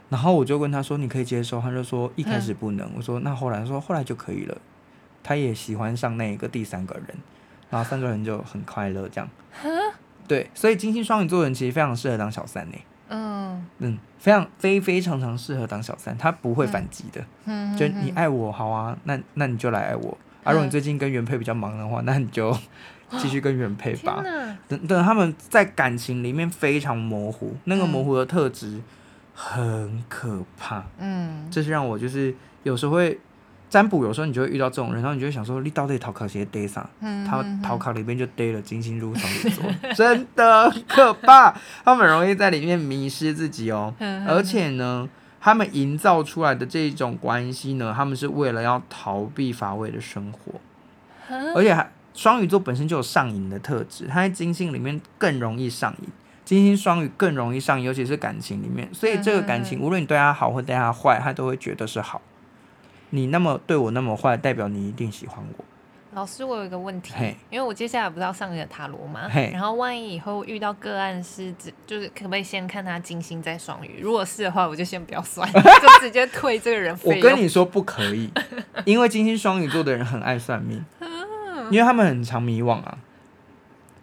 [0.08, 1.60] 然后我就问他说，你可以接受？
[1.60, 2.88] 他就说一开始不能。
[2.88, 4.58] 嗯、我说那后来，他说后来就可以了。
[5.22, 7.18] 他也喜欢上那一个第三个人，
[7.74, 9.30] 然后三个人就很快乐这样。
[9.62, 9.70] 呵
[10.28, 12.76] 对，所以金星双鱼座人其实非常适合当小三呢。
[13.10, 17.24] 嗯嗯，非常非非常常适合当小三，他不会反击的。
[17.46, 20.18] 嗯，就你爱我好啊，那那你就来爱我。
[20.44, 22.56] 而、啊、如果你最近跟原配比较忙的话，那你就。
[23.20, 24.24] 继续跟原配吧。
[24.68, 28.82] 等等，他们在感情里面非常模糊，那个模糊的特质
[29.36, 30.84] 很可怕。
[30.98, 32.34] 嗯，这是让我就是
[32.64, 33.20] 有时候会
[33.74, 36.88] 占卜，有时候你就会遇到这种人，然后你就会想说，你到底逃考些逮啥？
[37.00, 41.52] 嗯，他逃考里面就逮了金星入双鱼座，真的可怕。
[41.84, 43.92] 他们很容易在里面迷失自己哦，
[44.30, 45.10] 而且呢，
[45.42, 50.62] 他们营造出来的这种关系呢，他们是为了要逃避乏味的生活，
[51.56, 51.92] 而且还。
[52.14, 56.10] 双鱼座本身就有上瘾的特质，他在金星里面更容易上瘾，
[56.46, 58.88] 金星双鱼更容易上瘾，尤其是感情里面。
[58.94, 62.22] 所以这个感情，无论你对他好或对他坏，他都会觉得是好。
[63.16, 65.66] 你那么对我那么坏，代表你一定喜欢我。
[66.16, 67.14] 老师，我有一个问题，
[67.52, 74.00] 因为我接下来不是要上一个塔罗嘛，然后万一以后遇到个案是指，就是可不可以先看他金星在双鱼？
[74.02, 76.98] 如果是的话，我就先不要算， 就直接退这个人。
[77.04, 78.32] 我跟你说不可以，
[78.86, 80.84] 因为金星双鱼座的人很爱算命。
[81.70, 82.98] 因为他们很常迷惘啊，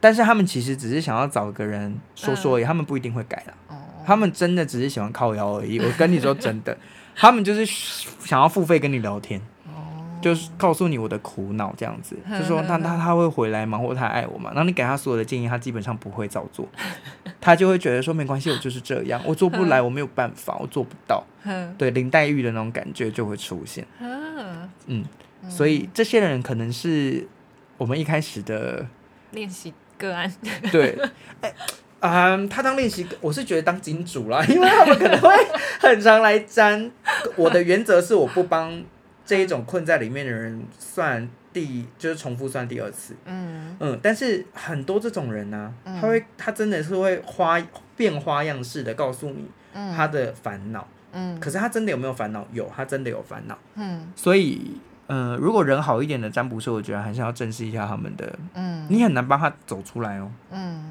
[0.01, 3.53] 但是他们其实只是想要找个人说说而已，他们不一定会改的。
[4.07, 5.79] 他们真的只是喜欢靠腰而已。
[5.79, 6.77] 我跟你说真的，
[7.15, 9.41] 他们就是想要付费跟你聊天，
[10.21, 13.79] 就是告诉你我的苦恼这样子， 就说他他他会回来吗？
[13.79, 14.51] 或者他爱我吗？
[14.55, 16.69] 然后你给他所有的建议，他基本上不会照做，
[17.41, 21.25] 他就会觉得说没关系，我就是这样，我做不来，我没有办法，我做不到。
[21.79, 23.87] 对，林黛玉的那种感觉就会出现。
[24.87, 25.05] 嗯，
[25.49, 27.27] 所以这些人可能是。
[27.81, 28.87] 我们一开始的
[29.31, 30.31] 练习个案，
[30.71, 30.95] 对，
[31.41, 31.51] 哎，
[32.01, 35.31] 嗯，他当练习，我是觉得当金主啦， 因为他们可能会
[35.79, 36.91] 很常来沾。
[37.37, 38.83] 我的原则是，我不帮
[39.25, 43.15] 这一种困在里面的人算第，就是重复算第二次。
[43.27, 47.61] 嗯嗯，但是很多这种人呢、啊，他会，他真的是会花
[47.97, 49.49] 变花样式的告诉你
[49.95, 50.87] 他的烦恼。
[51.13, 52.47] 嗯，可是他真的有没有烦恼？
[52.53, 53.59] 有，他真的有烦恼。
[53.75, 54.81] 嗯，所以。
[55.13, 58.33] 嗯、呃，如果人好一点的占卜师，我觉得还是要正视一下他们的。
[58.55, 60.31] 嗯，你很难帮他走出来哦。
[60.53, 60.85] 嗯，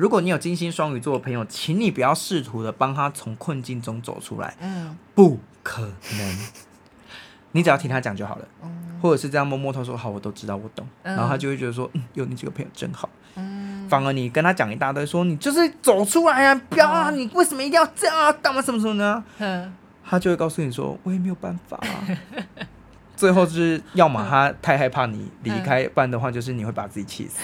[0.00, 4.56] 如果你有金星双鱼座的朋友，请你不要试图的帮他从困境中走出来。
[4.58, 6.38] 嗯，不可能。
[7.52, 8.48] 你只要听他讲就好了。
[8.62, 10.88] 嗯，或者是这样摸摸头说好，我都知道，我懂。
[11.02, 13.10] 嗯，然后他就会觉得说，嗯，有你这个朋友真好。
[13.34, 18.32] 嗯，反而你跟他讲一大堆，说你就是走出来啊，不要啊，你为什么一定要这样啊？
[18.32, 19.22] 干嘛什么什么呢？
[19.36, 19.70] 嗯，
[20.02, 22.08] 他就会告诉你说，我也没有办法啊。
[23.20, 27.38] 最后就是，要么他太害怕你离开，不然的话就是你会把自己气死。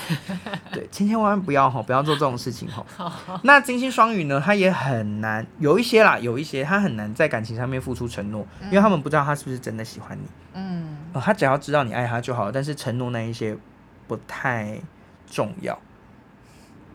[0.73, 2.83] 对，千千万万不要哈，不要做这种事情哈。
[3.45, 10.23] 那金星双鱼呢，他也很难，有一些啦，有一些他很难在感情上面付出承诺，因为他们不知道他是不是真的喜欢你。
[10.55, 11.21] 嗯、呃。
[11.21, 13.55] 他只要知道你爱他就好了，但是承诺那一些
[14.09, 14.81] 不太
[15.27, 15.79] 重要。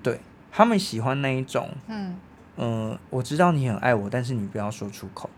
[0.01, 0.19] 对，
[0.51, 2.15] 他们喜欢那一种，嗯
[2.57, 5.29] 嗯、呃，我知道你很爱我，但是你不要说出口。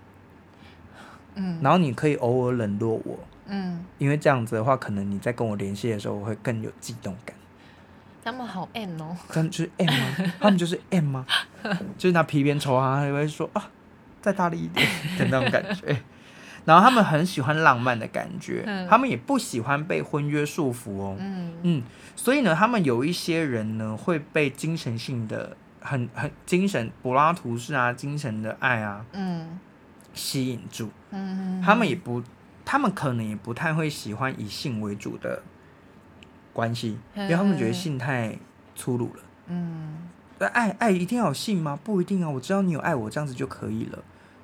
[1.36, 1.60] 嗯。
[1.62, 3.20] 然后你可以偶尔冷落我。
[3.48, 7.36] 嗯，因为这样子的话，可能你在跟我联系的时候，我会更有悸动感。
[8.24, 10.34] 他们好 M 哦，他们就是 M 吗？
[10.40, 11.26] 他们就是 M 吗？
[11.98, 13.70] 就是拿皮鞭抽啊，还会说啊，
[14.22, 14.88] 再大力一点
[15.20, 15.98] 的那种感觉。
[16.66, 21.18] 然后他们很喜欢浪漫的感觉，嗯、他们也不喜欢被婚约束缚哦。
[21.20, 21.84] 嗯嗯，
[22.16, 29.60] 所以呢，他们有一些人呢会被精神性的很很精神柏拉图式啊，精神的爱啊，嗯，
[30.14, 30.90] 吸引住。
[31.12, 32.24] 嗯，他们也不，
[32.66, 35.42] 他们可能也不太会喜欢以性为主的
[36.54, 38.38] 关系，因为他们觉得性太
[38.76, 39.24] 粗鲁了。
[39.48, 40.10] 嗯，
[40.40, 41.78] 爱爱一定要有性吗？
[41.84, 44.00] 不一定啊，我知道你有爱我，这样子就可以了。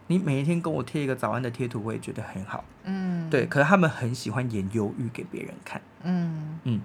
[0.07, 2.65] 你每一天跟我贴一个早安的贴图，我也觉得很好。
[2.83, 3.45] 嗯，对。
[3.45, 5.79] 可是他们很喜欢演忧郁给别人看。
[6.01, 6.81] 嗯嗯，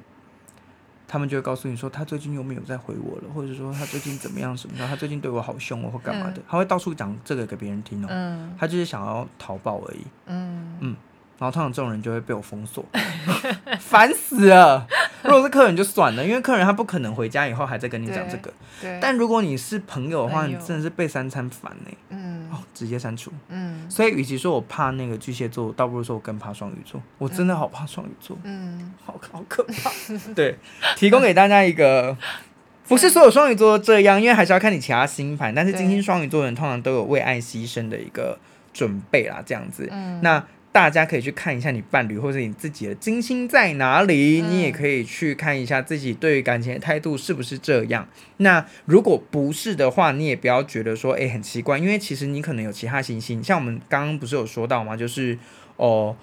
[1.09, 8.09] 他们就会告诉你说，他最近又没有再回我了，或者说他最近怎么样什么的，他最近对我好凶哦，或干嘛的，他会到处讲这个给别人听哦。
[8.11, 10.05] 嗯，他就是想要逃报而已。
[10.27, 10.97] 嗯嗯。
[11.39, 12.85] 然后通常这种人就会被我封锁，
[13.81, 14.87] 烦死了。
[15.25, 18.53] 如果是客人就算了，因为客人他不可能回家以后还在跟你讲这个。
[18.81, 18.99] 对。
[19.01, 21.91] 但如果你是朋友的话，你真的是被三餐烦呢。
[22.11, 22.49] 嗯。
[22.53, 23.33] 哦，直接删除。
[23.49, 23.91] 嗯。
[23.91, 27.03] 所以，与其说我怕那个巨蟹座，倒不如说我更怕双鱼座。
[27.19, 28.39] 我真的好怕双鱼座。
[28.45, 28.93] 嗯。
[29.05, 29.91] 好，好可怕。
[30.37, 30.57] 对，
[30.95, 32.17] 提供给大家一个，
[32.87, 35.55] 不是所有双鱼座都这样，因为还是要看你其他星盘。
[35.55, 38.39] 但是金星双鱼座的人通常都有为爱牺牲的一个
[38.73, 39.89] 准备啦，这样子。
[39.91, 40.21] 嗯。
[40.23, 40.45] 那。
[40.75, 48.09] 大家可以去看一下你伴侣或者你自己的金星在哪里，嗯、你也可以去看一下自己对于感情的态度是不是这样。
[48.39, 54.97] 那如果不是的话，你也不要觉得说，诶、欸、很奇怪，因为其实你可能有其他行星，像我们刚刚不是有说到吗？
[54.97, 55.39] 就是
[55.77, 56.17] 哦，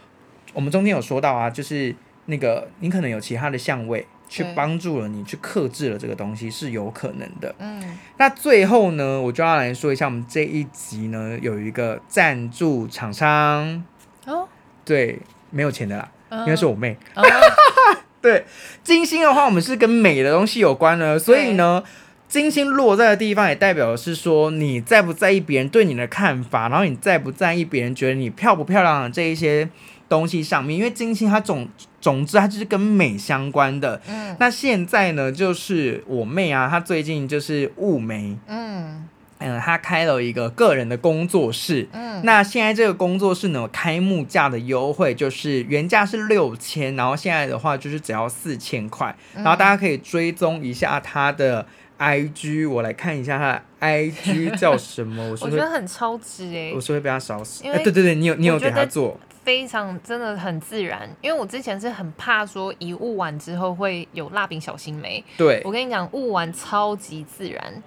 [0.53, 1.95] 我们中间有说到啊，就是
[2.25, 7.55] 那个你可能有其他的相位去帮助了你，去克制了这个东西是有可能的。
[7.59, 13.85] 嗯，那最后呢，我就要来说一下，我们这一集呢有一个赞助厂商。
[14.25, 14.47] 哦，
[14.85, 15.19] 对，
[15.49, 16.97] 没有钱的啦，应该是我妹。
[17.15, 18.45] Uh, uh, 对，
[18.83, 21.83] 金星的话，我们是跟美的东西有关的，所以呢，
[22.27, 29.67] 金星落在的地方也代表的是说，你在不在意别人对你的看法，然后你在不在意别人觉得你漂不漂亮的这一些
[30.07, 31.67] 东西上面，因为金星它总
[31.99, 33.99] 总之它就是跟美相关的。
[34.07, 38.37] 嗯，那现在呢，就是我妹啊，她最近就是雾眉。
[38.47, 39.07] 嗯。
[39.41, 41.87] 嗯，他开了一个个人的工作室。
[41.91, 49.15] 嗯，那现在这个工作室呢，开幕价的优惠就是原价是六千，然后现在的话就是只要四千块。
[49.35, 51.65] 然后大家可以追踪一下他的
[51.99, 55.23] IG，我来看一下他的 IG 叫什么。
[55.23, 57.63] 我，我觉得很超值哎，我是会被他烧死。
[57.65, 61.09] 哎，对对对，你有你有给他做，非常真的很自然。
[61.21, 65.23] 因为我之前是很怕说一雾完之后会有蜡笔小新眉。
[65.37, 67.83] 对，我跟你讲，雾完超级自然。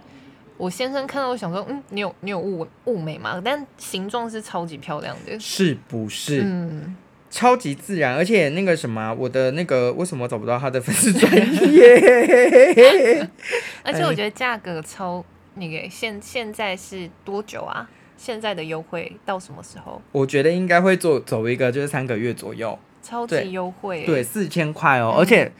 [0.56, 3.42] 我先生看到我想说，嗯，你有你有雾雾眉吗？
[3.44, 6.42] 但形状是超级漂亮的，是不是？
[6.44, 6.96] 嗯，
[7.28, 13.28] 超级自然，而且那个什么，我的那个为什么找不到他的粉丝专业？
[13.82, 15.24] 而且我觉得价格超
[15.54, 17.90] 那个，现现在是多久啊？
[18.16, 20.00] 现在的优惠到什么时候？
[20.12, 25.50] 我觉得应该会做走一个，就是三个月左右，超级优惠，对，四千块哦，嗯、而且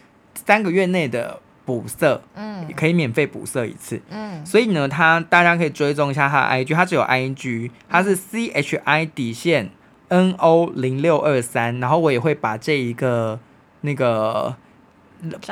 [0.47, 1.41] 三个月内的。
[1.65, 9.71] 补色，嗯，可以免费补色一次，嗯，所以呢，他大家可以追踪一下他的 IG，他只有 IG，他是 C H I 底线
[10.09, 13.41] N O 零六二三，然后我也会把这一个
[13.81, 14.55] 那个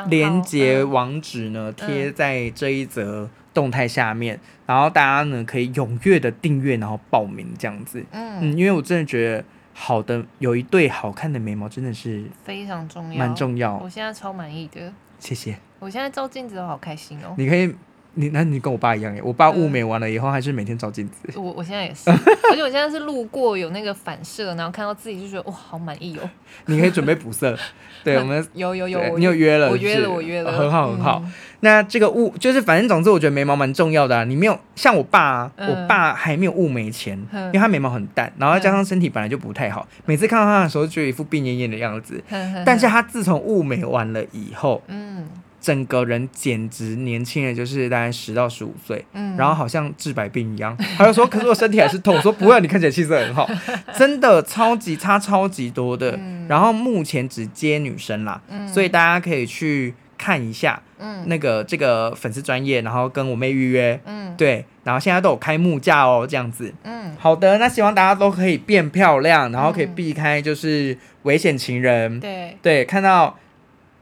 [0.08, 15.56] 连接网址呢贴在这一则动态下面，然后大家呢可以踊跃的订阅，然后报名这样子，嗯，嗯，因为我真的觉得好的有一对好看的眉毛真的是非常重要，蛮重要，我现在超满意的，谢谢。
[15.78, 17.34] 我现在照镜子都好开心哦！
[17.38, 17.72] 你可以，
[18.14, 21.38] 你那你跟我爸一样耶，我爸雾眉完了以后还是每天照镜子。
[21.38, 26.28] 我我现在也是，而且我现在是路过有那个反射，然后看到自己就觉得哇，好满意哦。
[26.66, 27.56] 你可以准备补色，
[28.04, 31.22] 对我们有有有，你有约了，我约了，我约了，很好很好。
[31.60, 34.24] 那这个雾就是，反正总之我觉得眉毛蛮重要的。
[34.26, 42.22] 你没有像我爸，我爸还没有雾眉前，因为他眉毛很淡，然后加上身体本来就不太好，每次看到他的时候就有一副病恹恹的样子。
[42.66, 45.26] 但是他自从雾眉完了以后，嗯。
[45.62, 50.76] 整个人简直年轻人，就是大概十到十五岁，嗯，然后好像治百病一样。
[50.98, 53.48] 他就说：“可是我身体还是痛。”我说：“不会，你看起来气色很好，
[53.96, 56.16] 真的超级差超级多的。
[56.16, 72.56] 嗯”然后目前只接女生啦，嗯，所以大家可以去看一下，嗯，那个这个粉丝专业，然后跟我妹预约，嗯，对，然后现在都有开幕价哦，这样子，嗯，好的，那希望大家都可以变漂亮，然后可以避开就是危险情人，对。
[72.60, 73.38] 对，看到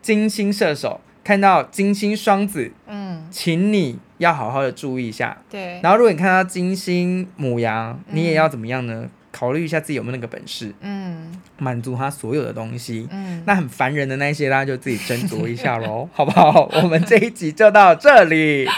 [0.01, 0.99] 金星射手。
[1.23, 5.37] 看到金星双子，嗯，请你要好好的注意一下。
[5.51, 9.09] 对，然后如果你看到金星母羊，嗯、你也要怎么样呢？
[9.33, 16.69] 考虑一下自己有没有那个本事，嗯，满足他所有的东西，嗯，那很烦人的那些，大家就自己斟酌一下喽， 好不好？
[16.83, 18.69] 我们这一集就到这里，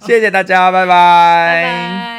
[0.00, 0.86] 谢谢大家，拜拜。
[0.86, 2.17] 拜拜。